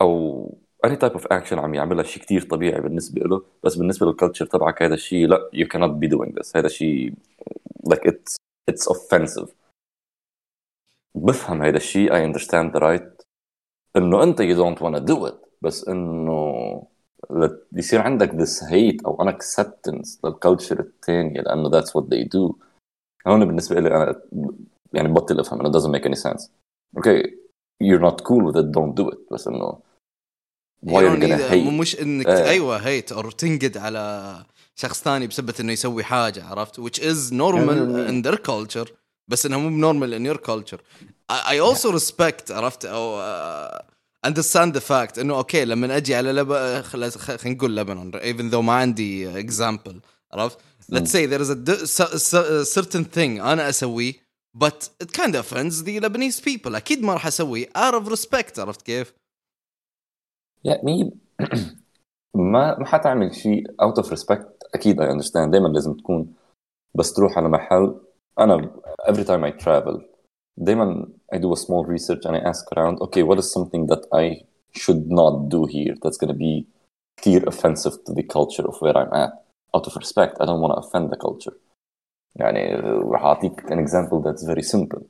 أو 0.02 0.56
any 0.86 0.96
type 0.96 1.12
of 1.12 1.28
action 1.28 1.60
عم 1.60 1.74
يعملها 1.76 2.04
شيء 2.04 2.24
كتير 2.24 2.42
طبيعي 2.42 2.82
بالنسبة 2.82 3.22
له. 3.22 3.44
بس 3.64 3.76
بالنسبة 3.76 4.06
لل 4.06 4.14
culture 4.14 4.46
تبعك 4.46 4.84
هذا 4.84 4.94
الشيء 4.94 5.28
لا 5.28 5.50
you 5.54 5.68
cannot 5.68 5.92
be 6.06 6.08
doing 6.10 6.32
this. 6.40 6.56
هذا 6.56 6.68
شيء 6.68 7.14
like 7.90 8.06
it's 8.06 8.36
it's 8.72 8.88
offensive. 8.88 9.61
بفهم 11.16 11.62
هيدا 11.62 11.78
الشيء 11.78 12.14
I 12.14 12.26
understand 12.26 12.74
the 12.74 12.80
right 12.80 13.22
إنه 13.98 14.24
أنت 14.24 14.40
you 14.40 14.56
don't 14.56 14.82
wanna 14.82 15.00
do 15.00 15.28
it 15.28 15.42
بس 15.62 15.88
إنه 15.88 16.88
يصير 17.74 18.02
عندك 18.02 18.36
this 18.36 18.64
hate 18.64 19.06
أو 19.06 19.22
unacceptance 19.22 19.30
لل 19.32 20.20
culture 20.26 20.80
الثانية 20.80 21.42
لأنه 21.42 21.70
that's 21.70 21.96
what 21.96 22.14
they 22.14 22.24
do 22.24 22.56
هون 23.28 23.46
بالنسبة 23.46 23.80
لي 23.80 23.88
أنا 23.88 24.22
يعني 24.94 25.08
بطل 25.08 25.40
أفهم 25.40 25.60
إنه 25.60 25.70
doesn't 25.70 25.92
make 25.92 26.06
any 26.06 26.16
sense 26.16 26.52
okay 26.98 27.38
you 27.82 28.00
not 28.00 28.22
cool 28.22 28.44
with 28.44 28.62
don't 28.62 28.98
do 28.98 29.10
it 29.10 29.20
بس 29.32 29.48
إنه 29.48 29.80
why 30.86 30.90
are 30.90 31.16
you 31.16 31.22
gonna 31.22 31.54
مش 31.54 32.02
إنك 32.02 32.26
uh. 32.26 32.30
أيوه 32.30 32.78
hate 32.78 33.12
أو 33.12 33.22
تنقد 33.22 33.78
على 33.78 34.36
شخص 34.76 35.04
ثاني 35.04 35.28
بسبب 35.28 35.54
إنه 35.60 35.72
يسوي 35.72 36.04
حاجة 36.04 36.44
عرفت؟ 36.44 36.82
which 36.82 37.00
is 37.00 37.32
normal 37.32 37.70
يعني 37.70 38.08
in 38.08 38.26
their 38.26 38.38
culture. 38.38 39.01
بس 39.32 39.46
إنها 39.46 39.58
مو 39.58 39.70
ب 39.70 39.76
normal 39.76 40.14
in 40.14 40.26
your 40.26 40.38
culture 40.38 40.82
I 41.32 41.60
also 41.60 41.90
respect 41.90 42.52
عرفت؟ 42.52 42.86
أو 42.86 43.22
understand 44.26 44.74
the 44.74 44.80
fact 44.80 45.20
إنه 45.20 45.38
okay 45.38 45.66
لما 45.66 45.98
أجي 45.98 46.16
على 46.16 46.84
خلينا 46.84 47.12
نقول 47.46 47.78
لبنان 47.78 48.16
even 48.16 48.50
though 48.50 48.62
ما 48.62 48.74
عندي 48.74 49.40
example 49.40 50.02
عرفت؟ 50.34 50.58
let's 50.90 51.12
say 51.12 51.26
there 51.26 51.42
is 51.42 51.52
certain 52.64 53.04
thing 53.04 53.40
أنا 53.40 53.70
أسويه 53.70 54.14
بس 54.54 54.92
it 55.02 55.12
kind 55.12 55.36
of 55.36 55.48
offends 55.48 55.84
the 55.84 56.00
Lebanese 56.00 56.40
people 56.40 56.76
أكيد 56.76 57.04
ما 57.04 57.14
راح 57.14 57.28
أسويه 57.28 57.68
out 57.76 57.94
of 57.94 58.08
respect 58.08 58.60
عرفت 58.60 58.82
كيف؟ 58.82 59.14
يا 60.66 60.82
مي 60.84 61.12
ما 62.52 62.80
ما 62.80 62.86
حتعمل 62.86 63.36
شيء 63.36 63.64
out 63.82 63.98
of 63.98 64.10
respect 64.10 64.64
أكيد 64.74 65.02
I 65.02 65.12
understand 65.12 65.52
دائما 65.52 65.68
لازم 65.68 65.94
تكون 65.94 66.34
بس 66.96 67.14
تروح 67.14 67.38
على 67.38 67.50
محل 67.50 68.00
انا 68.39 68.81
every 69.09 69.25
time 69.25 69.45
I 69.45 69.65
travel 69.65 70.03
دائما 70.57 71.09
I 71.35 71.39
do 71.39 71.53
a 71.53 71.57
small 71.57 71.85
research 71.85 72.25
and 72.27 72.37
I 72.37 72.41
ask 72.51 72.65
around 72.77 73.01
okay 73.01 73.23
what 73.23 73.39
is 73.39 73.53
something 73.53 73.87
that 73.87 74.03
I 74.13 74.45
should 74.81 75.03
not 75.21 75.35
do 75.49 75.61
here 75.67 75.95
that's 76.03 76.19
going 76.19 76.33
to 76.33 76.39
be 76.39 76.67
كثير 77.17 77.51
offensive 77.51 77.93
to 78.05 78.13
the 78.13 78.23
culture 78.23 78.67
of 78.69 78.75
where 78.81 78.97
I'm 78.97 79.13
at 79.13 79.33
out 79.77 79.87
of 79.87 79.97
respect 79.97 80.35
I 80.41 80.45
don't 80.47 80.61
want 80.61 80.73
to 80.75 80.81
offend 80.87 81.11
the 81.11 81.17
culture 81.17 81.57
يعني 82.37 82.75
راح 83.11 83.23
اعطيك 83.23 83.61
an 83.61 83.79
example 83.79 84.23
that's 84.23 84.45
very 84.45 84.63
simple 84.63 85.03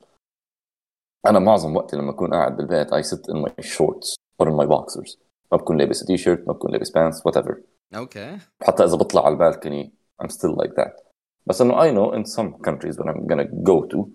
انا 1.27 1.39
معظم 1.39 1.75
وقتي 1.75 1.97
لما 1.97 2.11
اكون 2.11 2.33
قاعد 2.33 2.57
بالبيت 2.57 2.93
I 2.93 3.01
sit 3.01 3.33
in 3.33 3.37
my 3.45 3.63
shorts 3.63 4.15
or 4.41 4.47
in 4.47 4.55
my 4.55 4.65
boxers 4.65 5.17
ما 5.51 5.57
بكون 5.57 5.77
لابس 5.77 6.05
تي 6.05 6.17
شيرت 6.17 6.47
ما 6.47 6.53
بكون 6.53 6.71
لابس 6.71 6.91
pants 6.91 7.21
whatever 7.29 7.55
اوكي 7.95 8.37
حتى 8.61 8.83
اذا 8.83 8.95
بطلع 8.97 9.25
على 9.25 9.33
البالكوني 9.33 9.93
I'm 10.23 10.27
still 10.29 10.55
like 10.63 10.73
that 10.75 11.00
بس 11.46 11.60
إنه 11.60 11.74
I 11.74 11.90
know 11.94 12.12
in 12.16 12.24
some 12.24 12.52
countries 12.68 12.96
when 12.98 13.08
I'm 13.08 13.26
gonna 13.26 13.48
go 13.62 13.86
to 13.94 14.08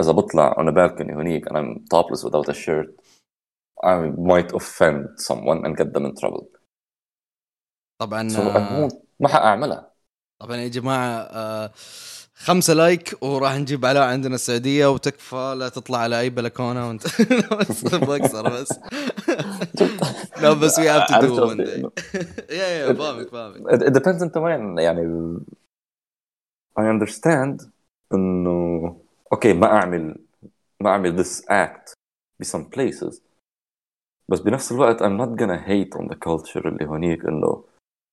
إذا 0.00 0.12
بطلع 0.12 0.52
on 0.52 0.68
a 0.68 0.72
balcony 0.72 1.12
هنيك 1.12 1.48
and 1.48 1.56
I'm 1.56 1.84
topless 1.94 2.24
without 2.24 2.48
a 2.48 2.54
shirt 2.54 2.88
I 3.84 4.10
might 4.30 4.50
offend 4.52 5.00
someone 5.28 5.64
and 5.64 5.76
get 5.76 5.92
them 5.94 6.04
in 6.06 6.14
trouble. 6.16 6.46
طبعا 8.00 8.28
so 8.28 8.40
ما 9.20 9.28
حاعملها 9.28 9.92
طبعا 10.40 10.56
يا 10.56 10.68
جماعة 10.68 11.18
آه 11.20 11.70
خمسة 12.34 12.74
لايك 12.74 13.22
وراح 13.22 13.56
نجيب 13.56 13.84
علاء 13.86 14.02
عندنا 14.02 14.34
السعودية 14.34 14.86
وتكفى 14.86 15.54
لا 15.58 15.68
تطلع 15.68 15.98
على 15.98 16.20
أي 16.20 16.30
بلكونة 16.30 16.88
وأنت 16.88 17.02
بس. 17.60 17.84
بكسر 18.08 18.48
بس 18.60 18.68
لا 20.42 20.52
بس 20.52 20.78
we 20.78 20.88
have 20.88 21.10
to 21.20 21.54
do 21.54 21.90
yeah 22.50 22.68
yeah 22.68 22.92
فاهمك 22.92 23.28
فاهمك. 23.30 23.82
It 23.82 23.92
depends 23.98 24.22
أنت 24.22 24.36
وين 24.36 24.78
يعني 24.78 25.02
I 26.78 26.82
understand 26.82 27.66
إنه 28.14 29.00
okay 29.32 29.52
ما 29.52 29.66
أعمل 29.66 30.16
ما 30.82 30.90
أعمل 30.90 31.24
this 31.24 31.42
act 31.42 31.92
ب 32.40 32.44
some 32.44 32.64
places 32.76 33.20
بس 34.28 34.40
بنفس 34.40 34.72
الوقت 34.72 35.02
I'm 35.02 35.18
not 35.18 35.40
gonna 35.40 35.58
hate 35.68 36.00
on 36.00 36.08
the 36.08 36.16
culture 36.16 36.66
اللي 36.66 36.86
هونيك 36.86 37.24
إنه 37.24 37.64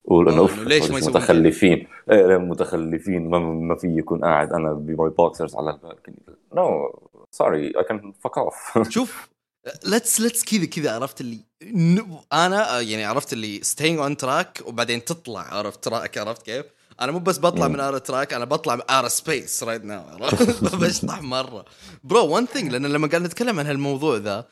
قول 0.08 0.30
إنه 0.30 0.40
أوف 0.40 0.60
ليش 0.60 0.92
ما 0.92 0.98
متخلفين. 0.98 1.88
إيه 2.12 2.38
متخلفين؟ 2.38 3.30
ما, 3.30 3.40
ما 3.40 3.76
في 3.76 3.88
يكون 3.98 4.24
قاعد 4.24 4.54
أنا 4.54 4.74
ب 4.74 4.86
my 4.86 5.10
boxers 5.10 5.56
على 5.56 5.70
ال 5.70 5.75
balcony 5.76 6.16
no 6.54 7.00
sorry 7.32 7.68
I 7.78 7.84
can 7.84 8.12
fuck 8.12 8.38
off 8.38 8.90
شوف 8.90 9.30
let's 9.86 10.22
let's 10.22 10.44
كذا 10.44 10.66
كذا 10.66 10.96
عرفت 10.96 11.22
اللي 11.22 11.40
أنا 12.34 12.82
يعني 12.82 13.04
عرفت 13.06 13.34
اللي 13.34 13.64
staying 13.64 14.00
on 14.00 14.18
track 14.18 14.62
وبعدين 14.66 15.06
تطلع 15.06 15.42
عرفت 15.42 15.84
track 15.84 16.18
عرفت 16.18 16.42
كيف؟ 16.42 16.66
أنا 17.02 17.12
مو 17.12 17.20
بس 17.20 17.40
بطلع 17.40 17.68
من 17.68 17.80
our 17.80 17.98
track 17.98 18.34
أنا 18.34 18.46
بطلع 18.46 18.80
our 18.90 19.08
space 19.08 19.64
right 19.64 19.86
now 19.86 20.04
بشطح 20.62 21.22
مرة. 21.22 21.66
bro 22.04 22.28
one 22.28 22.46
thing 22.46 22.72
لأن 22.72 22.86
لما 22.86 23.08
قاعد 23.08 23.22
نتكلم 23.22 23.60
عن 23.60 23.68
هالموضوع 23.68 24.18
ذا 24.18 24.48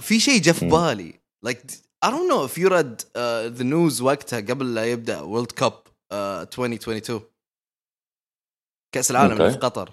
في 0.00 0.20
شيء 0.20 0.40
جاء 0.40 0.54
في 0.54 0.68
بالي. 0.68 1.20
like 1.42 1.62
don't 2.04 2.28
know 2.28 2.44
if 2.44 2.58
you 2.58 2.68
read 2.68 3.04
uh, 3.16 3.48
the 3.58 3.64
news 3.64 4.02
وقتها 4.02 4.40
قبل 4.40 4.74
لا 4.74 4.84
يبدأ 4.84 5.20
World 5.20 5.52
Cup 5.52 5.72
uh, 5.72 6.14
2022 6.14 7.20
كأس 8.94 9.10
العالم 9.10 9.38
okay. 9.38 9.52
في 9.52 9.58
قطر. 9.58 9.90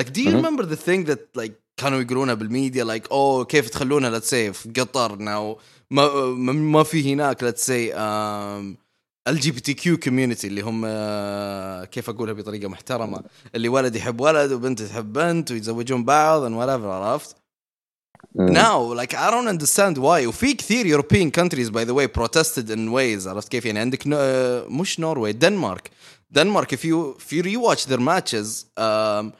Do 0.00 0.02
you 0.02 0.30
mm-hmm. 0.30 0.36
remember 0.36 0.66
the 0.66 0.76
thing 0.76 1.04
that 1.04 1.36
like 1.36 1.52
كانوا 1.76 2.00
يقولونها 2.00 2.34
بالميديا؟ 2.34 2.84
like 2.84 3.06
like, 3.06 3.12
أوه 3.12 3.44
oh, 3.44 3.46
كيف 3.46 3.70
تخلونها 3.70 4.20
let's 4.20 4.24
say 4.24 4.52
في 4.52 4.72
قطر 4.76 5.16
now 5.16 5.60
ما 5.90 6.24
ما 6.52 6.82
في 6.82 7.12
هناك 7.12 7.44
let's 7.44 7.62
say 7.62 7.92
um, 7.92 8.83
ال 9.28 9.40
جي 9.40 9.50
بي 9.50 9.60
تي 9.60 9.74
كيو 9.74 9.98
كوميونتي 9.98 10.46
اللي 10.46 10.60
هم 10.60 10.82
آه، 10.86 11.84
كيف 11.84 12.10
أقولها 12.10 12.34
بطريقة 12.34 12.68
محترمة. 12.68 13.22
اللي 13.54 13.68
ولد 13.68 13.96
يحب 13.96 14.20
ولد 14.20 14.52
وبنت 14.52 14.82
تحب 14.82 15.12
بنت 15.12 15.50
ويتزوجون 15.50 16.04
بعض 16.04 16.42
and 16.42 16.54
whatever 16.54 16.84
عرفت؟ 16.84 17.36
now 18.38 18.92
like 19.00 19.14
I 19.14 19.30
don't 19.30 19.48
understand 19.48 19.96
why. 19.98 20.26
وفي 20.26 20.54
كثير 20.54 20.98
European 20.98 21.30
countries 21.40 21.70
by 21.70 21.84
the 21.84 21.94
way 21.94 22.06
protested 22.08 22.70
in 22.70 22.90
ways 22.92 23.26
عرفت 23.26 23.48
كيف؟ 23.48 23.64
يعني 23.66 23.78
عندك 23.78 24.06
نو... 24.06 24.16
آه، 24.20 24.66
مش 24.68 25.00
نوروي 25.00 25.32
دنمارك 25.32 25.90
دنمارك 26.30 26.74
if 26.74 26.78
you 26.78 27.18
if 27.22 27.32
you 27.36 27.42
rewatch 27.42 27.86
their 27.86 28.00
matches 28.00 28.64
um, 28.78 29.32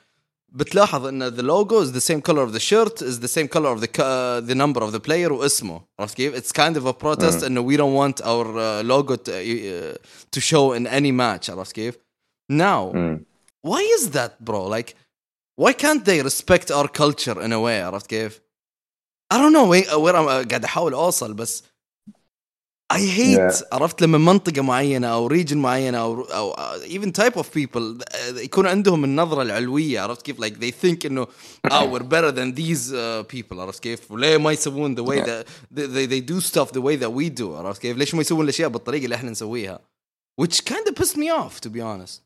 بتلاحظ 0.55 1.07
ان 1.07 1.36
the 1.36 1.42
logo 1.42 1.80
is 1.82 1.92
the 1.92 2.00
same 2.00 2.20
color 2.20 2.42
of 2.42 2.52
the 2.52 2.61
shirt 2.61 3.02
is 3.02 3.18
the 3.18 3.28
same 3.28 3.48
color 3.48 3.70
of 3.72 3.80
the 3.80 3.88
uh, 3.88 4.40
the 4.40 4.55
number 4.55 4.82
of 4.82 4.92
the 4.92 5.00
player 5.00 5.32
واسمه 5.32 5.82
عرفت 6.00 6.16
كيف؟ 6.16 6.34
It's 6.34 6.52
kind 6.52 6.76
of 6.76 6.86
a 6.86 6.92
protest 6.92 7.40
mm. 7.40 7.44
انه 7.44 7.68
we 7.68 7.76
don't 7.76 7.94
want 7.94 8.24
our 8.24 8.46
uh, 8.46 8.82
logo 8.82 9.16
to, 9.16 9.32
uh, 9.32 9.96
to 10.30 10.40
show 10.40 10.72
in 10.72 10.86
any 10.86 11.12
match 11.12 11.50
عرفت 11.50 11.72
كيف؟ 11.72 11.94
Now 12.52 12.92
mm. 12.92 13.24
why 13.62 13.80
is 13.98 14.11
that 14.11 14.44
bro? 14.44 14.66
Like 14.66 14.94
why 15.57 15.72
can't 15.72 16.05
they 16.05 16.22
respect 16.22 16.70
our 16.70 16.88
culture 16.88 17.40
in 17.40 17.52
a 17.52 17.61
way 17.61 17.80
عرفت 17.80 18.07
كيف؟ 18.07 18.40
I 19.32 19.38
don't 19.38 19.52
know 19.52 19.66
where, 19.66 19.98
where 19.98 20.16
I'm 20.16 20.48
قاعد 20.48 20.64
احاول 20.64 20.94
اوصل 20.94 21.34
بس 21.34 21.62
I 22.95 23.01
hate 23.01 23.38
yeah. 23.38 23.64
عرفت 23.72 24.03
لما 24.03 24.18
منطقة 24.18 24.62
معينة 24.62 25.07
أو 25.07 25.26
ريجن 25.26 25.59
معينة 25.59 25.99
أو 25.99 26.20
أو 26.20 26.55
even 26.80 27.11
type 27.22 27.36
of 27.36 27.47
people 27.59 28.05
يكون 28.36 28.66
عندهم 28.66 29.05
النظرة 29.05 29.42
العلوية 29.42 30.01
عرفت 30.01 30.22
كيف 30.22 30.40
like 30.40 30.55
they 30.55 30.70
think 30.84 31.07
إنه 31.07 31.26
oh 31.70 31.84
we're 31.84 32.03
better 32.03 32.32
than 32.32 32.55
these 32.55 32.92
uh, 32.92 33.24
people 33.34 33.59
عرفت 33.59 33.82
كيف 33.82 34.11
وليه 34.11 34.36
ما 34.36 34.53
يسوون 34.53 34.97
the 34.97 35.05
way 35.05 35.20
that 35.20 35.47
they, 35.74 36.07
they 36.07 36.20
do 36.20 36.40
stuff 36.40 36.72
the 36.72 36.80
way 36.80 36.97
that 36.97 37.12
we 37.12 37.40
do 37.40 37.47
عرفت 37.47 37.82
كيف 37.82 37.97
ليش 37.97 38.14
ما 38.14 38.20
يسوون 38.20 38.45
الأشياء 38.45 38.68
بالطريقة 38.68 39.05
اللي 39.05 39.14
إحنا 39.14 39.30
نسويها 39.30 39.80
which 40.42 40.64
kind 40.64 40.88
of 40.88 40.95
pissed 40.95 41.16
me 41.16 41.30
off 41.30 41.61
to 41.61 41.70
be 41.70 41.80
honest. 41.80 42.22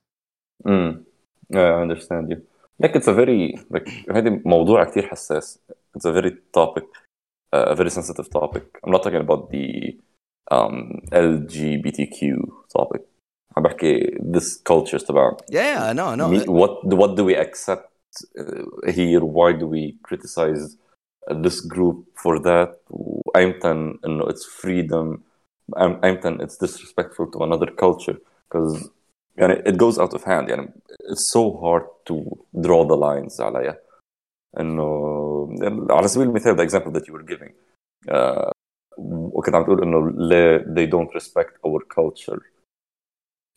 Mm. 0.66 1.04
Yeah, 1.50 1.70
I 1.76 1.80
understand 1.82 2.30
you. 2.30 2.38
Like 2.82 2.94
it's 2.96 3.08
a 3.08 3.12
very 3.12 3.58
like 3.70 3.88
هذا 4.10 4.40
موضوع 4.44 4.84
كثير 4.84 5.06
حساس. 5.06 5.58
It's 5.96 6.04
a 6.04 6.12
very 6.12 6.30
topic, 6.52 6.84
uh, 7.52 7.72
a 7.72 7.74
very 7.74 7.90
sensitive 7.90 8.30
topic. 8.30 8.64
I'm 8.84 8.92
not 8.92 9.02
talking 9.02 9.20
about 9.20 9.50
the 9.50 9.96
um, 10.51 11.01
LGBTQ 11.11 12.21
topic 12.77 13.01
عم 13.57 13.63
بحكي 13.63 14.17
this 14.33 14.61
culture 14.69 15.05
تبع 15.07 15.37
yeah 15.51 15.53
yeah 15.53 15.83
I 15.89 15.93
know 15.93 16.07
I 16.07 16.15
know 16.15 16.53
what 16.61 16.85
what 16.85 17.15
do 17.15 17.23
we 17.23 17.35
accept 17.35 17.89
uh, 18.39 18.91
here 18.91 19.21
why 19.21 19.51
do 19.53 19.67
we 19.67 19.97
criticize 20.03 20.77
this 21.45 21.61
group 21.61 22.05
for 22.23 22.39
that 22.39 22.79
وأيمتى 22.89 23.71
إنه 24.05 24.25
it's 24.29 24.45
freedom 24.45 25.19
أيمتى 25.77 26.37
it's 26.37 26.57
disrespectful 26.57 27.27
to 27.31 27.43
another 27.43 27.71
culture 27.71 28.17
because 28.49 28.89
يعني 29.37 29.63
it 29.65 29.77
goes 29.77 29.99
out 29.99 30.13
of 30.13 30.23
hand 30.23 30.49
يعني 30.49 30.73
it's 31.11 31.31
so 31.31 31.51
hard 31.61 31.85
to 32.09 32.15
draw 32.61 32.83
the 32.85 32.97
lines 32.97 33.41
عليها 33.41 33.77
انه 34.59 35.87
على 35.89 36.07
سبيل 36.07 36.27
المثال 36.27 36.57
the 36.57 36.63
example 36.63 36.91
that 36.91 37.07
you 37.07 37.13
were 37.13 37.23
giving 37.23 37.53
uh, 38.09 38.51
وكنت 38.97 39.55
عم 39.55 39.63
تقول 39.63 39.83
انه 39.83 40.11
ليه 40.11 40.57
they 40.57 40.89
don't 40.89 41.19
respect 41.19 41.53
our 41.67 41.81
culture 41.97 42.39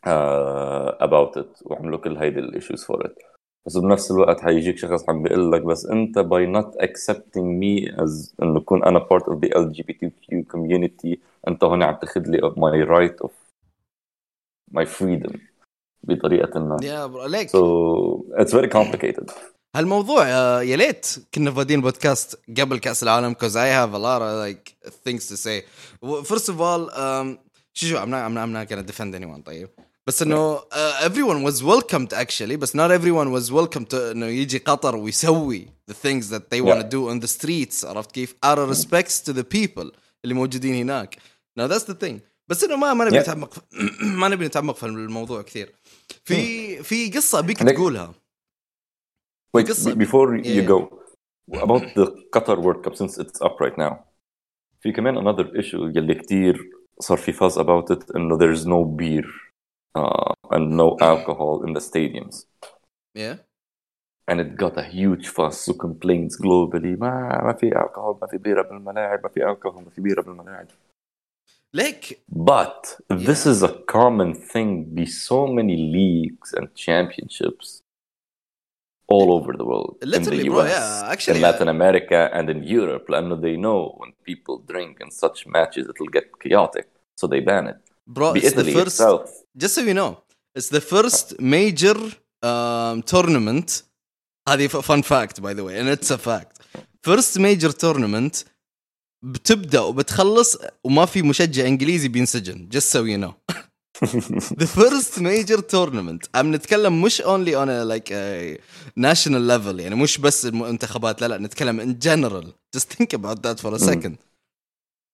uh, 0.06 1.06
about 1.06 1.42
it 1.42 1.62
وعملوا 1.66 1.98
كل 1.98 2.16
هيدي 2.16 2.40
الايشوز 2.40 2.84
for 2.84 2.96
it 3.06 3.36
بس 3.66 3.76
بنفس 3.76 4.10
الوقت 4.10 4.40
حيجيك 4.40 4.78
شخص 4.78 5.08
عم 5.08 5.22
بيقول 5.22 5.52
لك 5.52 5.62
بس 5.62 5.86
انت 5.86 6.18
by 6.18 6.56
not 6.56 6.82
accepting 6.82 7.60
me 7.60 7.96
as 7.96 8.34
انه 8.42 8.60
كون 8.60 8.84
انا 8.84 9.00
part 9.00 9.22
of 9.22 9.34
the 9.34 9.48
LGBTQ 9.48 10.44
community 10.54 11.18
انت 11.48 11.64
هون 11.64 11.82
عم 11.82 11.94
تاخذ 11.94 12.22
لي 12.26 12.38
my 12.50 12.88
right 12.88 13.26
of 13.26 13.32
my 14.74 14.84
freedom 14.84 15.38
بطريقه 16.02 16.60
ما 16.60 16.76
يا 16.82 17.06
برو 17.06 17.26
ليك 17.26 17.48
so 17.48 17.60
it's 18.40 18.52
very 18.52 18.68
complicated 18.68 19.30
هالموضوع 19.75 20.25
آه، 20.27 20.61
يا 20.61 20.75
ليت 20.77 21.07
كنا 21.33 21.51
فادين 21.51 21.81
بودكاست 21.81 22.39
قبل 22.59 22.77
كاس 22.77 23.03
العالم 23.03 23.35
have 23.35 23.93
a 23.93 23.99
lot 23.99 24.21
of 24.21 24.45
like 24.45 24.91
things 25.05 25.27
to 25.29 25.37
say 25.37 25.61
first 26.23 26.49
of 26.49 26.59
all 26.59 26.89
um, 26.89 27.37
شو 27.73 27.87
شو 27.87 28.05
not, 28.05 28.27
I'm 28.27 28.53
not 28.53 28.69
gonna 28.69 28.91
defend 28.91 29.15
anyone 29.15 29.43
طيب 29.45 29.69
بس 30.07 30.21
انه 30.21 30.57
uh, 30.59 30.63
everyone 31.03 31.51
was 31.51 31.61
welcomed 31.63 32.13
actually 32.13 32.55
بس 32.55 32.77
not 32.77 32.91
everyone 32.91 33.31
was 33.39 33.51
welcome 33.51 33.85
to 33.85 33.93
انه 33.95 34.25
يجي 34.25 34.57
قطر 34.57 34.95
ويسوي 34.95 35.67
the 35.91 35.93
things 35.93 36.25
that 36.25 36.41
they 36.53 36.61
want 36.61 36.81
to 36.81 36.85
Yeah. 36.85 36.89
do 36.95 37.09
on 37.09 37.25
the 37.25 37.31
streets 37.39 37.85
عرفت 37.85 38.11
كيف 38.11 38.35
out 38.45 38.57
of 38.57 38.77
respects 38.77 39.29
to 39.29 39.33
the 39.33 39.43
people 39.57 39.91
اللي 40.23 40.33
موجودين 40.35 40.75
هناك 40.75 41.15
now 41.59 41.67
that's 41.67 41.83
the 41.91 41.95
thing 42.05 42.13
بس 42.47 42.63
انه 42.63 42.75
ما 42.75 42.93
ما 42.93 43.05
نبي 43.05 43.17
Yeah. 43.17 43.21
نتعمق 43.21 43.53
ما 44.01 44.27
نبي 44.27 44.45
نتعمق 44.45 44.75
في 44.75 44.85
الموضوع 44.85 45.41
كثير 45.41 45.73
في 46.25 46.83
في 46.83 47.09
قصه 47.09 47.39
ابيك 47.39 47.57
تقولها 47.57 48.13
Wait, 49.56 49.66
قصة- 49.68 49.94
be- 49.94 50.04
before 50.04 50.36
Yeah. 50.36 50.56
you 50.56 50.62
go, 50.74 50.78
about 51.66 51.82
the 51.98 52.06
Qatar 52.34 52.58
World 52.64 52.80
Cup 52.84 52.94
since 52.96 53.18
it's 53.22 53.40
up 53.46 53.56
right 53.60 53.76
now. 53.78 54.04
في 54.80 54.92
كمان 54.92 55.18
another 55.18 55.46
issue 55.56 55.96
يلي 55.96 56.14
كتير 56.14 56.70
صار 57.00 57.18
في 57.18 57.32
fuzz 57.32 57.52
about 57.58 57.96
it 57.96 58.16
انه 58.16 58.38
there's 58.38 58.64
no 58.66 58.84
beer 58.84 59.26
uh, 59.98 60.32
and 60.54 60.70
no 60.76 60.96
alcohol 61.00 61.64
in 61.66 61.72
the 61.74 61.80
stadiums. 61.80 62.46
yeah 63.18 63.36
And 64.30 64.40
it 64.40 64.56
got 64.64 64.76
a 64.76 64.82
huge 64.82 65.26
fuss 65.28 65.68
و 65.68 65.72
complaints 65.72 66.34
globally 66.36 66.98
ما 67.00 67.42
ما 67.44 67.52
في 67.52 67.70
alcohol 67.70 68.20
ما 68.22 68.26
في 68.30 68.38
بيرة 68.38 68.62
بالملاعب 68.62 69.20
ما 69.22 69.28
في 69.28 69.40
alcohol 69.40 69.74
ما 69.84 69.90
في 69.90 70.00
بيرة 70.00 70.22
بالملاعب. 70.22 70.66
ليك 71.74 72.18
But 72.32 72.98
this 73.10 73.46
is 73.46 73.62
a 73.62 73.72
common 73.92 74.34
thing 74.52 74.94
be 74.94 75.06
so 75.06 75.46
many 75.46 75.76
leagues 75.96 76.52
and 76.58 76.66
championships 76.74 77.79
all 79.10 79.28
over 79.36 79.52
the 79.60 79.64
world. 79.64 79.96
in 80.02 80.10
Literally, 80.10 80.42
the 80.42 80.48
bro, 80.48 80.62
US, 80.64 80.70
yeah, 80.70 81.12
actually, 81.12 81.36
in 81.36 81.42
Latin 81.42 81.68
America 81.68 82.30
and 82.32 82.50
in 82.50 82.62
Europe. 82.62 83.06
لأنه 83.08 83.40
they 83.40 83.56
know 83.56 83.94
when 84.00 84.12
people 84.28 84.56
drink 84.72 84.98
in 85.00 85.10
such 85.10 85.46
matches 85.46 85.84
it'll 85.88 86.12
get 86.18 86.26
chaotic. 86.42 86.86
So 87.20 87.26
they 87.26 87.40
ban 87.40 87.66
it. 87.66 87.78
bro 88.06 88.34
it's 88.34 88.52
the 88.52 88.62
بإيطالي 88.62 88.74
first 88.74 89.00
itself. 89.00 89.30
just 89.56 89.74
so 89.74 89.80
you 89.80 89.94
know 89.94 90.18
it's 90.58 90.68
the 90.68 90.80
first 90.80 91.40
major 91.40 91.96
um, 92.42 93.02
tournament 93.02 93.82
هذه 94.48 94.68
fun 94.68 95.02
fact 95.02 95.40
by 95.42 95.52
the 95.54 95.64
way 95.64 95.78
and 95.78 95.88
it's 95.88 96.10
a 96.10 96.18
fact 96.18 96.60
first 97.02 97.38
major 97.38 97.72
tournament 97.72 98.44
بتبدا 99.22 99.80
وبتخلص 99.80 100.58
وما 100.84 101.04
في 101.06 101.22
مشجع 101.22 101.66
انجليزي 101.66 102.08
بينسجن 102.08 102.68
just 102.74 102.86
so 102.92 102.98
you 103.04 103.18
know 103.24 103.54
the 104.05 104.67
first 104.67 105.19
major 105.21 105.61
tournament 105.61 106.29
عم 106.35 106.55
نتكلم 106.55 107.01
مش 107.01 107.21
only 107.21 107.53
on 107.55 107.67
a 107.69 107.85
like 107.85 108.11
a 108.11 108.57
national 108.99 109.41
level 109.51 109.79
يعني 109.79 109.95
مش 109.95 110.17
بس 110.17 110.45
المنتخبات 110.45 111.21
لا 111.21 111.27
لا 111.27 111.37
نتكلم 111.37 111.81
in 111.81 111.95
general 112.07 112.45
just 112.77 112.85
think 112.97 113.17
about 113.19 113.41
that 113.43 113.59
for 113.59 113.73
a 113.75 113.79
second 113.79 114.15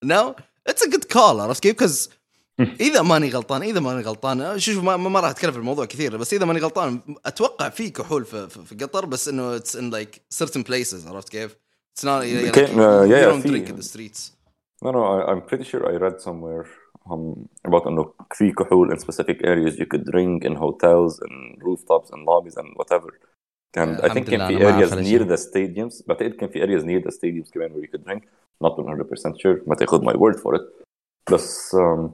now 0.05 0.35
it's 0.69 0.81
a 0.81 0.89
good 0.89 1.07
call 1.13 1.39
عرفت 1.39 1.63
كيف 1.63 1.75
because 1.77 2.09
اذا 2.81 3.01
ماني 3.01 3.29
غلطان 3.29 3.61
اذا 3.63 3.79
ماني 3.79 4.01
غلطان 4.01 4.59
شوف 4.59 4.83
ما, 4.83 4.97
ما 4.97 5.19
راح 5.19 5.29
اتكلم 5.29 5.51
في 5.51 5.57
الموضوع 5.57 5.85
كثير 5.85 6.17
بس 6.17 6.33
اذا 6.33 6.45
ماني 6.45 6.59
غلطان 6.59 6.99
أتوقع 7.25 7.69
في 7.69 7.89
كحول 7.89 8.25
في, 8.25 8.49
في, 8.49 8.65
في 8.65 8.75
قطر 8.75 9.05
بس 9.05 9.27
انه 9.27 9.59
it's 9.59 9.71
in 9.75 9.91
like 9.93 10.19
certain 10.43 10.63
places 10.63 11.07
عرفت 11.07 11.29
كيف؟ 11.29 11.51
It's 11.99 12.03
not 12.03 12.21
like, 12.21 12.57
Okay, 12.57 12.67
uh, 12.67 13.03
you 13.03 13.15
yeah, 13.15 13.25
don't 13.31 13.41
في- 13.41 13.49
drink 13.49 13.69
in 13.69 13.75
the 13.75 13.88
streets. 13.91 14.31
No, 14.83 14.91
no, 14.91 15.01
I, 15.15 15.31
I'm 15.31 15.41
pretty 15.49 15.63
sure 15.71 15.81
I 15.91 15.95
read 16.05 16.17
somewhere 16.27 16.65
um, 17.10 17.46
about 17.68 17.86
انه 17.86 18.12
في 18.32 18.52
كحول 18.52 18.92
in 18.96 19.00
specific 19.00 19.36
areas 19.42 19.74
you 19.78 19.86
could 19.86 20.04
drink 20.04 20.44
in 20.44 20.54
hotels 20.56 21.20
and 21.26 21.62
rooftops 21.62 22.10
and 22.12 22.20
lobbies 22.26 22.56
and 22.56 22.68
whatever. 22.76 23.10
And 23.76 24.00
I 24.00 24.08
think 24.08 24.28
الحمد 24.28 24.30
كان 24.30 24.40
لله 24.40 24.48
في 24.48 24.56
أنا 24.56 24.64
ما 24.64 24.70
أعرف 24.70 24.90
areas 24.90 24.92
هذا 24.92 25.02
near 25.02 25.22
الشيء. 25.22 25.36
the 25.36 25.40
stadiums 25.40 26.06
بعتقد 26.08 26.30
كان 26.30 26.48
في 26.48 26.60
areas 26.66 26.82
near 26.84 27.08
the 27.10 27.14
stadiums 27.16 27.50
كمان 27.52 27.72
where 27.72 27.84
you 27.84 27.88
could 27.88 28.04
drink 28.04 28.22
not 28.64 28.76
100% 28.76 29.36
sure 29.42 29.68
ما 29.68 29.74
تاخذ 29.74 30.04
my 30.04 30.14
word 30.16 30.36
for 30.40 30.54
it 30.58 30.62
بس 31.32 31.76
um, 31.76 32.10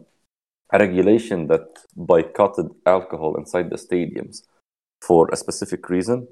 a 0.74 0.78
regulation 0.78 1.46
that 1.52 1.66
boycotted 1.96 2.68
alcohol 2.86 3.36
inside 3.40 3.70
the 3.70 3.78
stadiums 3.86 4.36
for 5.06 5.28
a 5.32 5.36
specific 5.36 5.88
reason 5.90 6.26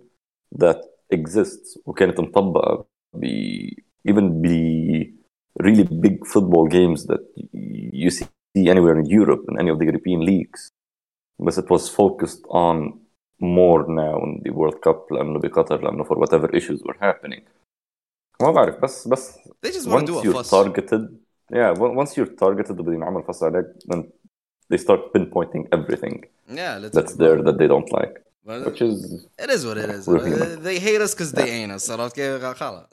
that 0.64 0.81
exists 1.14 1.79
وكانت 1.87 2.21
مطبقة 2.21 2.87
ب 3.14 3.27
even 4.09 4.29
ب 4.43 4.47
really 5.62 5.85
big 5.85 6.17
football 6.33 6.67
games 6.69 7.01
that 7.11 7.23
you 8.03 8.11
see 8.11 8.27
anywhere 8.57 8.97
in 9.03 9.07
Europe 9.21 9.45
in 9.51 9.55
any 9.61 9.71
of 9.71 9.79
the 9.79 9.85
European 9.91 10.21
leagues. 10.31 10.61
But 11.39 11.59
it 11.59 11.69
was 11.71 11.85
focused 12.03 12.43
on 12.67 12.77
more 13.41 13.81
now 14.05 14.17
in 14.27 14.41
the 14.45 14.51
World 14.51 14.79
Cup 14.87 15.12
لأنه 15.12 15.39
بقطر 15.41 15.83
لأنه 15.85 16.05
for 16.05 16.17
whatever 16.17 16.49
issues 16.57 16.81
were 16.83 16.97
happening. 17.01 17.43
ما 18.43 18.51
بعرف 18.51 18.83
بس 18.83 19.09
بس 19.09 19.39
They 19.39 19.71
just 19.71 19.87
want 19.87 19.87
to 19.87 19.93
once 19.97 20.11
do 20.11 20.19
a 20.19 20.23
you're 20.25 20.35
fuss. 20.45 20.51
targeted 20.51 21.03
yeah 21.53 21.73
on- 21.83 21.97
once 21.97 22.17
you're 22.17 22.35
targeted 22.45 22.71
وبدهم 22.81 22.95
ينعمل 22.95 23.23
فصل 23.23 23.47
عليك 23.47 23.67
then 23.93 24.03
they 24.73 24.79
start 24.79 25.01
pinpointing 25.17 25.64
everything 25.79 26.25
Yeah, 26.49 26.79
let's 26.83 26.95
that's 26.97 27.14
there 27.23 27.39
that 27.47 27.57
they 27.61 27.69
don't 27.75 27.91
like 28.01 28.14
Well, 28.14 28.25
Which 28.44 28.82
is 28.82 29.26
It 29.44 29.50
is 29.50 29.66
what 29.66 29.78
it 29.78 29.89
is. 29.89 30.08
Uh, 30.08 30.58
they 30.68 30.80
hate 30.80 31.02
us 31.02 31.14
because 31.14 31.32
they 31.32 31.50
ain't 31.50 31.72
us 31.72 31.89
عرفت 31.89 32.16
كيف؟ 32.16 32.44
خلاص. 32.46 32.86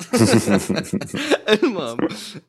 المهم 1.49 1.97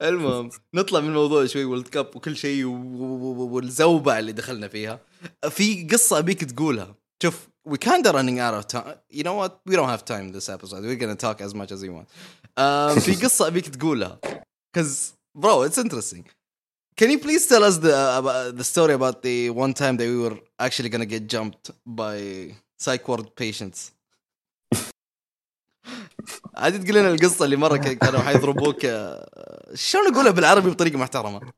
المهم 0.02 0.50
نطلع 0.74 1.00
من 1.00 1.08
الموضوع 1.08 1.46
شوي 1.46 1.66
وورلد 1.66 1.88
كاب 1.88 2.16
وكل 2.16 2.36
شيء 2.38 2.66
و- 2.66 2.70
و- 2.72 3.34
و- 3.44 3.48
والزوبعه 3.56 4.20
اللي 4.20 4.32
دخلنا 4.32 4.68
فيها. 4.68 5.00
في 5.50 5.88
قصه 5.88 6.18
ابيك 6.18 6.44
تقولها. 6.44 6.96
شوف 7.24 7.48
we 7.70 7.78
kind 7.78 8.06
of 8.08 8.14
running 8.14 8.40
out 8.40 8.54
of 8.60 8.66
time. 8.68 8.96
You 9.14 9.24
know 9.24 9.36
what? 9.42 9.52
We 9.70 9.76
don't 9.76 9.90
have 9.96 10.04
time 10.06 10.32
this 10.32 10.50
episode. 10.50 10.82
We're 10.84 11.02
gonna 11.04 11.22
talk 11.28 11.42
as 11.42 11.54
much 11.54 11.72
as 11.72 11.82
we 11.84 11.90
want. 11.90 12.08
Um, 12.58 13.00
في 13.00 13.16
قصه 13.24 13.48
ابيك 13.48 13.70
تقولها. 13.70 14.20
Because 14.74 15.14
bro, 15.38 15.64
it's 15.68 15.78
interesting. 15.78 16.24
Can 17.00 17.10
you 17.14 17.20
please 17.20 17.44
tell 17.52 17.64
us 17.70 17.76
the 17.86 17.94
about 18.20 18.58
the 18.60 18.64
story 18.74 18.94
about 19.00 19.18
the 19.28 19.38
one 19.64 19.74
time 19.74 19.96
that 20.00 20.08
we 20.14 20.20
were 20.26 20.38
actually 20.66 20.90
gonna 20.94 21.12
get 21.16 21.24
jumped 21.36 21.66
by 22.02 22.18
psych 22.84 23.06
ward 23.08 23.26
patients? 23.42 23.92
عادي 26.56 26.78
تقول 26.78 26.96
لنا 26.96 27.10
القصة 27.12 27.46
اللي 27.46 27.56
مرة 27.56 27.78
كانوا 27.78 28.20
حيضربوك 28.20 28.86
آه، 28.86 29.72
شلون 29.74 30.14
اقولها 30.14 30.32
بالعربي 30.32 30.70
بطريقة 30.70 30.98
محترمة؟ 30.98 31.42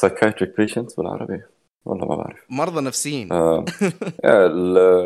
psychiatric 0.00 0.50
patients 0.60 0.96
بالعربي 0.96 1.42
والله 1.84 2.06
ما 2.08 2.16
بعرف 2.16 2.38
مرضى 2.50 2.80
نفسيين 2.80 3.32
آه، 3.32 3.64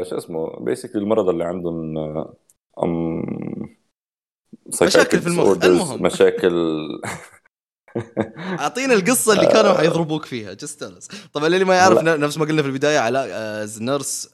شو 0.10 0.16
اسمه 0.18 0.60
بيسكلي 0.60 1.02
المرضى 1.02 1.30
اللي 1.30 1.44
عندهم 1.44 1.98
آه، 1.98 2.34
أم 2.82 3.22
مشاكل 4.82 5.20
في 5.20 5.26
المخ. 5.26 5.64
المهم. 5.64 6.02
مشاكل 6.02 6.52
اعطينا 8.60 8.94
القصة 8.94 9.32
اللي 9.32 9.46
كانوا 9.46 9.74
حيضربوك 9.74 10.24
فيها. 10.24 10.52
just 10.52 10.84
طبعا 11.32 11.46
اللي 11.46 11.64
ما 11.64 11.74
يعرف 11.74 11.98
نفس 12.02 12.38
ما 12.38 12.44
قلنا 12.44 12.62
في 12.62 12.68
البداية 12.68 12.98
علاء 12.98 13.28
nurse 13.80 14.28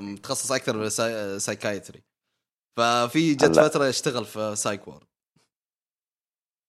متخصص 0.00 0.52
أكثر 0.52 0.78
بال 0.78 0.99
psychiatry 0.99 2.04
ففي 2.76 3.34
جت. 3.34 3.60
فترة 3.60 3.86
يشتغل 3.86 4.24
في 4.24 4.56
psych 4.56 4.88
ward 4.88 5.06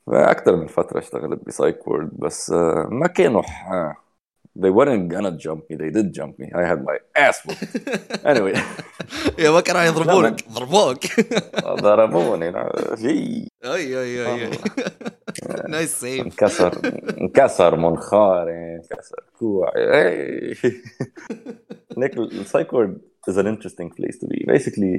أكثر 0.10 0.56
من 0.56 0.68
فترة 0.68 1.00
اشتغلت 1.00 1.48
ب 1.48 1.54
psych 1.54 1.88
ward 1.88 2.10
بس 2.20 2.52
آه، 2.52 2.88
ما 2.92 3.08
كانوا. 3.08 3.44
They 4.62 4.72
weren't 4.78 5.08
gonna 5.14 5.34
jump 5.46 5.62
me 5.70 5.76
they 5.76 5.92
did 5.98 6.08
jump 6.14 6.34
me. 6.40 6.48
I 6.60 6.64
had 6.72 6.80
my 6.90 6.98
ass 7.16 7.38
whooped. 7.46 8.26
Anyway. 8.26 8.56
yeah 9.40 9.50
ما 9.56 9.62
كانوا 9.62 9.82
يضربونك 9.82 10.50
ضربوك 10.50 11.06
ضربوني 11.82 12.52
لا، 12.52 12.96
في 12.96 13.48
أي 13.66 14.02
أي 14.02 14.26
أي. 14.26 14.52
nice 15.68 16.00
safe 16.00 16.22
انكسر 16.26 16.82
انكسر 17.22 17.76
منخاري 17.76 18.76
انكسر 18.76 19.24
كوعي 19.40 19.72
إيه. 19.78 20.56
like 21.98 22.18
ال 22.18 22.27
psych 22.27 22.74
ward 22.74 23.02
is 23.30 23.38
an 23.38 23.48
interesting 23.48 23.90
place 23.90 24.18
to 24.22 24.26
be. 24.28 24.46
Basically, 24.48 24.94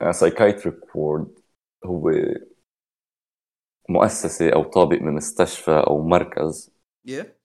a 0.00 0.12
psychiatric 0.14 0.78
ward 0.94 1.28
هو 1.84 2.10
مؤسسة 3.88 4.50
أو 4.50 4.62
طابق 4.62 5.02
من 5.02 5.14
مستشفى 5.14 5.84
أو 5.86 6.02
مركز. 6.02 6.70
Yeah. 7.08 7.37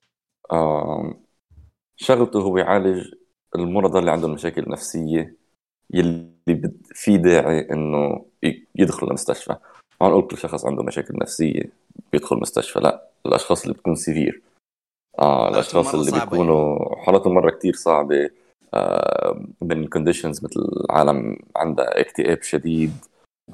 شغلته 1.95 2.41
هو 2.41 2.57
يعالج 2.57 3.11
المرضى 3.55 3.99
اللي 3.99 4.11
عندهم 4.11 4.31
مشاكل 4.33 4.69
نفسية 4.69 5.35
يلي 5.93 6.29
في 6.93 7.17
داعي 7.17 7.59
إنه 7.71 8.25
ي- 8.43 8.67
يدخل 8.75 9.07
المستشفى 9.07 9.55
ما 10.01 10.09
نقول 10.09 10.27
كل 10.27 10.37
شخص 10.37 10.65
عنده 10.65 10.83
مشاكل 10.83 11.13
نفسية 11.21 11.63
بيدخل 12.11 12.35
مستشفى 12.37 12.79
لا 12.79 13.07
الأشخاص 13.25 13.61
اللي 13.61 13.73
بتكون 13.73 13.95
سيفير. 13.95 14.41
الأشخاص 15.49 15.75
مرة 15.95 16.01
اللي 16.01 16.11
بيكونوا 16.31 16.95
حالتهم 16.95 17.33
مرة 17.33 17.51
كتير 17.51 17.73
صعبة 17.73 18.29
آه 18.73 19.41
من 19.61 19.87
conditions 19.87 20.43
مثل 20.43 20.59
العالم 20.89 21.37
عندها 21.55 21.99
اكتئاب 22.01 22.41
شديد 22.41 22.91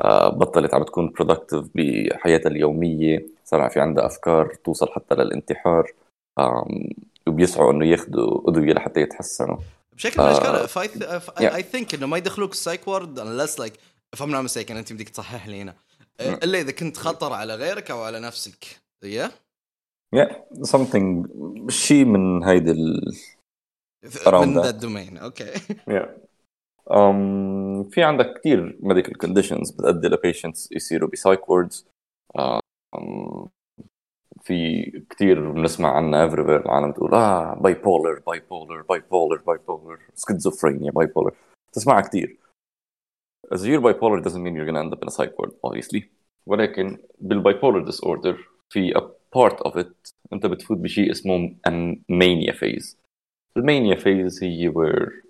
آه 0.02 0.30
بطلت 0.30 0.74
عم 0.74 0.84
تكون 0.84 1.14
productive 1.22 1.66
بحياتها 1.76 2.50
اليومية 2.50 3.26
صار 3.46 3.70
في 3.70 3.80
عندها 3.80 4.06
أفكار 4.06 4.54
توصل 4.64 4.88
حتى 4.92 5.16
للانتحار. 5.16 5.92
وبيسعوا 7.28 7.72
إنه 7.72 7.86
ياخذوا 7.86 8.50
أدوية 8.50 8.74
لحتى 8.74 9.00
يتحسنوا 9.02 9.58
بشكل 9.94 10.22
من 10.22 10.28
الاشكال. 10.28 11.56
I 11.56 11.64
think 11.64 11.94
إنه 11.94 12.08
ما 12.08 12.18
يدخلوك 12.18 12.52
ال 12.52 12.58
psych 12.58 12.88
ward 12.88 13.20
unless 13.20 13.60
like 13.60 13.74
if 14.16 14.22
I'm 14.22 14.30
not 14.30 14.52
mistaken 14.52 14.72
أنت 14.72 14.94
بدك 14.94 15.10
تصحح 15.10 15.48
لي 15.48 15.62
هنا. 15.62 15.76
آه، 16.20 16.34
إلا 16.34 16.60
إذا 16.60 16.72
كنت 16.72 16.98
خطر 16.98 17.34
على 17.34 17.56
غيرك 17.56 17.92
أو 17.92 18.02
على 18.02 18.20
نفسك 18.20 18.66
yeah 19.06 19.30
yeah 20.16 20.34
something 20.68 21.28
شيء 21.70 22.06
من 22.06 22.44
هيدي 22.44 22.72
ال 22.72 23.14
من. 24.28 24.62
ذا 24.62 24.70
ال 24.70 24.77
domain 24.77 25.18
okay 25.18 25.54
yeah. 25.90 26.08
um, 26.90 27.90
في 27.92 28.04
عندك 28.04 28.40
كثير 28.40 28.78
medical 28.82 29.28
conditions 29.28 29.74
بتؤدي 29.74 30.08
ل 30.08 30.15
patients 30.15 30.72
يصيروا 30.72 31.10
ب 31.10 31.16
psych 31.16 31.50
wards 31.50 31.88
um, 32.38 33.48
في 34.50 34.84
كثير 35.10 35.52
بنسمع 35.52 35.96
عنها 35.98 36.30
everywhere 36.30 36.66
العالم 36.66 36.92
بتقول 36.92 37.14
آه 37.14 37.54
باي 37.54 37.74
بولر 37.74 38.20
باي 38.28 38.40
بولر 38.50 38.82
باي 38.82 39.00
بولر 39.12 39.42
باي 39.48 39.58
بولر 39.68 40.00
سكيزوفرينيا 40.14 40.92
باي 40.92 41.06
بولر 41.06 41.34
تسمعها 41.74 42.02
كثير 42.02 42.38
As 43.56 43.64
your 43.66 43.82
bipolar 43.82 44.24
doesn't 44.24 44.44
mean 44.44 44.56
you're 44.56 44.66
gonna 44.66 44.84
end 44.84 44.94
up 44.94 45.02
in 45.02 45.08
a 45.08 45.12
psych 45.12 45.34
ward 45.40 45.52
obviously. 45.64 46.10
ولكن 46.46 46.98
بال 47.20 47.54
bipolar 47.54 47.92
disorder 47.92 48.38
في 48.70 48.98
a 48.98 49.12
part 49.36 49.62
of 49.62 49.78
it 49.78 50.08
انت 50.34 50.46
بتفوت 50.46 50.78
بشيء 50.78 51.12
اسمه 51.12 51.56
ال 51.68 51.82
mania 51.82 52.52
phase 52.52 52.98
ال 53.58 53.64
mania 53.64 53.96
phase 53.96 54.44
هي 54.44 54.68
where 54.68 55.24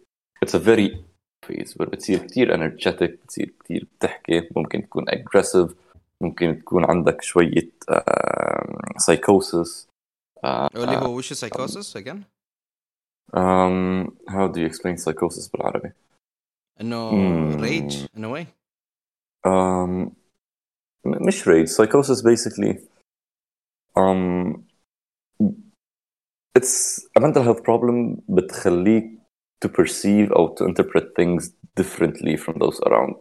it's 0.43 0.55
a 0.55 0.59
very 0.59 1.03
phase 1.47 1.75
where 1.79 1.89
بتصير 1.89 2.17
كثير 2.19 2.55
energetic 2.55 3.19
بتصير 3.23 3.53
كثير 3.63 3.87
بتحكي 3.97 4.49
ممكن 4.55 4.81
تكون 4.81 5.09
aggressive 5.09 5.75
ممكن 6.21 6.59
تكون 6.59 6.85
عندك 6.85 7.21
شوية 7.21 7.71
uh, 7.91 8.73
psychosis 9.03 9.87
uh, 10.45 10.75
اللي 10.75 10.97
هو 10.97 11.17
وش 11.17 11.33
psychosis 11.33 11.97
again 11.97 12.23
um, 13.33 14.07
how 14.29 14.47
do 14.47 14.57
you 14.59 14.67
explain 14.71 14.97
psychosis 14.97 15.51
بالعربي 15.51 15.91
انه 16.81 16.97
Hmm. 17.11 17.61
ريج 17.61 18.05
ان 18.17 18.25
واي 18.25 18.47
um, 19.47 20.11
م- 21.05 21.27
مش 21.27 21.43
rage 21.49 21.69
psychosis 21.69 22.21
basically 22.21 22.73
um, 23.99 24.61
it's 26.59 26.99
a 27.17 27.19
mental 27.21 27.43
health 27.43 27.63
problem 27.63 28.21
بتخليك 28.29 29.19
to 29.65 29.69
perceive 29.69 30.31
أو 30.31 30.55
to 30.55 30.63
interpret 30.67 31.05
things 31.19 31.49
differently 31.79 32.37
from 32.37 32.53
those 32.59 32.79
around 32.87 33.15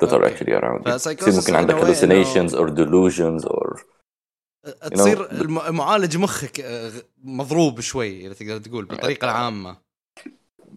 that 0.00 0.12
are 0.12 0.24
actually 0.24 0.52
around 0.52 0.86
you. 0.86 0.94
يصير 0.96 1.34
ممكن 1.34 1.54
عندك 1.54 1.74
hallucinations 1.74 2.52
or 2.54 2.70
delusions 2.70 3.44
or 3.48 3.84
تصير 4.90 5.48
معالج 5.72 6.16
مخك 6.16 6.64
مضروب 7.24 7.80
شوي 7.80 8.26
إذا 8.26 8.34
تقدر 8.34 8.58
تقول 8.58 8.84
بالطريقة 8.84 9.24
العامة. 9.24 9.76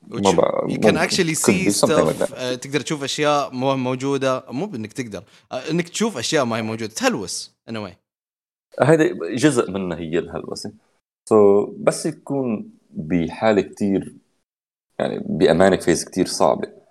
be 0.04 0.18
something 0.76 0.98
like 0.98 1.70
stuff 1.70 2.34
that. 2.34 2.60
تقدر 2.60 2.82
تشوف 2.82 3.04
أشياء 3.04 3.54
مو 3.54 3.76
موجودة. 3.76 4.44
مو 4.50 4.66
بإنك 4.66 4.94
تقدر 4.94 5.24
إنك 5.52 5.90
تشوف 5.90 6.18
أشياء 6.18 6.46
ما 6.46 6.58
هي 6.58 6.62
موجودة. 6.62 6.94
تهلوس 6.94 7.56
why 7.70 7.98
هيدا 8.80 9.36
جزء 9.36 9.72
منها 9.72 9.98
هي 9.98 10.20
الهلوسة. 10.20 10.74
so 11.30 11.66
so, 11.66 11.70
بس 11.78 12.06
يكون 12.06 12.72
بحالة 12.90 13.62
كتير 13.62 14.16
يعني 15.00 15.24
ب 15.26 15.34
a 15.34 15.42
manic 15.42 15.82
phase 15.82 16.06
كتير 16.06 16.26
صعبة. 16.26 16.83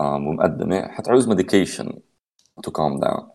آم، 0.00 0.26
ومقدمة 0.26 0.88
حتعوز 0.88 1.28
medication 1.28 1.92
to 2.62 2.70
calm 2.70 3.00
down 3.00 3.28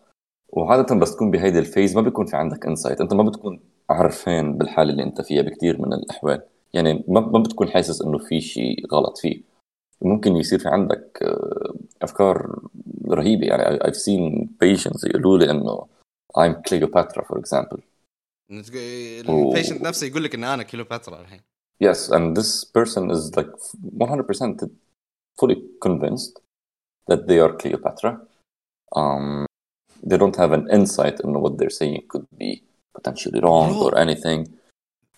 وعادة 0.48 0.94
بس 0.94 1.14
تكون 1.16 1.30
بهيدي 1.30 1.58
ال 1.58 1.64
phase 1.64 1.96
ما 1.96 2.02
بيكون 2.02 2.26
في 2.26 2.36
عندك 2.36 2.66
insight 2.66 3.00
أنت 3.00 3.14
ما 3.14 3.22
بتكون 3.22 3.60
عرفان 3.90 4.58
بالحالة 4.58 4.90
اللي 4.90 5.02
أنت 5.02 5.20
فيها 5.20 5.42
بكتير 5.42 5.80
من 5.82 5.92
الأحوال. 5.92 6.42
يعني 6.74 7.04
ما 7.08 7.20
ما 7.20 7.38
بتكون 7.38 7.68
حاسس 7.68 8.02
إنه 8.02 8.18
في 8.18 8.40
شيء 8.40 8.86
غلط 8.92 9.18
فيه. 9.18 9.42
ممكن 10.02 10.36
يصير 10.36 10.58
في 10.58 10.68
عندك 10.68 11.18
آه، 11.22 11.74
أفكار 12.02 12.58
رهيبة. 13.08 13.46
يعني 13.46 13.78
I've 13.78 13.96
seen 13.96 14.46
patients 14.64 15.04
يقولوا 15.04 15.38
لي 15.38 15.50
إنه 15.50 15.86
I'm 16.38 16.54
Cleopatra 16.54 17.22
for 17.22 17.38
example. 17.38 17.80
البيشنت 18.50 19.82
نفسه 19.82 20.06
يقول 20.06 20.24
لك 20.24 20.34
ان 20.34 20.44
أنا 20.44 20.62
كيلوباترا 20.62 21.20
الحين. 21.20 21.40
Yes, 21.84 22.10
and 22.10 22.36
this 22.36 22.64
person 22.64 23.10
is 23.10 23.36
like 23.36 23.52
100% 23.98 24.68
fully 25.40 25.56
convinced 25.86 26.40
that 27.09 27.27
they 27.27 27.39
are 27.39 27.53
Cleopatra. 27.53 28.21
Um, 28.95 29.45
they 30.03 30.17
don't 30.17 30.35
have 30.35 30.51
an 30.51 30.69
insight 30.71 31.19
in 31.19 31.39
what 31.39 31.57
they're 31.57 31.69
saying 31.81 32.03
could 32.07 32.27
be 32.37 32.63
potentially 32.93 33.39
wrong 33.39 33.69
Bro. 33.73 33.83
or 33.83 33.97
anything, 33.97 34.47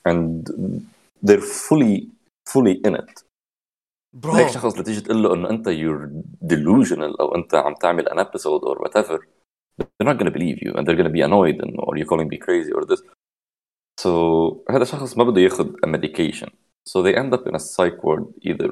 and 0.06 0.48
they're 1.22 1.42
fully 1.42 2.10
fully 2.46 2.76
in 2.84 2.96
it. 2.96 3.24
برو 4.14 4.34
هيك 4.34 4.48
شخص 4.48 4.78
لتيجي 4.78 5.02
تقول 5.02 5.24
له 5.24 5.34
انه 5.34 5.50
انت 5.50 5.70
you're 5.70 6.10
delusional 6.48 7.20
او 7.20 7.36
انت 7.36 7.56
عم 7.56 7.74
تعمل 7.74 8.10
an 8.10 8.20
episode 8.20 8.64
or 8.64 8.78
whatever 8.78 9.20
they're 9.78 10.08
not 10.08 10.18
gonna 10.18 10.32
believe 10.32 10.58
you 10.62 10.74
and 10.76 10.88
they're 10.88 10.96
gonna 10.96 11.18
be 11.20 11.22
annoyed 11.22 11.58
and, 11.62 11.76
or 11.78 11.98
you're 11.98 12.10
calling 12.14 12.28
me 12.28 12.38
crazy 12.38 12.72
or 12.72 12.86
this 12.86 13.02
so 14.02 14.10
هذا 14.72 14.84
شخص 14.84 15.18
ما 15.18 15.24
بده 15.24 15.42
ياخذ 15.42 15.74
a 15.86 15.88
medication 15.88 16.50
so 16.90 17.02
they 17.04 17.16
end 17.16 17.34
up 17.34 17.48
in 17.48 17.56
a 17.56 17.60
psych 17.60 18.04
ward 18.04 18.26
either 18.42 18.72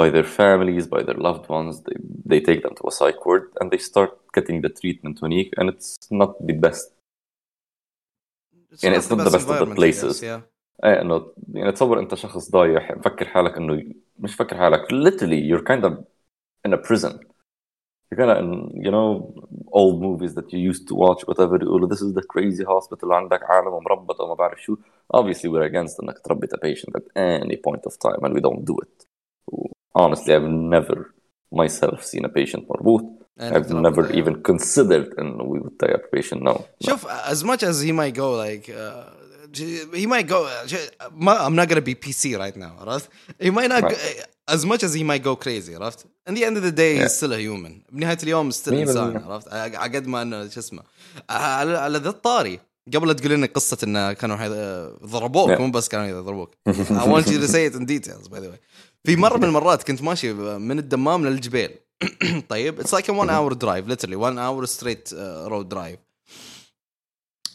by 0.00 0.10
their 0.10 0.28
families 0.40 0.86
by 0.86 1.02
their 1.02 1.20
loved 1.28 1.48
ones 1.48 1.74
they, 1.86 1.96
they 2.30 2.40
take 2.48 2.60
them 2.62 2.74
to 2.78 2.84
a 2.90 2.92
psych 2.98 3.20
ward 3.26 3.44
and 3.60 3.70
they 3.72 3.78
start 3.78 4.12
getting 4.36 4.60
the 4.64 4.72
treatment 4.80 5.16
unique 5.22 5.52
and 5.58 5.66
it's 5.72 5.96
not 6.10 6.32
the 6.48 6.56
best 6.66 6.92
يعني 8.84 8.96
it's 8.96 9.10
not 9.10 9.18
the 9.18 9.30
best 9.30 9.48
of 9.48 9.68
the 9.68 9.74
places. 9.74 10.24
ايه 10.84 11.00
انه 11.00 11.32
يعني 11.52 11.72
تصور 11.72 11.98
انت 11.98 12.14
شخص 12.14 12.50
ضايع 12.50 12.94
مفكر 12.96 13.24
حالك 13.24 13.56
انه 13.56 13.82
مش 14.18 14.34
فكر 14.34 14.56
حالك 14.56 14.92
literally 14.92 15.50
you're 15.50 15.64
kind 15.64 15.84
of 15.84 15.92
in 16.68 16.72
a 16.72 16.76
prison 16.76 17.18
you're 18.10 18.18
kind 18.20 18.30
of 18.30 18.38
in 18.38 18.84
you 18.84 18.90
know 18.90 19.34
old 19.72 20.00
movies 20.02 20.34
that 20.34 20.52
you 20.52 20.58
used 20.70 20.86
to 20.88 20.94
watch 20.94 21.22
whatever 21.28 21.62
يقولوا 21.62 21.88
this 21.88 22.00
is 22.00 22.14
the 22.14 22.22
crazy 22.22 22.64
hospital 22.64 23.04
وعندك 23.04 23.42
عالم 23.42 23.72
ومربط 23.72 24.20
وما 24.20 24.34
بعرف 24.34 24.62
شو 24.62 24.76
obviously 25.16 25.48
we're 25.48 25.70
against 25.70 26.00
انك 26.02 26.18
تربط 26.24 26.54
a 26.54 26.58
patient 26.58 26.96
at 26.96 27.04
any 27.16 27.56
point 27.56 27.82
of 27.86 27.96
time 27.98 28.24
and 28.24 28.32
we 28.34 28.40
don't 28.40 28.64
do 28.64 28.76
it 28.82 29.06
honestly 29.98 30.32
I've 30.34 30.48
never 30.76 30.96
myself 31.54 32.02
seen 32.02 32.24
a 32.24 32.28
patient 32.28 32.64
مربوط 32.70 33.02
I've 33.40 33.70
never 33.70 34.10
even 34.12 34.34
considered 34.52 35.18
انه 35.18 35.44
we 35.44 35.60
would 35.60 35.78
tie 35.86 35.94
up 35.94 36.00
a 36.04 36.16
patient 36.20 36.42
no 36.42 36.60
شوف 36.80 37.06
as 37.06 37.42
much 37.44 37.62
as 37.62 37.80
he 37.82 37.92
might 37.92 38.14
go 38.16 38.36
like 38.44 38.70
uh, 38.70 39.26
he 39.94 40.06
might 40.06 40.28
go 40.28 40.46
ما 41.12 41.46
I'm 41.46 41.54
not 41.56 41.68
gonna 41.68 41.80
be 41.80 41.94
PC 41.94 42.36
right 42.38 42.56
now 42.56 42.80
عرفت 42.80 43.08
he 43.42 43.50
might 43.50 43.70
not 43.70 43.82
go, 43.82 43.96
as 44.54 44.64
much 44.64 44.82
as 44.84 44.94
he 44.94 45.02
might 45.04 45.22
go 45.24 45.36
crazy 45.36 45.74
عرفت 45.74 46.06
in 46.30 46.34
the 46.34 46.44
end 46.44 46.56
of 46.56 46.62
the 46.62 46.72
day 46.76 46.98
he's 47.02 47.14
still 47.14 47.32
a 47.32 47.38
human 47.40 47.82
بنهاية 47.92 48.18
اليوم 48.22 48.50
still 48.50 48.68
مية 48.68 48.82
انسان 48.82 49.12
بالمية. 49.12 49.24
عرفت 49.32 49.48
على 49.52 49.96
قد 49.96 50.06
ما 50.06 50.22
انه 50.22 50.48
شو 50.48 50.60
اسمه 50.60 50.82
على 51.30 51.78
على 51.78 51.98
ذا 51.98 52.08
الطاري 52.08 52.60
قبل 52.94 53.08
لا 53.08 53.12
تقول 53.12 53.30
لنا 53.32 53.46
قصة 53.46 53.78
انه 53.84 54.12
كانوا 54.12 54.36
حي- 54.36 55.06
ضربوك 55.06 55.50
Yeah. 55.50 55.60
مو 55.60 55.70
بس 55.70 55.88
كانوا 55.88 56.06
يضربوك 56.06 56.50
I 56.68 56.72
want 57.06 57.26
you 57.26 57.38
to 57.40 57.48
say 57.48 57.66
it 57.70 57.74
in 57.74 57.84
details 57.86 58.28
by 58.28 58.36
the 58.40 58.48
way 58.50 58.58
في 59.03 59.15
مرة 59.15 59.37
من 59.37 59.43
المرات 59.43 59.83
كنت 59.83 60.01
ماشي 60.01 60.33
من 60.33 60.79
الدمام 60.79 61.25
للجبيل 61.25 61.71
طيب 62.49 62.81
a 62.81 62.85
one 62.85 63.29
hour 63.29 63.53
drive 63.53 63.87
literally 63.87 64.15
one 64.15 64.37
hour 64.37 64.65
straight 64.65 65.13
uh, 65.13 65.49
road 65.49 65.69
drive. 65.69 65.97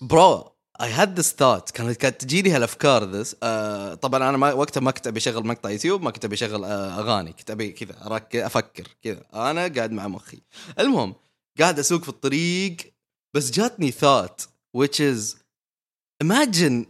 bro 0.00 0.52
I 0.78 0.88
had 0.88 1.16
this 1.16 1.32
thought. 1.32 1.72
كانت 1.72 2.20
تجيني 2.20 2.50
هالأفكار 2.50 3.04
this 3.04 3.36
آه 3.42 3.94
طبعا 3.94 4.28
أنا 4.28 4.36
ما 4.36 4.52
وقتها 4.52 4.80
ما 4.80 4.90
كنت 4.90 5.06
أبي 5.06 5.18
أشغل 5.18 5.46
مقطع 5.46 5.70
يوتيوب 5.70 6.02
ما 6.02 6.10
كنت 6.10 6.24
أبي 6.24 6.34
أشغل 6.34 6.64
آه 6.64 7.00
أغاني. 7.00 7.32
كنت 7.32 7.50
أبي 7.50 7.68
كذا 7.68 8.20
أفكر 8.34 8.88
كذا. 9.02 9.22
أنا 9.34 9.68
قاعد 9.68 9.92
مع 9.92 10.08
مخي. 10.08 10.38
المهم 10.78 11.14
قاعد 11.58 11.78
أسوق 11.78 12.02
في 12.02 12.08
الطريق 12.08 12.76
بس 13.34 13.50
جاتني 13.50 13.92
thought 13.92 14.46
which 14.78 15.00
is 15.00 15.36
imagine 16.24 16.86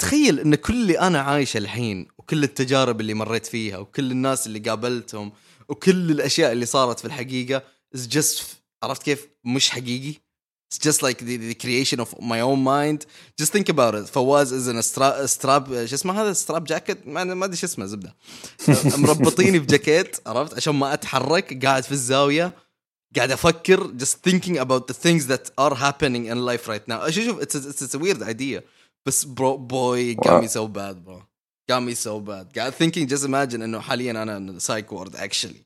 تخيل 0.00 0.40
إن 0.40 0.54
كل 0.54 0.74
اللي 0.74 1.00
أنا 1.00 1.20
عايشه 1.20 1.58
الحين 1.58 2.08
وكل 2.26 2.44
التجارب 2.44 3.00
اللي 3.00 3.14
مريت 3.14 3.46
فيها 3.46 3.78
وكل 3.78 4.10
الناس 4.10 4.46
اللي 4.46 4.58
قابلتهم 4.58 5.32
وكل 5.68 6.10
الأشياء 6.10 6.52
اللي 6.52 6.66
صارت 6.66 6.98
في 6.98 7.04
الحقيقة 7.04 7.62
is 7.96 8.00
just 8.00 8.42
عرفت 8.82 9.02
كيف 9.02 9.28
مش 9.44 9.70
حقيقي 9.70 10.14
It's 10.74 10.78
just 10.88 11.00
like 11.02 11.18
the, 11.18 11.36
the 11.52 11.58
creation 11.64 12.00
of 12.00 12.08
my 12.32 12.40
own 12.40 12.60
mind. 12.74 13.06
Just 13.40 13.52
think 13.52 13.68
about 13.68 13.94
it. 13.94 14.06
فواز 14.06 14.52
is 14.54 14.68
in 14.68 14.76
a 14.76 14.82
stra- 14.82 15.24
a 15.24 15.28
strap 15.28 15.68
شو 15.68 15.94
اسمه 15.94 16.22
هذا 16.22 16.32
strap 16.32 16.64
jacket 16.64 17.06
ما 17.06 17.44
ادري 17.44 17.56
شو 17.56 17.66
اسمه 17.66 17.86
زبدة. 17.86 18.14
مربطيني 18.98 19.58
بجاكيت 19.58 20.16
عرفت 20.26 20.54
عشان 20.54 20.74
ما 20.74 20.92
أتحرك 20.94 21.64
قاعد 21.64 21.84
في 21.84 21.92
الزاوية 21.92 22.54
قاعد 23.16 23.30
أفكر 23.30 23.92
just 23.98 24.30
thinking 24.30 24.58
about 24.58 24.86
the 24.88 24.94
things 24.94 25.26
that 25.26 25.50
are 25.60 25.74
happening 25.74 26.26
in 26.26 26.38
life 26.46 26.68
right 26.68 26.88
now. 26.88 27.08
شوف 27.08 27.24
شوف 27.24 27.40
it's 27.40 27.54
a, 27.54 27.84
it's, 27.84 27.94
a 27.94 27.98
weird 27.98 28.22
idea. 28.22 28.62
بس 29.06 29.24
bro 29.24 29.56
got 29.56 30.16
me 30.16 30.48
so 30.48 30.66
bad 30.68 30.96
bro. 31.06 31.35
Got 31.70 31.82
me 31.82 31.94
so 31.94 32.20
bad. 32.20 32.58
قاعد 32.58 32.72
thinking 32.72 33.08
just 33.08 33.24
imagine 33.24 33.62
انه 33.62 33.80
حاليا 33.80 34.10
أنا 34.10 34.58
psych 34.58 34.92
ward 34.92 35.16
actually. 35.16 35.56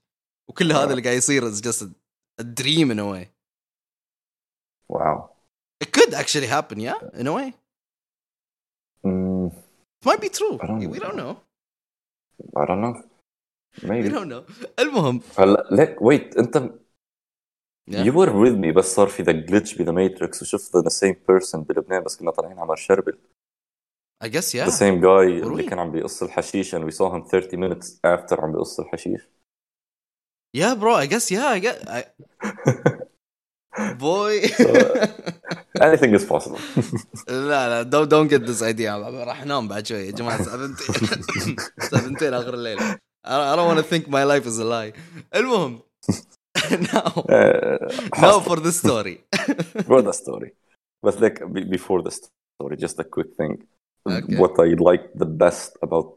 وكل 0.48 0.72
هذا 0.72 0.90
اللي 0.90 1.02
قاعد 1.02 1.16
يصير 1.16 1.50
is 1.52 1.56
just 1.60 1.82
a, 1.82 1.86
a 2.40 2.44
dream 2.44 2.90
in 2.90 2.98
a 2.98 3.06
way. 3.14 3.26
wow 4.88 5.28
It 5.84 5.92
could 5.92 6.14
actually 6.14 6.46
happen, 6.46 6.78
yeah, 6.80 7.00
in 7.20 7.26
a 7.26 7.32
way. 7.32 7.52
Mm, 9.06 9.50
It 10.02 10.06
might 10.06 10.20
be 10.20 10.28
true. 10.38 10.56
Don't 10.58 10.90
we 10.94 10.98
don't 11.06 11.16
know. 11.22 11.34
I 12.60 12.64
don't 12.68 12.80
know 12.84 12.94
We 13.82 13.88
maybe 13.88 14.08
don't 14.08 14.28
know. 14.28 14.42
المهم 14.78 15.20
هلا 15.38 15.68
ليك 15.70 16.02
wait 16.02 16.36
انت 16.36 16.80
Yeah. 17.90 17.96
you 17.96 18.18
were 18.20 18.30
with 18.30 18.56
me 18.56 18.72
بس 18.72 18.84
صار 18.84 19.06
في 19.08 19.22
the 19.22 19.32
glitch 19.32 19.78
ب 19.78 19.82
the 19.82 19.92
matrix 19.92 20.42
وشفت 20.42 20.76
the 20.76 20.88
same 20.88 21.16
person 21.28 21.62
بلبنان 21.62 22.04
بس 22.04 22.16
كنا 22.16 22.30
طالعين 22.30 22.58
على 22.58 22.76
شربل 22.76 23.18
I 24.23 24.27
guess 24.27 24.55
ذا 24.55 24.65
yeah. 24.65 24.69
سيم 24.69 25.01
جاي 25.01 25.41
Were 25.41 25.45
اللي 25.47 25.63
we? 25.63 25.69
كان 25.69 25.79
عم 25.79 25.91
بيقص 25.91 26.23
الحشيش 26.23 26.75
and 26.75 26.79
we 26.79 26.91
saw 26.91 27.09
him 27.15 27.29
30 27.29 27.57
minutes 27.57 27.87
after 28.05 28.39
عم 28.43 28.51
بيقص 28.51 28.79
الحشيش 28.79 29.21
Yeah, 30.57 30.73
bro. 30.75 30.93
I 30.95 31.05
guess 31.05 31.25
yeah. 31.31 31.47
I 31.55 31.59
get. 31.59 31.77
I... 31.97 32.01
Boy. 33.99 34.33
anything 35.81 36.13
is 36.15 36.23
possible 36.25 36.59
لا 37.27 37.83
لا 37.83 37.89
don't 37.89 38.09
don't 38.09 38.29
get 38.31 38.45
this 38.47 38.61
idea 38.61 38.89
راح 39.27 39.41
انام 39.41 39.67
بعد 39.67 39.85
شوي 39.87 39.97
يا 40.05 40.11
جماعه 40.11 40.43
سبنتين 40.43 41.55
سبنتين 41.79 42.33
اخر 42.33 42.53
الليل 42.53 42.79
I 42.79 43.27
I 43.27 43.55
don't 43.55 43.67
want 43.75 43.79
to 43.85 43.89
think 43.93 44.07
my 44.07 44.23
life 44.23 44.45
is 44.45 44.59
a 44.59 44.63
lie 44.65 44.99
المهم 45.35 45.79
now 46.69 47.11
uh, 47.29 47.77
now 48.21 48.39
for 48.47 48.57
the 48.59 48.71
story 48.71 49.17
for 49.89 50.01
the 50.01 50.13
story 50.13 50.51
but 51.05 51.15
like 51.23 51.37
be- 51.53 51.67
before 51.77 52.01
the 52.07 52.11
story 52.11 52.75
just 52.85 52.97
a 52.99 53.03
quick 53.15 53.31
thing 53.39 53.53
Okay. 54.08 54.36
what 54.36 54.58
I 54.58 54.68
like 54.88 55.04
the 55.14 55.26
best 55.26 55.76
about 55.82 56.16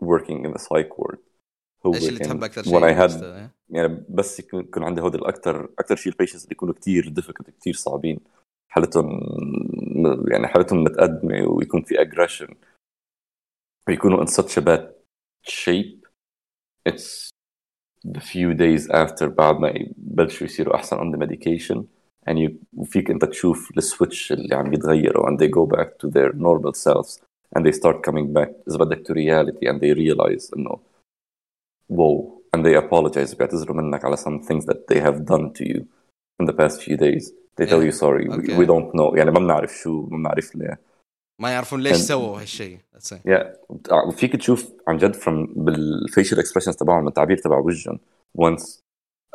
working 0.00 0.44
in 0.44 0.52
the 0.52 0.58
psych 0.58 0.98
ward 0.98 1.18
هو 1.86 1.94
إيش 1.94 2.08
اللي 2.08 2.18
كان 2.18 2.28
تحب 2.28 2.44
أكثر 2.44 2.62
شيء 2.62 2.72
when 2.72 2.82
I 2.82 2.98
had 2.98 3.14
اشتغل؟ 3.14 3.48
يعني 3.70 4.04
بس 4.08 4.40
يكون 4.40 4.60
يكون 4.60 4.82
عندي 4.84 5.00
هودي 5.00 5.18
الاكثر 5.18 5.70
أكثر 5.78 5.96
شيء 5.96 6.12
البيشنتس 6.12 6.44
اللي 6.44 6.52
يكونوا 6.52 6.74
كثير 6.74 7.14
difficult 7.20 7.50
كثير 7.60 7.74
صعبين 7.74 8.20
حالتهم 8.68 9.20
يعني 10.28 10.46
حالتهم 10.46 10.84
متقدمة 10.84 11.46
ويكون 11.48 11.82
في 11.82 11.94
aggression 11.94 12.54
ويكونوا 13.88 14.24
in 14.24 14.28
such 14.28 14.56
a 14.56 14.60
bad 14.60 14.88
shape 15.48 16.06
it's 16.88 17.30
the 18.06 18.20
few 18.20 18.54
days 18.54 18.88
after 18.90 19.24
بعد 19.24 19.60
ما 19.60 19.68
يبلشوا 19.68 20.46
يصيروا 20.46 20.74
أحسن 20.74 20.96
on 20.96 21.16
the 21.16 21.18
medication 21.18 21.84
and 22.29 22.33
you 22.37 22.51
وفيك 22.77 23.11
انت 23.11 23.25
تشوف 23.25 23.71
السويتش 23.77 24.31
اللي 24.31 24.55
عم 24.55 24.73
يتغيروا 24.73 25.29
and 25.29 25.39
they 25.39 25.47
go 25.49 25.65
back 25.77 25.87
to 26.03 26.09
their 26.11 26.33
normal 26.33 26.73
selves 26.73 27.19
and 27.57 27.61
they 27.65 27.71
start 27.79 27.95
coming 28.09 28.33
back 28.33 28.49
اذا 28.67 28.77
بدك 28.77 29.07
to 29.07 29.13
reality 29.13 29.67
and 29.69 29.79
they 29.79 29.93
realize 29.99 30.53
انه 30.57 30.79
whoa 31.93 32.31
and 32.55 32.63
they 32.65 32.75
apologize 32.75 33.35
بيعتذروا 33.37 33.75
منك 33.77 34.05
على 34.05 34.17
some 34.17 34.39
things 34.47 34.65
that 34.65 34.87
they 34.91 34.99
have 34.99 35.25
done 35.25 35.51
to 35.53 35.63
you 35.71 35.81
in 36.41 36.45
the 36.45 36.53
past 36.53 36.81
few 36.81 36.97
days 36.97 37.31
they 37.59 37.65
tell 37.65 37.81
Yeah. 37.83 37.89
you 37.89 37.91
sorry 38.03 38.23
we, 38.29 38.35
Okay. 38.35 38.57
we 38.57 38.65
don't 38.65 38.91
know 38.99 39.17
يعني 39.17 39.31
ما 39.31 39.39
بنعرف 39.39 39.73
شو 39.77 40.01
ما 40.01 40.17
بنعرف 40.17 40.55
ليه 40.55 40.79
ما 41.41 41.49
يعرفون 41.51 41.81
ليش 41.81 41.93
And- 41.93 42.01
سووا 42.01 42.41
هالشيء 42.41 42.77
Let's 42.95 43.09
say. 43.15 43.17
yeah 43.29 43.45
وفيك 44.07 44.35
تشوف 44.35 44.71
عن 44.87 44.97
جد 44.97 45.15
from 45.15 45.49
بالفيشل 45.55 46.39
اكسبريشنز 46.39 46.75
تبعهم 46.75 47.07
التعبير 47.07 47.37
تبع 47.37 47.57
وجههم 47.57 47.99
once 48.41 48.79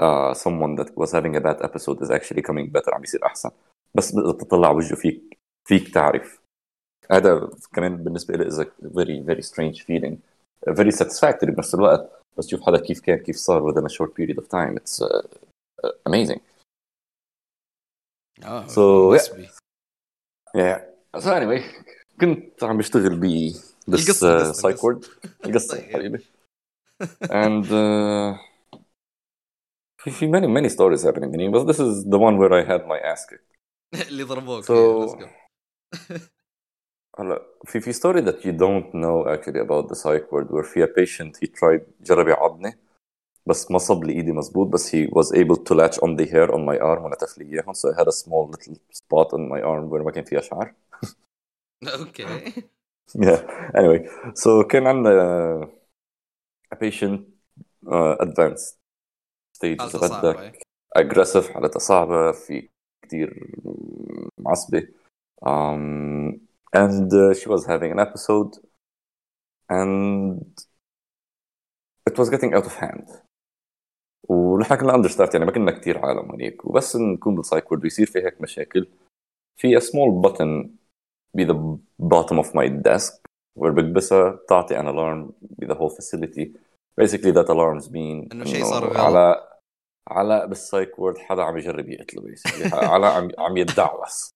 uh, 0.00 0.34
someone 0.34 0.76
that 0.80 0.90
was 0.96 1.12
having 1.12 1.36
a 1.36 1.40
bad 1.40 1.58
episode 1.68 1.98
is 2.02 2.10
actually 2.10 2.42
coming 2.42 2.66
better 2.76 2.94
عم 2.94 3.00
بيصير 3.00 3.26
احسن 3.26 3.50
بس 3.94 4.14
اذا 4.14 4.32
تطلع 4.32 4.70
وجهه 4.70 4.94
فيك 4.96 5.38
فيك 5.68 5.94
تعرف 5.94 6.40
هذا 7.10 7.50
كمان 7.74 7.96
بالنسبه 8.04 8.34
لي 8.36 8.50
is 8.50 8.54
a 8.58 8.66
very 8.82 9.20
very 9.30 9.42
strange 9.42 9.82
feeling 9.84 10.16
very 10.68 10.90
satisfactory 10.92 11.50
بنفس 11.50 11.74
الوقت 11.74 12.10
بس 12.38 12.46
تشوف 12.46 12.62
حدا 12.66 12.78
كيف 12.80 13.00
كان 13.00 13.18
كيف 13.18 13.36
صار 13.36 13.72
within 13.72 13.84
a 13.84 13.94
short 13.94 14.10
period 14.14 14.38
of 14.38 14.44
time 14.48 14.76
it's 14.76 15.02
uh, 15.02 15.26
uh, 15.84 15.92
amazing 16.10 16.40
Oh, 18.44 18.62
So, 18.76 18.82
must 19.14 19.36
be. 19.36 19.46
yeah 20.54 20.78
so 21.18 21.28
anyway 21.40 21.62
كنت 22.20 22.64
عم 22.64 22.78
بشتغل 22.78 23.16
ب 23.20 23.52
this 23.90 24.00
القصة- 24.00 24.22
uh, 24.22 24.54
القصة- 24.54 24.60
psych 24.60 24.80
ward 24.80 25.08
القصة 25.46 25.76
طيب. 25.76 25.90
حبيبي 25.92 26.24
and 27.22 27.64
uh, 27.64 27.70
في 27.70 28.38
في 28.40 28.53
many 30.22 30.46
many 30.46 30.68
stories 30.68 31.02
happening 31.08 31.30
to 31.32 31.38
me 31.38 31.48
but 31.48 31.64
this 31.70 31.80
is 31.86 31.92
the 32.14 32.18
one 32.26 32.34
where 32.40 32.52
I 32.60 32.62
had 32.72 32.82
my 32.86 32.98
ass 33.12 33.26
kicked 33.26 33.50
اللي 34.08 34.22
ضربوك 34.22 34.64
So- 34.64 34.70
Yeah, 34.70 35.06
let's 35.06 35.14
go. 35.22 36.20
هلا 37.18 37.46
في 37.64 37.80
في 37.80 37.92
story 37.92 38.20
that 38.22 38.44
you 38.44 38.52
don't 38.52 38.94
know 38.94 39.26
actually 39.34 39.60
about 39.60 39.88
the 39.88 39.94
psych 39.94 40.32
ward 40.32 40.50
where 40.50 40.62
في 40.64 40.84
a 40.84 40.88
patient 40.88 41.36
he 41.36 41.46
tried 41.48 41.80
جرب 42.02 42.28
يعضني 42.28 42.78
بس 43.46 43.70
ما 43.70 43.78
صب 43.78 44.04
لي 44.04 44.12
ايدي 44.12 44.32
مزبوط 44.32 44.66
بس 44.66 44.96
he 44.96 45.08
was 45.08 45.32
able 45.36 45.56
to 45.56 45.74
latch 45.74 45.98
on 45.98 46.16
the 46.16 46.26
hair 46.32 46.48
on 46.54 46.60
my 46.60 46.78
arm 46.82 47.04
ونتف 47.04 47.38
لي 47.38 47.44
اياهم 47.44 47.72
so 47.74 47.88
I 47.94 47.98
had 48.00 48.06
a 48.08 48.12
small 48.12 48.50
little 48.50 48.74
spot 48.92 49.28
on 49.32 49.40
my 49.52 49.60
arm 49.62 49.90
where 49.90 50.04
ما 50.04 50.10
كان 50.10 50.24
فيها 50.24 50.40
شعر 50.40 50.74
اوكي 51.84 52.52
yeah 53.18 53.40
anyway 53.74 54.08
so 54.34 54.66
كان 54.70 54.86
عندنا 54.86 55.68
a 56.74 56.76
patient 56.76 57.20
uh, 57.86 58.16
advanced 58.26 58.76
تيجي 59.59 59.75
تغدك 59.75 60.59
aggressive 60.95 61.49
حالتها 61.49 61.79
صعبة 61.79 62.31
في 62.31 62.69
كثير 63.01 63.55
معصبه 64.37 64.87
um, 65.45 66.39
and 66.73 67.13
uh, 67.13 67.33
she 67.33 67.47
was 67.49 67.65
having 67.65 67.91
an 67.91 67.99
episode 67.99 68.53
and 69.69 70.41
it 72.09 72.17
was 72.17 72.29
getting 72.29 72.53
out 72.53 72.65
of 72.65 72.75
hand. 72.75 73.07
ونحن 74.29 74.75
كنا 74.75 74.95
understaffed 74.95 75.33
يعني 75.33 75.45
ما 75.45 75.51
كنا 75.51 75.71
كثير 75.71 76.05
عالم 76.05 76.31
هنيك. 76.31 76.65
وبس 76.65 76.95
نكون 76.95 77.35
بال 77.35 77.44
psych 77.44 77.66
ward 77.66 77.83
ويصير 77.83 78.05
في 78.05 78.19
هيك 78.19 78.41
مشاكل. 78.41 78.87
في 79.57 79.79
a 79.79 79.81
small 79.81 80.21
button 80.25 80.69
be 81.37 81.45
the 81.45 81.55
bottom 82.03 82.39
of 82.39 82.47
my 82.47 82.67
desk 82.67 83.13
where 83.59 83.71
بكبسها 83.71 84.29
بتعطي 84.29 84.79
an 84.79 84.85
alarm 84.85 85.33
be 85.61 85.67
the 85.67 85.75
whole 85.75 85.95
facility. 85.95 86.64
Basically 87.01 87.31
that 87.31 87.49
alarms 87.49 87.89
mean 87.89 88.27
إنه 88.31 88.45
شيء 88.45 88.63
صار 88.63 88.83
غلط. 88.83 88.97
على 88.97 89.55
على 90.07 90.47
بالسايك 90.47 90.99
وورد 90.99 91.17
حدا 91.17 91.41
عم 91.43 91.57
يجرب 91.57 91.89
يقتله 91.89 92.21
basically. 92.21 92.73
على 92.93 93.05
عم 93.05 93.31
عم 93.37 93.57
يتدعوس. 93.57 94.33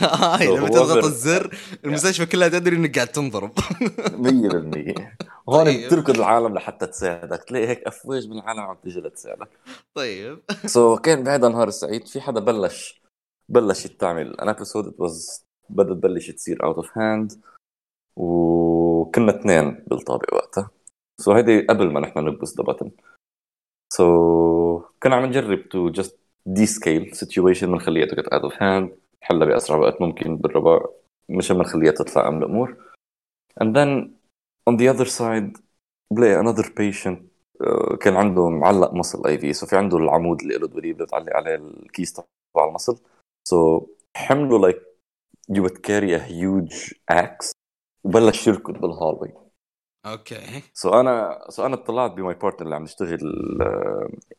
هاي 0.00 0.46
لما 0.46 0.68
تضغط 0.68 1.04
الزر 1.04 1.58
المستشفى 1.84 2.26
كلها 2.26 2.48
تدري 2.48 2.76
إنك 2.76 2.94
قاعد 2.94 3.08
تنضرب. 3.08 3.52
100% 3.58 5.02
هون 5.48 5.64
طيب. 5.64 5.86
بتركض 5.86 6.16
العالم 6.16 6.54
لحتى 6.54 6.86
تساعدك. 6.86 7.44
تلاقي 7.44 7.68
هيك 7.68 7.82
أفواج 7.86 8.28
من 8.28 8.38
العالم 8.38 8.60
عم 8.60 8.76
تيجي 8.82 9.00
لتساعدك. 9.00 9.48
طيب. 9.94 10.42
so 10.66 10.96
so, 10.96 11.00
كان 11.00 11.24
بهذا 11.24 11.46
النهار 11.46 11.68
السعيد 11.68 12.06
في 12.06 12.20
حدا 12.20 12.40
بلش 12.40 13.02
بلشت 13.48 14.00
تعمل 14.00 14.40
an 14.40 14.48
episode 14.48 14.94
was 14.98 15.46
بدت 15.70 15.92
تبلش 15.92 16.30
تصير 16.30 16.64
out 16.64 16.76
of 16.76 16.98
hand 16.98 17.32
وكنا 18.16 19.40
اثنين 19.40 19.84
بالطابق 19.86 20.34
وقتها. 20.34 20.70
so 21.20 21.32
هيدي 21.32 21.60
قبل 21.60 21.92
ما 21.92 22.00
نحن 22.00 22.18
نلبس 22.18 22.56
the 22.56 22.72
button 22.72 22.90
so 23.92 24.82
كنا 25.02 25.16
عم 25.16 25.24
نجرب 25.24 25.68
to 25.68 25.90
just 25.90 26.18
de-escalate 26.46 27.16
situation 27.16 27.72
بنخليها 27.72 28.06
get 28.06 28.28
out 28.28 28.42
of 28.42 28.62
hand 28.62 28.98
نحلها 29.22 29.46
بأسرع 29.46 29.76
وقت 29.76 30.00
ممكن 30.00 30.36
بالربع 30.36 30.86
مش 31.28 31.52
بنخليها 31.52 31.92
تتفاقم 31.92 32.38
الأمور. 32.38 32.76
Then 33.60 34.10
on 34.70 34.76
the 34.76 34.88
other 34.94 35.08
side 35.08 35.60
بلاقي 36.12 36.42
another 36.42 36.66
patient 36.66 37.18
آه، 37.60 37.96
كان 37.96 38.16
عنده 38.16 38.48
معلق 38.48 38.94
مصل 38.94 39.26
IV 39.26 39.52
so 39.52 39.66
في 39.66 39.76
عنده 39.76 39.96
العمود 39.96 40.40
اللي 40.40 40.58
له 40.58 40.66
اللي 40.66 40.92
بتعلق 40.92 41.36
عليه 41.36 41.54
الكيس 41.54 42.12
تبع 42.12 42.68
المصل 42.68 43.00
so 43.48 43.86
حمله 44.16 44.58
like 44.58 44.82
you 45.52 45.62
would 45.62 45.82
carry 45.82 46.12
a 46.14 46.20
huge 46.20 46.94
axe. 47.12 47.52
وبلش 48.04 48.46
يركض 48.46 48.80
بال 48.80 48.95
hallway 48.95 49.47
okay. 50.12 50.62
so 50.74 51.00
أنا 51.00 51.46
so 51.48 51.66
أنا 51.66 51.74
اطلعت 51.74 52.10
ب 52.10 52.18
my 52.18 52.34
partner 52.34 52.62
اللي 52.62 52.76
عم 52.76 52.82
نشتغل 52.82 53.18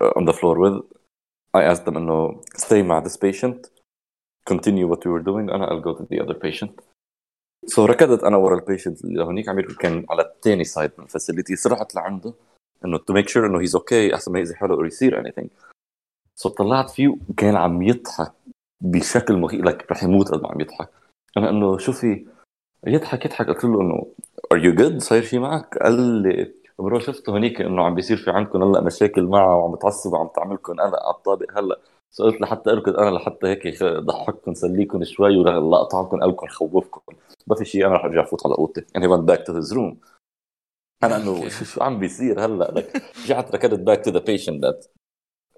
on 0.03 0.24
the 0.26 0.34
floor 0.34 0.57
with. 0.57 0.84
I 1.57 1.61
asked 1.74 1.86
them 1.86 1.97
إنه 1.97 2.41
stay 2.57 2.74
مع 2.74 3.03
this 3.03 3.17
patient 3.17 3.70
continue 4.49 4.88
what 4.88 4.99
we 4.99 5.11
were 5.11 5.24
doing 5.24 5.49
أنا 5.53 5.67
I'll 5.67 5.82
go 5.82 5.99
to 5.99 6.05
the 6.05 6.26
other 6.26 6.39
patient. 6.47 6.84
so 7.65 7.86
ركضت 7.86 8.24
أنا 8.24 8.38
ورا 8.38 8.55
ال 8.59 8.65
patient 8.65 9.05
اللي 9.05 9.24
هونيك 9.24 9.49
عم 9.49 9.61
كان 9.61 10.05
على 10.09 10.22
الثاني 10.22 10.63
side 10.63 10.91
من 10.97 11.03
ال 11.03 11.11
facility 11.11 11.69
رحت 11.70 11.95
لعنده 11.95 12.34
إنه 12.86 12.97
to 12.97 13.13
make 13.13 13.30
sure 13.30 13.45
إنه 13.45 13.59
he's 13.59 13.75
okay 13.75 14.15
أحسن 14.15 14.32
ما 14.32 14.39
يأذي 14.39 14.55
حاله 14.55 14.74
أو 14.74 14.86
يصير 14.86 15.20
anything 15.19 15.49
so 16.36 16.49
طلعت 16.49 16.89
فيه 16.89 17.17
وكان 17.30 17.55
عم 17.55 17.82
يضحك 17.82 18.34
بشكل 18.82 19.38
مخيف 19.38 19.61
لك 19.61 19.91
رح 19.91 20.03
يموت 20.03 20.32
قد 20.32 20.41
ما 20.41 20.51
عم 20.51 20.61
يضحك. 20.61 20.89
أنا 21.38 21.49
إنه 21.49 21.78
شوفي 21.78 22.28
يضحك 22.88 23.26
يضحك. 23.26 23.47
قلت 23.47 23.63
له 23.63 23.82
إنه 23.82 24.07
are 24.51 24.65
you 24.65 24.75
good 24.75 24.97
صاير 24.97 25.23
شيء 25.23 25.39
معك؟ 25.39 25.77
قال 25.77 26.21
لي 26.21 26.53
bro 26.80 26.99
شفت 26.99 27.29
هونيك 27.29 27.61
إنه 27.61 27.83
عم 27.83 27.95
بيصير 27.95 28.17
في 28.17 28.31
عندكم 28.31 28.63
هلأ 28.63 28.81
مشاكل 28.81 29.23
معه 29.23 29.57
وعم 29.57 29.75
بتعصب 29.75 30.13
وعم 30.13 30.27
تعملكم 30.27 30.73
قلق 30.73 31.03
على 31.03 31.15
الطابق 31.15 31.57
هلأ. 31.57 31.79
سألت 32.11 32.41
لحتى 32.41 32.69
اركض 32.71 32.95
أنا 32.95 33.09
لحتى 33.09 33.47
هيك 33.47 33.83
ضحككم 33.83 34.53
سليكم 34.53 35.03
شوي 35.03 35.37
ولا 35.37 35.77
اقطعكم 35.77 36.19
قلبكم 36.19 36.47
خوفكم 36.47 37.15
ما 37.47 37.55
في 37.55 37.65
شيء 37.65 37.87
أنا 37.87 37.95
رح 37.95 38.05
أرجع 38.05 38.25
فوت 38.25 38.45
على 38.45 38.55
أوضتي. 38.55 38.81
And 38.81 39.03
he 39.03 39.07
went 39.07 39.25
back 39.25 39.45
to 39.45 39.53
his 39.53 39.75
room. 39.75 39.95
أنا 41.03 41.17
إنه 41.17 41.49
شو, 41.49 41.83
عم 41.83 41.99
بيصير 41.99 42.45
هلأ؟ 42.45 42.83
رجعت 43.23 43.55
ركضت 43.55 43.89
back 43.89 44.03
to 44.03 44.11
the 44.11 44.21
patient 44.21 44.61
that 44.61 44.87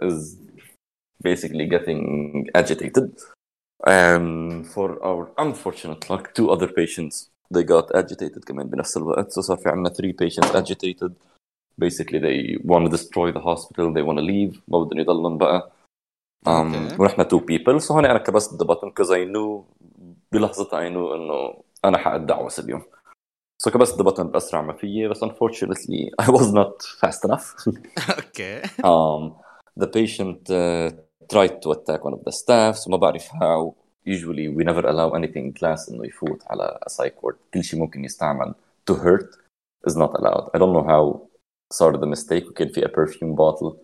is 0.07 0.37
basically 1.23 1.67
getting 1.67 2.01
agitated. 2.55 3.19
And 3.87 4.67
for 4.67 5.03
our 5.03 5.31
unfortunate 5.37 6.09
luck 6.09 6.33
two 6.33 6.51
other 6.51 6.67
patients 6.67 7.30
they 7.51 7.63
got 7.63 8.01
agitated 8.01 8.43
كمان 8.45 8.69
بنفس 8.69 8.97
الوقت 8.97 9.31
so 9.31 9.39
صار 9.39 9.57
في 9.57 9.69
عندنا 9.69 9.93
three 9.93 10.13
patients 10.13 10.55
agitated 10.55 11.11
basically 11.83 12.19
they 12.19 12.57
want 12.71 12.85
to 12.85 12.91
destroy 12.97 13.31
the 13.31 13.43
hospital 13.49 13.93
they 13.93 14.03
want 14.03 14.17
to 14.19 14.25
leave 14.25 14.59
ما 14.67 14.79
بدهم 14.83 14.99
يضلهم 14.99 15.37
بقى 15.37 15.71
um, 16.47 16.49
okay. 16.49 16.99
ونحن 16.99 17.23
two 17.23 17.41
people 17.41 17.87
so 17.87 17.91
هون 17.91 18.05
أنا 18.05 18.19
كبست 18.19 18.63
the 18.63 18.65
button 18.65 18.89
because 18.89 19.09
I 19.09 19.25
knew 19.25 19.63
بلحظتها 20.31 20.89
I 20.89 20.91
knew 20.91 21.13
انه 21.15 21.63
أنا 21.85 21.97
حقد 21.97 22.25
دعوة 22.25 22.51
اليوم 22.59 22.81
so 23.67 23.71
كبست 23.71 24.01
the 24.01 24.05
button 24.05 24.21
باسرع 24.21 24.61
ما 24.61 24.73
فيي 24.73 25.07
بس 25.07 25.23
unfortunately 25.23 26.09
I 26.21 26.29
was 26.29 26.53
not 26.53 26.73
fast 27.01 27.25
enough 27.25 27.55
okay 28.19 28.61
um, 28.83 29.33
the 29.79 29.87
patient 29.87 30.49
uh, 30.49 30.91
tried 31.33 31.61
to 31.61 31.71
attack 31.71 32.03
one 32.05 32.13
of 32.13 32.23
the 32.25 32.31
staff 32.31 32.75
so 32.75 32.89
ما 32.89 32.97
بعرف 32.97 33.27
how 33.27 33.80
usually 34.06 34.48
we 34.48 34.64
never 34.64 34.86
allow 34.86 35.10
anything 35.10 35.52
glass 35.52 35.88
انه 35.90 36.06
يفوت 36.06 36.42
على 36.46 36.78
a 36.86 36.90
psych 36.90 37.22
ward 37.22 37.36
كل 37.54 37.64
شيء 37.64 37.80
ممكن 37.80 38.04
يستعمل 38.04 38.54
to 38.90 38.94
hurt 38.94 39.38
is 39.88 39.94
not 39.94 40.10
allowed 40.20 40.50
I 40.54 40.58
don't 40.58 40.72
know 40.72 40.86
how 40.86 41.28
صار 41.72 41.96
the 41.96 42.06
mistake 42.06 42.50
وكان 42.50 42.68
في 42.68 42.82
a 42.82 42.88
perfume 42.88 43.34
bottle 43.36 43.76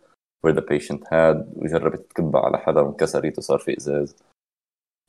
where 0.42 0.54
the 0.54 0.62
patient 0.62 1.00
had 1.10 1.46
وجربت 1.56 2.10
تكبها 2.10 2.40
على 2.40 2.58
حدا 2.58 2.80
وانكسرت 2.80 3.38
وصار 3.38 3.58
في 3.58 3.76
ازاز 3.78 4.16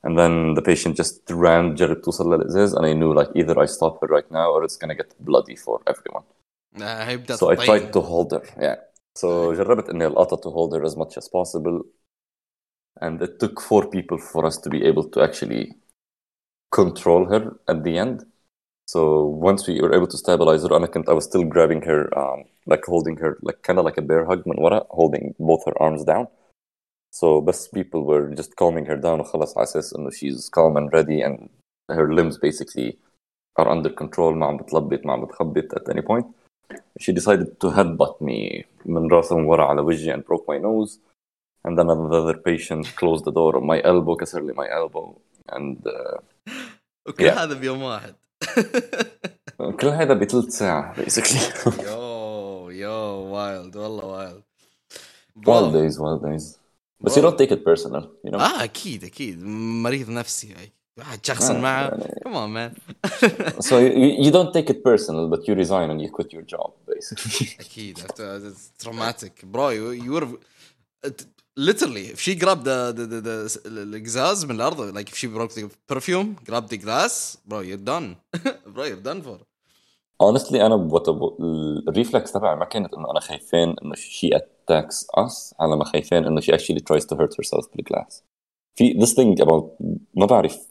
and 0.07 0.17
then 0.17 0.53
the 0.55 0.61
patient 0.61 0.95
just 0.95 1.31
ran 1.31 1.75
جرب 1.75 2.01
توصل 2.01 2.33
للازاز 2.33 2.75
and 2.75 2.85
I 2.85 2.93
knew 2.93 3.13
like 3.13 3.31
either 3.35 3.59
I 3.59 3.65
stop 3.65 4.01
her 4.01 4.07
right 4.07 4.31
now 4.31 4.51
or 4.51 4.63
it's 4.63 4.77
gonna 4.77 4.95
get 4.95 5.13
bloody 5.19 5.55
for 5.55 5.81
everyone 5.87 6.23
هيبدا 6.81 7.35
so 7.35 7.49
I 7.51 7.55
tried 7.55 7.93
to 7.93 8.01
hold 8.01 8.33
her 8.33 8.43
yeah 8.57 8.75
so 9.19 9.53
جربت 9.53 9.89
اني 9.89 10.05
القطة 10.07 10.37
to 10.37 10.53
hold 10.53 10.73
her 10.75 10.85
as 10.85 10.97
much 10.97 11.17
as 11.17 11.27
possible 11.29 11.85
and 13.01 13.21
it 13.21 13.39
took 13.39 13.61
four 13.61 13.89
people 13.89 14.17
for 14.17 14.45
us 14.45 14.57
to 14.57 14.69
be 14.69 14.83
able 14.85 15.07
to 15.09 15.21
actually 15.21 15.73
control 16.71 17.25
her 17.25 17.57
at 17.67 17.83
the 17.83 17.97
end 17.97 18.25
so 18.85 19.25
once 19.25 19.67
we 19.67 19.79
were 19.81 19.93
able 19.95 20.07
to 20.07 20.17
stabilize 20.17 20.63
her, 20.63 20.69
أنا 20.69 21.09
I 21.09 21.13
was 21.13 21.23
still 21.23 21.43
grabbing 21.43 21.81
her, 21.83 22.15
um, 22.17 22.43
like 22.65 22.83
holding 22.85 23.17
her, 23.17 23.37
like 23.41 23.61
kind 23.63 23.79
of 23.79 23.85
like 23.85 23.97
a 23.97 24.01
bear 24.01 24.25
hug 24.25 24.43
من 24.45 24.59
ورا, 24.59 24.85
holding 24.89 25.33
both 25.39 25.65
her 25.65 25.81
arms 25.81 26.03
down. 26.03 26.27
So 27.11 27.41
best 27.41 27.73
people 27.73 28.03
were 28.03 28.33
just 28.35 28.55
calming 28.55 28.85
her 28.85 28.97
down 28.97 29.19
وخلص 29.19 29.57
على 29.57 29.63
أساس 29.63 29.93
إنه 29.93 30.09
she's 30.09 30.49
calm 30.49 30.77
and 30.77 30.91
ready 30.93 31.21
and 31.21 31.49
her 31.89 32.13
limbs 32.13 32.37
basically 32.37 32.97
are 33.55 33.69
under 33.69 33.89
control 33.89 34.33
ما 34.33 34.45
عم 34.45 34.57
بتلبط 34.57 35.05
ما 35.05 35.13
عم 35.13 35.25
بتخبط 35.25 35.73
at 35.75 35.89
any 35.89 36.01
point. 36.01 36.25
She 36.99 37.13
decided 37.13 37.59
to 37.61 37.67
headbutt 37.71 38.21
me 38.21 38.65
من 38.85 39.11
راسها 39.11 39.37
من 39.37 39.45
ورا 39.45 39.63
على 39.63 39.81
وجهي 39.81 40.13
and 40.13 40.25
broke 40.25 40.45
my 40.47 40.57
nose. 40.57 40.99
And 41.65 41.79
then 41.79 41.89
another 41.89 42.37
patient 42.49 42.83
closed 42.95 43.23
the 43.25 43.31
door 43.31 43.55
on 43.55 43.65
my 43.65 43.79
elbow 43.81 44.15
كسر 44.15 44.41
لي 44.41 44.53
my 44.53 44.67
elbow 44.67 45.15
and 45.51 45.77
uh, 45.87 46.21
وكل 47.07 47.29
yeah. 47.29 47.37
هذا 47.37 47.53
بيوم 47.53 47.81
واحد 47.81 48.15
كل 49.79 49.87
هذا 49.87 50.13
بثلث 50.13 50.57
ساعة 50.57 50.93
basically 50.93 51.67
يو 51.83 52.69
يو 52.69 52.91
وايلد 52.91 53.75
والله 53.77 54.05
وايلد 54.05 54.43
wild 55.37 55.73
days 55.73 55.97
wild 55.99 56.23
days 56.23 56.57
بس 56.99 57.19
you 57.19 57.21
don't 57.21 57.37
take 57.37 57.51
it 57.51 57.63
personal 57.63 58.03
you 58.25 58.31
know 58.31 58.39
اه 58.39 58.63
اكيد 58.63 59.03
اكيد 59.03 59.43
مريض 59.43 60.09
نفسي 60.09 60.55
واحد 60.97 61.25
شخص 61.25 61.51
معه 61.51 61.89
come 62.27 62.33
on 62.33 62.53
man 62.53 62.71
so 63.59 63.73
you, 63.79 64.25
you 64.25 64.31
don't 64.31 64.53
take 64.53 64.69
it 64.69 64.83
personal 64.83 65.29
but 65.29 65.47
you 65.47 65.55
resign 65.55 65.89
and 65.89 66.01
you 66.01 66.09
quit 66.09 66.33
your 66.33 66.45
job 66.55 66.71
basically 66.87 67.59
اكيد 67.59 67.99
it's 67.99 68.85
traumatic 68.85 69.45
bro 69.45 69.69
you, 69.69 69.91
you're 69.91 70.27
literally 71.58 72.06
if 72.14 72.20
she 72.20 72.34
grabbed 72.36 72.64
the 72.64 72.92
the 72.92 73.04
the, 73.06 73.20
the 73.20 73.60
القزاز 73.66 74.44
من 74.44 74.50
الأرض 74.50 74.98
like 74.98 75.08
if 75.08 75.16
she 75.16 75.26
broke 75.26 75.52
the 75.54 75.68
perfume 75.88 76.36
grabbed 76.46 76.68
the 76.68 76.76
glass 76.76 77.36
bro 77.46 77.60
you're 77.60 77.84
done 77.92 78.16
bro 78.74 78.84
you're 78.84 79.02
done 79.02 79.22
for 79.22 79.38
honestly 80.20 80.60
أنا 80.60 80.88
الريفلكس 81.88 82.32
تبعي 82.32 82.56
ما 82.56 82.64
كانت 82.64 82.94
انه 82.94 83.10
أنا 83.10 83.20
خايفين 83.20 83.74
انه 83.82 83.94
she 83.94 84.38
attacks 84.38 85.06
us 85.24 85.54
على 85.60 85.76
ما 85.76 85.84
خايفين 85.84 86.24
انه 86.24 86.40
she 86.40 86.52
actually 86.54 86.80
tries 86.80 87.04
to 87.04 87.16
hurt 87.16 87.34
herself 87.34 87.68
بالجلاس 87.74 88.24
في 88.74 88.94
this 88.94 89.14
thing 89.14 89.44
about 89.44 89.82
ما 90.14 90.26
بعرف 90.26 90.68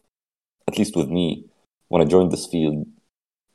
at 0.71 0.79
least 0.79 0.91
with 0.95 1.09
me 1.09 1.43
when 1.89 2.01
I 2.01 2.05
joined 2.05 2.31
this 2.31 2.45
field 2.45 2.87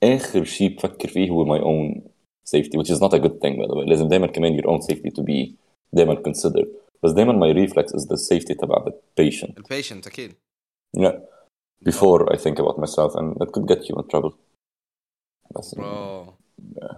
اخر 0.02 0.44
شيء 0.44 0.76
بفكر 0.76 1.08
فيه 1.08 1.30
هو 1.30 1.44
my 1.44 1.60
own 1.60 2.02
safety 2.44 2.78
which 2.78 2.90
is 2.90 3.00
not 3.00 3.14
a 3.14 3.18
good 3.18 3.40
thing 3.40 3.56
by 3.56 3.66
the 3.66 3.76
way 3.76 3.88
لازم 3.88 4.08
دائما 4.08 4.26
كمان 4.26 4.60
your 4.60 4.66
own 4.66 4.80
safety 4.82 5.10
to 5.10 5.22
be 5.22 5.54
دائما 5.92 6.14
considered 6.14 6.81
بس 7.03 7.11
دائما 7.11 7.33
my 7.33 7.53
reflex 7.53 7.85
is 7.85 8.05
the 8.05 8.17
safety 8.17 8.53
تبع 8.53 8.85
the 8.85 8.91
patient 9.21 9.57
البيشنت 9.57 10.07
اكيد 10.07 10.33
yeah 10.97 11.19
before 11.89 12.33
I 12.33 12.37
think 12.37 12.59
about 12.59 12.77
myself 12.79 13.15
and 13.15 13.37
it 13.43 13.51
could 13.51 13.67
get 13.67 13.81
you 13.89 13.95
in 13.99 14.07
trouble 14.07 14.33
بس 15.55 15.75
bro 15.75 16.33
yeah. 16.75 16.97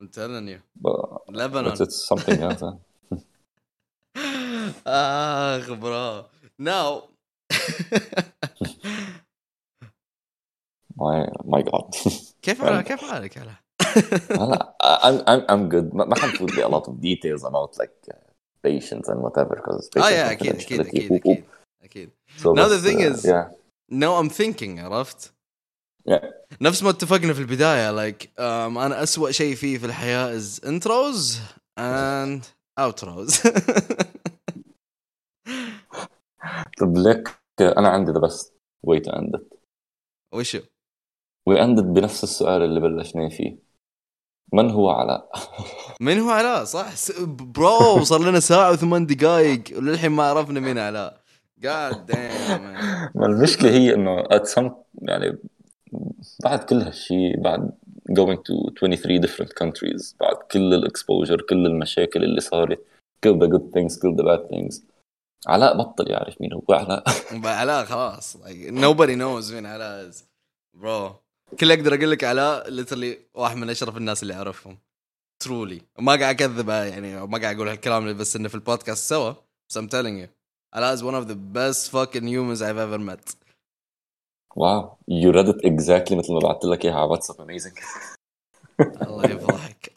I'm 0.00 0.08
telling 0.08 0.48
you 0.48 0.60
but, 0.80 0.96
Lebanon 1.28 1.70
but 1.70 1.80
it's 1.80 1.98
something 2.12 2.40
else 2.42 2.64
اخ 4.86 5.72
bro 5.72 6.24
now 6.58 7.02
my 10.96 11.26
my 11.44 11.62
god 11.62 11.96
كيف 12.42 12.62
حالك 12.62 12.84
كيف 12.84 13.00
حالك 13.04 13.38
هلا 13.38 13.54
هلا 14.30 14.76
I'm 14.82 15.18
I'm 15.30 15.42
I'm 15.50 15.68
good 15.72 15.94
ما 15.94 16.14
حنفوت 16.18 16.50
a 16.50 16.68
lot 16.68 16.88
of 16.88 17.00
details 17.00 17.44
about 17.44 17.78
like 17.78 18.23
patience 18.65 19.07
and 19.09 19.19
whatever 19.25 19.55
because 19.55 19.89
آه 19.97 20.09
يا 20.09 20.31
أكيد 20.31 20.55
أكيد 20.55 20.79
أكيد 20.79 21.11
أكيد 21.11 21.43
أكيد 21.83 22.09
now 22.43 22.67
the 22.67 22.81
thing 22.87 22.99
is 22.99 23.25
yeah. 23.25 23.45
now 23.89 24.13
I'm 24.19 24.29
thinking 24.29 24.79
عرفت؟ 24.79 25.33
yeah. 26.09 26.25
نفس 26.61 26.83
ما 26.83 26.89
اتفقنا 26.89 27.33
في 27.33 27.39
البدايه 27.39 28.09
like 28.09 28.23
um, 28.23 28.77
أنا 28.77 29.03
اسوء 29.03 29.31
شيء 29.31 29.55
فيه 29.55 29.77
في 29.77 29.85
الحياة 29.85 30.39
is 30.39 30.59
intros 30.59 31.37
and 31.79 32.41
outros 32.79 33.47
طب 36.79 36.97
ليك 36.97 37.29
أنا 37.61 37.89
عندي 37.89 38.13
the 38.13 38.21
best 38.21 38.51
way 38.87 38.99
to 38.99 39.11
end 39.11 39.35
it 39.35 39.57
وشو؟ 40.33 40.59
we 41.49 41.53
ended 41.53 41.83
بنفس 41.83 42.23
السؤال 42.23 42.61
اللي 42.61 42.79
بلشنا 42.79 43.29
فيه 43.29 43.64
من 44.53 44.71
هو 44.71 44.89
علاء؟ 44.89 45.29
من 46.01 46.19
هو 46.19 46.29
علاء؟ 46.29 46.63
صح. 46.63 46.87
bro 47.27 48.03
صار 48.03 48.21
لنا 48.21 48.39
ساعة 48.39 48.71
وثمان 48.71 49.05
دقائق 49.05 49.63
وللحين 49.77 50.11
ما 50.11 50.23
عرفنا 50.23 50.59
مين 50.59 50.77
علاء. 50.77 51.21
قاعد 51.63 52.11
ما 53.15 53.25
المشكلة 53.25 53.69
هي 53.71 53.93
إنه 53.95 54.23
at 54.23 54.43
some 54.59 54.71
يعني 55.01 55.37
بعد 56.43 56.59
كل 56.59 56.75
هالشيء 56.81 57.41
بعد 57.43 57.71
going 58.11 58.37
to 58.37 58.73
23 58.79 59.21
different 59.21 59.49
countries 59.63 60.15
بعد 60.19 60.35
كل 60.51 60.73
ال 60.73 60.81
exposure 60.81 61.41
كل 61.41 61.65
المشاكل 61.65 62.23
اللي 62.23 62.41
صارت 62.41 62.79
كل 63.23 63.39
the 63.39 63.51
good 63.51 63.61
things 63.79 64.01
كل 64.01 64.15
the 64.17 64.23
bad 64.25 64.51
things. 64.51 64.81
علاء 65.47 65.77
بطل 65.77 66.11
يعرف 66.11 66.41
مين 66.41 66.53
هو 66.53 66.63
علاء. 66.69 67.03
علاء 67.61 67.85
خلاص. 67.85 68.37
Like, 68.37 68.71
nobody 68.71 69.15
knows 69.15 69.53
مين 69.53 69.65
علاء 69.65 70.11
bro 70.73 71.24
كل 71.59 71.71
أقدر 71.71 71.93
أقول 71.95 72.11
لك 72.11 72.23
علاء 72.23 72.69
literally 72.69 73.17
واحد 73.33 73.57
من 73.57 73.69
أشرف 73.69 73.97
الناس 73.97 74.23
اللي 74.23 74.33
أعرفهم. 74.33 74.77
truly 75.43 75.81
ما 75.99 76.15
قاعد 76.15 76.35
أكذب 76.41 76.69
يعني 76.69 77.27
ما 77.27 77.37
قاعد 77.37 77.55
أقول 77.55 77.67
هالكلام 77.67 78.17
بس 78.17 78.35
إنه 78.35 78.49
في 78.49 78.55
البودكاست 78.55 79.09
سوا. 79.09 79.33
بس 79.69 79.77
I'm 79.77 79.87
telling 79.89 80.25
you. 80.25 80.27
علاء 80.73 80.95
is 80.95 80.99
one 80.99 81.15
of 81.15 81.27
the 81.27 81.35
best 81.35 81.91
fucking 81.91 82.27
humans 82.27 82.61
I've 82.61 82.77
ever 82.77 82.99
met. 82.99 83.35
wow 84.55 84.97
you 85.11 85.31
read 85.31 85.47
it 85.47 85.65
exactly 85.65 86.13
مثل 86.13 86.33
ما 86.33 86.39
بعثت 86.39 86.65
لك 86.65 86.85
إياها 86.85 86.95
على 86.95 87.09
واتساب 87.09 87.35
amazing. 87.47 87.79
الله 89.01 89.25
يفضحك. 89.25 89.91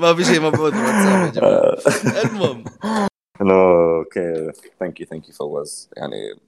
ما 0.00 0.14
في 0.14 0.24
شيء 0.24 0.40
مبعوث 0.40 0.74
واتساب 0.74 1.26
يا 1.26 1.30
جماعة. 1.30 1.76
المهم. 2.24 2.64
okay 3.40 4.52
thank 4.80 5.00
you 5.00 5.06
thank 5.06 5.28
you 5.28 5.34
فواز 5.34 5.90
يعني 5.96 6.40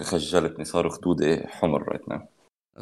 خجلتني 0.00 0.64
صاروا 0.64 0.92
خدودي 0.92 1.46
حمر 1.46 1.82
right 1.88 2.08
now 2.08 2.20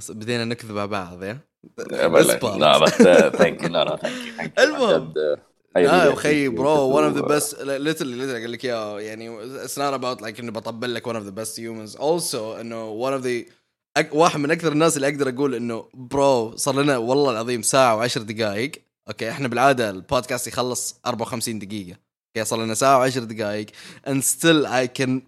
بدينا 0.08 0.44
نكذب 0.44 0.78
على 0.78 0.88
بعض 0.88 1.22
يا 1.22 1.38
لا 1.78 2.22
This 2.22 2.40
part. 2.40 2.44
لا 2.44 2.78
بس 2.78 2.90
thank 3.38 3.62
you 3.62 3.68
لا 3.68 3.84
لا 3.84 3.96
thank 3.96 4.58
you 4.58 4.64
المهم. 4.64 5.12
لا 5.16 5.38
يا 5.76 6.12
أخي 6.12 6.48
bro 6.48 6.92
one 7.00 7.12
of 7.12 7.18
the 7.18 7.22
best 7.22 7.56
literally 7.58 8.16
literally 8.16 8.36
أقول 8.36 8.52
لك 8.52 8.64
اياه 8.64 9.00
يعني 9.00 9.38
it's 9.66 9.72
not 9.72 9.94
about 10.00 10.22
like 10.22 10.40
إني 10.40 10.50
بطبل 10.50 10.94
لك 10.94 11.08
one 11.08 11.16
of 11.16 11.24
the 11.26 11.32
best 11.40 11.56
humans. 11.58 12.00
Also 12.00 12.34
إنه 12.60 13.18
of 13.18 13.22
the 13.22 13.52
أك... 13.96 14.14
واحد 14.14 14.40
من 14.40 14.50
أكثر 14.50 14.72
الناس 14.72 14.96
اللي 14.96 15.08
أقدر 15.08 15.28
أقول 15.28 15.54
إنه 15.54 15.88
bro 15.94 16.56
صار 16.56 16.74
لنا 16.82 16.96
والله 16.96 17.30
العظيم 17.30 17.62
ساعة 17.62 18.08
و10 18.08 18.18
دقائق. 18.18 18.72
أوكي 19.08 19.30
إحنا 19.30 19.48
بالعادة 19.48 19.90
البودكاست 19.90 20.46
يخلص 20.46 21.00
54 21.06 21.58
دقيقة. 21.58 21.96
أوكي 22.36 22.44
صار 22.44 22.62
لنا 22.64 22.74
ساعة 22.74 23.10
و10 23.10 23.18
دقائق. 23.18 23.66
And 24.06 24.22
still 24.24 24.66
I 24.66 24.86
can 25.00 25.20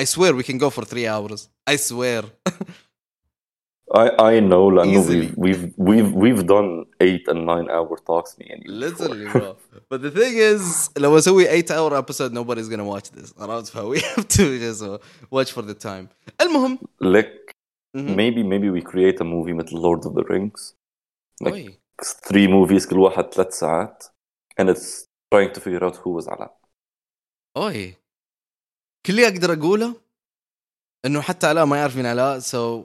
I 0.00 0.04
swear 0.04 0.32
we 0.34 0.42
can 0.42 0.58
go 0.58 0.70
for 0.70 0.84
3 0.84 1.06
hours 1.06 1.48
I 1.72 1.76
swear 1.76 2.22
I 3.94 4.08
I 4.18 4.40
know 4.40 4.70
لأنه 4.70 5.02
Easily. 5.02 5.32
we've 5.36 5.36
we've 5.36 5.74
we've 5.76 6.12
we've 6.22 6.46
done 6.46 6.86
eight 7.00 7.28
and 7.28 7.44
nine 7.46 7.68
hour 7.70 7.96
talks 8.10 8.38
me 8.38 8.46
and 8.52 8.62
you 8.64 8.72
literally 8.72 9.26
bro 9.32 9.56
but 9.90 10.00
the 10.02 10.10
thing 10.10 10.34
is 10.36 10.90
لو 10.98 11.18
اسوي 11.18 11.48
8 11.48 11.70
hour 11.70 11.90
episode 12.02 12.32
nobody's 12.32 12.68
gonna 12.70 12.88
watch 12.94 13.10
this 13.10 13.34
عرفت 13.38 13.68
ف 13.68 13.76
we 13.78 13.98
have 14.00 14.26
to 14.28 14.58
just 14.58 14.82
watch 15.30 15.52
for 15.52 15.62
the 15.62 15.74
time 15.74 16.06
المهم 16.42 16.78
like 17.02 17.52
مهم. 17.96 18.16
maybe 18.16 18.42
maybe 18.42 18.70
we 18.70 18.82
create 18.92 19.20
a 19.20 19.24
movie 19.24 19.52
مثل 19.52 19.76
Lord 19.76 20.06
of 20.06 20.12
the 20.14 20.24
Rings 20.24 20.74
like 21.44 21.52
أوي. 21.52 21.78
three 22.28 22.48
movies 22.48 22.88
كل 22.90 22.98
واحد 22.98 23.34
ثلاث 23.34 23.58
ساعات 23.58 24.04
and 24.60 24.64
it's 24.68 25.06
trying 25.34 25.52
to 25.54 25.60
figure 25.60 25.84
out 25.84 25.96
who 25.96 26.20
was 26.20 26.28
علاء 26.28 26.60
اوي 27.56 27.94
كل 29.05 29.13
اللي 29.13 29.27
أقدر 29.27 29.53
أقوله 29.53 29.95
إنه 31.05 31.21
حتى 31.21 31.47
علاء 31.47 31.65
ما 31.65 31.77
يعرف 31.77 31.95
مين 31.95 32.05
علاء 32.05 32.39
so 32.39 32.83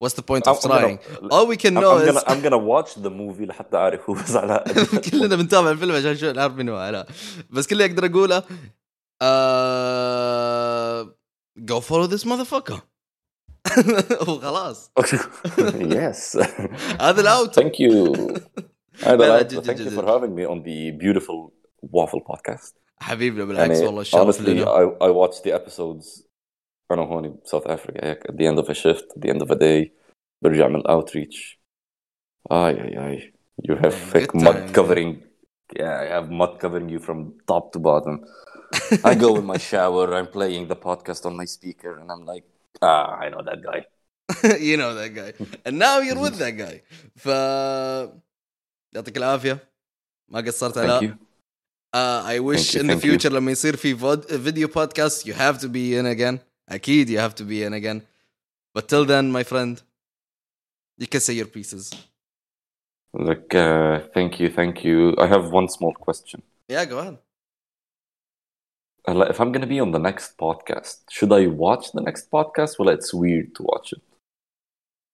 what's 0.00 0.16
the 0.16 0.24
point 0.28 0.48
of 0.48 0.58
trying 0.58 0.98
all 1.32 1.48
we 1.48 1.56
can 1.56 1.74
know 1.74 1.90
is 1.90 2.16
I'm 2.16 2.42
gonna 2.42 2.52
watch 2.52 2.98
the 2.98 3.08
movie 3.08 3.46
لحتى 3.46 3.76
أعرف 3.76 4.10
هو 4.10 4.14
بس 4.14 4.36
علاء 4.36 4.72
كلنا 5.10 5.36
بنتابع 5.36 5.70
الفيلم 5.70 5.94
عشان 5.94 6.16
شو 6.16 6.30
نعرف 6.30 6.52
مين 6.52 6.68
هو 6.68 6.76
علاء 6.76 7.06
بس 7.50 7.66
كل 7.66 7.82
اللي 7.82 7.84
أقدر 7.84 8.06
أقوله 8.06 8.42
go 11.58 11.80
follow 11.80 12.04
this 12.04 12.26
motherfucker 12.26 12.80
وخلاص. 14.28 14.92
yes 15.96 16.38
هذا 17.00 17.20
الاوت 17.20 17.54
ثانك 17.54 17.80
يو 17.80 18.14
ثانك 19.00 19.80
يو 19.80 19.90
فور 19.90 20.16
هافينج 20.16 20.32
مي 20.32 20.46
اون 20.46 20.58
ذا 20.58 20.96
بيوتيفول 20.98 21.50
وافل 21.82 22.20
بودكاست 22.28 22.76
حبيبنا 22.97 23.43
بالعكس 23.45 23.75
يعني 23.75 23.85
والله 23.85 24.01
الشرف 24.01 24.37
honestly 24.37 24.49
لنا 24.49 24.65
I, 24.65 25.03
I 25.03 25.11
watched 25.11 25.43
the 25.43 25.51
episodes 25.51 26.23
أنا 26.91 27.01
هون 27.01 27.39
بساوث 27.45 27.67
أفريقيا 27.67 28.09
هيك 28.09 28.27
at 28.27 28.35
the 28.35 28.45
end 28.45 28.65
of 28.65 28.69
a 28.69 28.73
shift 28.73 29.05
at 29.17 29.21
the 29.21 29.29
end 29.29 29.41
of 29.41 29.51
a 29.51 29.55
day 29.55 29.91
برجع 30.41 30.67
من 30.67 30.81
outreach 30.81 31.57
آي 32.51 32.81
آي 32.81 33.07
آي 33.07 33.33
you 33.67 33.75
have 33.75 33.93
Yeah, 33.93 34.11
thick 34.13 34.31
good 34.31 34.41
mud 34.43 34.55
time, 34.55 34.73
covering 34.73 35.11
yeah 35.79 35.95
I 36.03 36.07
have 36.15 36.27
mud 36.41 36.53
covering 36.63 36.89
you 36.89 36.99
from 37.07 37.17
top 37.51 37.65
to 37.73 37.79
bottom 37.79 38.15
I 39.09 39.13
go 39.25 39.29
in 39.39 39.45
my 39.53 39.59
shower 39.71 40.05
I'm 40.17 40.29
playing 40.37 40.63
the 40.73 40.79
podcast 40.87 41.21
on 41.27 41.33
my 41.41 41.47
speaker 41.55 41.91
and 41.99 42.07
I'm 42.13 42.23
like 42.31 42.45
ah 42.81 43.09
I 43.23 43.25
know 43.31 43.41
that 43.49 43.59
guy 43.69 43.79
you 44.69 44.75
know 44.81 44.91
that 44.99 45.11
guy 45.21 45.31
and 45.65 45.73
now 45.87 45.95
you're 46.05 46.21
with 46.25 46.37
that 46.43 46.55
guy 46.65 46.75
ف 47.15 47.27
يعطيك 48.95 49.17
العافيه 49.17 49.57
ما 50.27 50.39
قصرت 50.39 50.75
thank 50.75 50.77
علاء 50.77 51.15
you 51.87 51.99
Uh, 51.99 52.23
I 52.25 52.39
wish 52.39 52.71
Thank 52.71 52.73
you, 52.73 52.81
in 52.81 52.87
the 52.87 52.93
thank 52.93 53.03
you. 53.05 53.11
future 53.19 53.31
لما 53.33 53.51
يصير 53.51 53.75
في 53.75 53.95
فود- 53.95 54.25
فيديو 54.37 54.67
بودكاست 54.67 55.27
you 55.29 55.33
have 55.33 55.57
to 55.59 55.67
be 55.67 55.95
in 55.99 56.05
again 56.17 56.39
أكيد 56.69 57.09
you 57.09 57.17
have 57.19 57.35
to 57.35 57.43
be 57.43 57.63
in 57.67 57.73
again 57.73 58.01
but 58.77 58.87
till 58.87 59.05
then 59.05 59.31
my 59.31 59.43
friend 59.43 59.81
you 61.01 61.07
can 61.07 61.19
say 61.19 61.33
your 61.33 61.47
pieces 61.57 61.93
like 63.13 63.53
uh, 63.55 63.99
thank 64.15 64.39
you 64.39 64.49
thank 64.49 64.83
you 64.83 65.13
I 65.17 65.27
have 65.27 65.45
one 65.59 65.67
small 65.77 65.93
question 66.05 66.41
yeah 66.69 66.85
go 66.85 66.97
ahead 66.99 67.17
هلا 69.09 69.31
if 69.33 69.35
I'm 69.41 69.51
gonna 69.51 69.67
be 69.67 69.79
on 69.85 69.91
the 69.91 69.99
next 70.09 70.29
podcast 70.45 70.97
should 71.11 71.31
I 71.33 71.47
watch 71.47 71.85
the 71.91 72.01
next 72.09 72.23
podcast 72.31 72.79
well 72.79 72.89
it's 72.97 73.13
weird 73.13 73.47
to 73.57 73.63
watch 73.71 73.87
it 73.95 74.01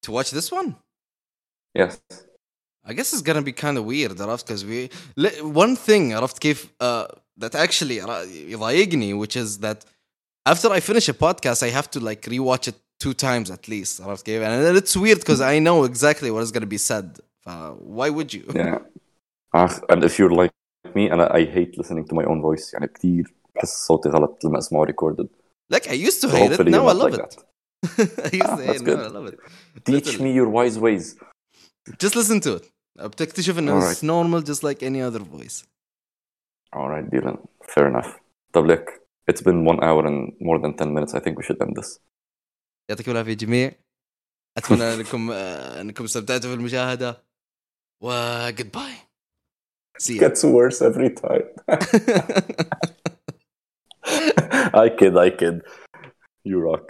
to 0.05 0.11
watch 0.17 0.29
this 0.37 0.51
one 0.59 0.69
yes 1.81 1.99
I 2.87 2.93
guess 2.93 3.13
it's 3.13 3.21
gonna 3.21 3.41
be 3.41 3.51
kind 3.51 3.77
of 3.77 3.85
weird 3.85 4.21
عرفت 4.21 4.47
because 4.47 4.63
we 4.65 4.89
li- 5.17 5.41
one 5.41 5.75
thing 5.75 6.13
عرفت 6.13 6.39
كيف 6.39 6.65
uh, 6.83 7.07
that 7.41 7.55
actually 7.55 7.99
را- 8.01 8.23
يضايقني 8.23 9.13
which 9.13 9.35
is 9.35 9.57
that 9.59 9.85
after 10.49 10.69
I 10.71 10.79
finish 10.79 11.09
a 11.09 11.13
podcast 11.13 11.63
I 11.63 11.69
have 11.69 11.89
to 11.91 11.99
like 11.99 12.21
rewatch 12.29 12.67
it 12.67 12.75
two 13.03 13.13
times 13.13 13.51
at 13.51 13.67
least 13.67 14.01
عرفت 14.01 14.25
كيف 14.25 14.43
and 14.43 14.77
it's 14.77 14.95
weird 14.97 15.19
because 15.19 15.41
I 15.41 15.59
know 15.59 15.83
exactly 15.83 16.31
what 16.31 16.43
is 16.43 16.51
gonna 16.51 16.65
be 16.65 16.77
said 16.77 17.19
ف 17.45 17.49
why 17.79 18.09
would 18.09 18.33
you 18.33 18.43
Yeah. 18.55 18.79
آخ, 19.55 19.79
and 19.89 20.03
if 20.03 20.19
you're 20.19 20.35
like 20.41 20.51
me 20.95 21.11
أنا 21.11 21.29
I 21.33 21.45
hate 21.45 21.77
listening 21.81 22.05
to 22.09 22.15
my 22.15 22.25
own 22.25 22.41
voice 22.41 22.73
يعني 22.73 22.87
كثير 22.87 23.33
بحس 23.55 23.85
صوتي 23.87 24.09
غلط 24.09 24.45
لما 24.45 24.57
اسمعه 24.59 24.85
recorded 24.85 25.27
like 25.73 25.87
I 25.87 25.93
used 26.07 26.21
to 26.21 26.27
So 26.29 26.35
hate 26.35 26.51
it 26.51 26.57
hopefully 26.57 26.71
now 26.71 26.81
you're 26.83 26.89
I 26.89 26.93
not 26.93 27.03
love 27.03 27.11
like 27.11 27.23
it 27.23 27.35
that. 27.35 27.43
I 28.33 28.35
used 28.41 28.51
Ah, 28.51 28.55
to 28.55 28.63
hate 28.63 28.67
that's 28.67 28.81
it 28.81 28.87
now 28.87 28.95
good. 28.95 28.99
I 28.99 29.11
love 29.17 29.27
it 29.31 29.37
Teach 29.85 30.05
Literally. 30.07 30.23
me 30.25 30.29
your 30.39 30.49
wise 30.57 30.77
ways. 30.85 31.05
just 32.03 32.15
listen 32.21 32.37
to 32.45 32.51
it 32.59 32.65
بتكتشف 32.99 33.59
انه 33.59 33.79
Alright. 33.81 33.95
it's 33.97 34.01
normal 34.03 34.41
just 34.51 34.63
like 34.63 34.83
any 34.83 35.01
other 35.11 35.23
voice 35.23 35.65
All 36.75 36.89
right, 36.89 37.09
Dylan. 37.11 37.37
Fair 37.75 37.87
enough. 37.87 38.09
طب 38.53 38.65
لك 38.65 39.07
it's 39.31 39.41
been 39.41 39.65
one 39.71 39.79
hour 39.83 40.05
and 40.05 40.33
more 40.47 40.59
than 40.61 40.73
10 40.77 40.93
minutes 40.93 41.13
I 41.13 41.19
think 41.19 41.37
we 41.37 41.43
should 41.43 41.61
end 41.61 41.75
this. 41.81 41.99
يعطيكم 42.89 43.11
العافيه 43.11 43.33
جميع 43.33 43.71
اتمنى 44.57 44.93
انكم 44.93 45.31
آه، 45.31 45.81
انكم 45.81 46.03
استمتعتوا 46.03 46.49
في 46.49 46.55
المشاهده 46.55 47.23
و 48.03 48.11
goodbye 48.49 48.97
see 50.03 50.13
ya 50.15 50.19
Gets 50.29 50.43
worse 50.43 50.81
every 50.81 51.09
time. 51.23 51.47
I 54.83 54.89
kid, 54.99 55.13
I 55.17 55.29
kid. 55.39 55.55
You 56.43 56.57
rock. 56.69 56.85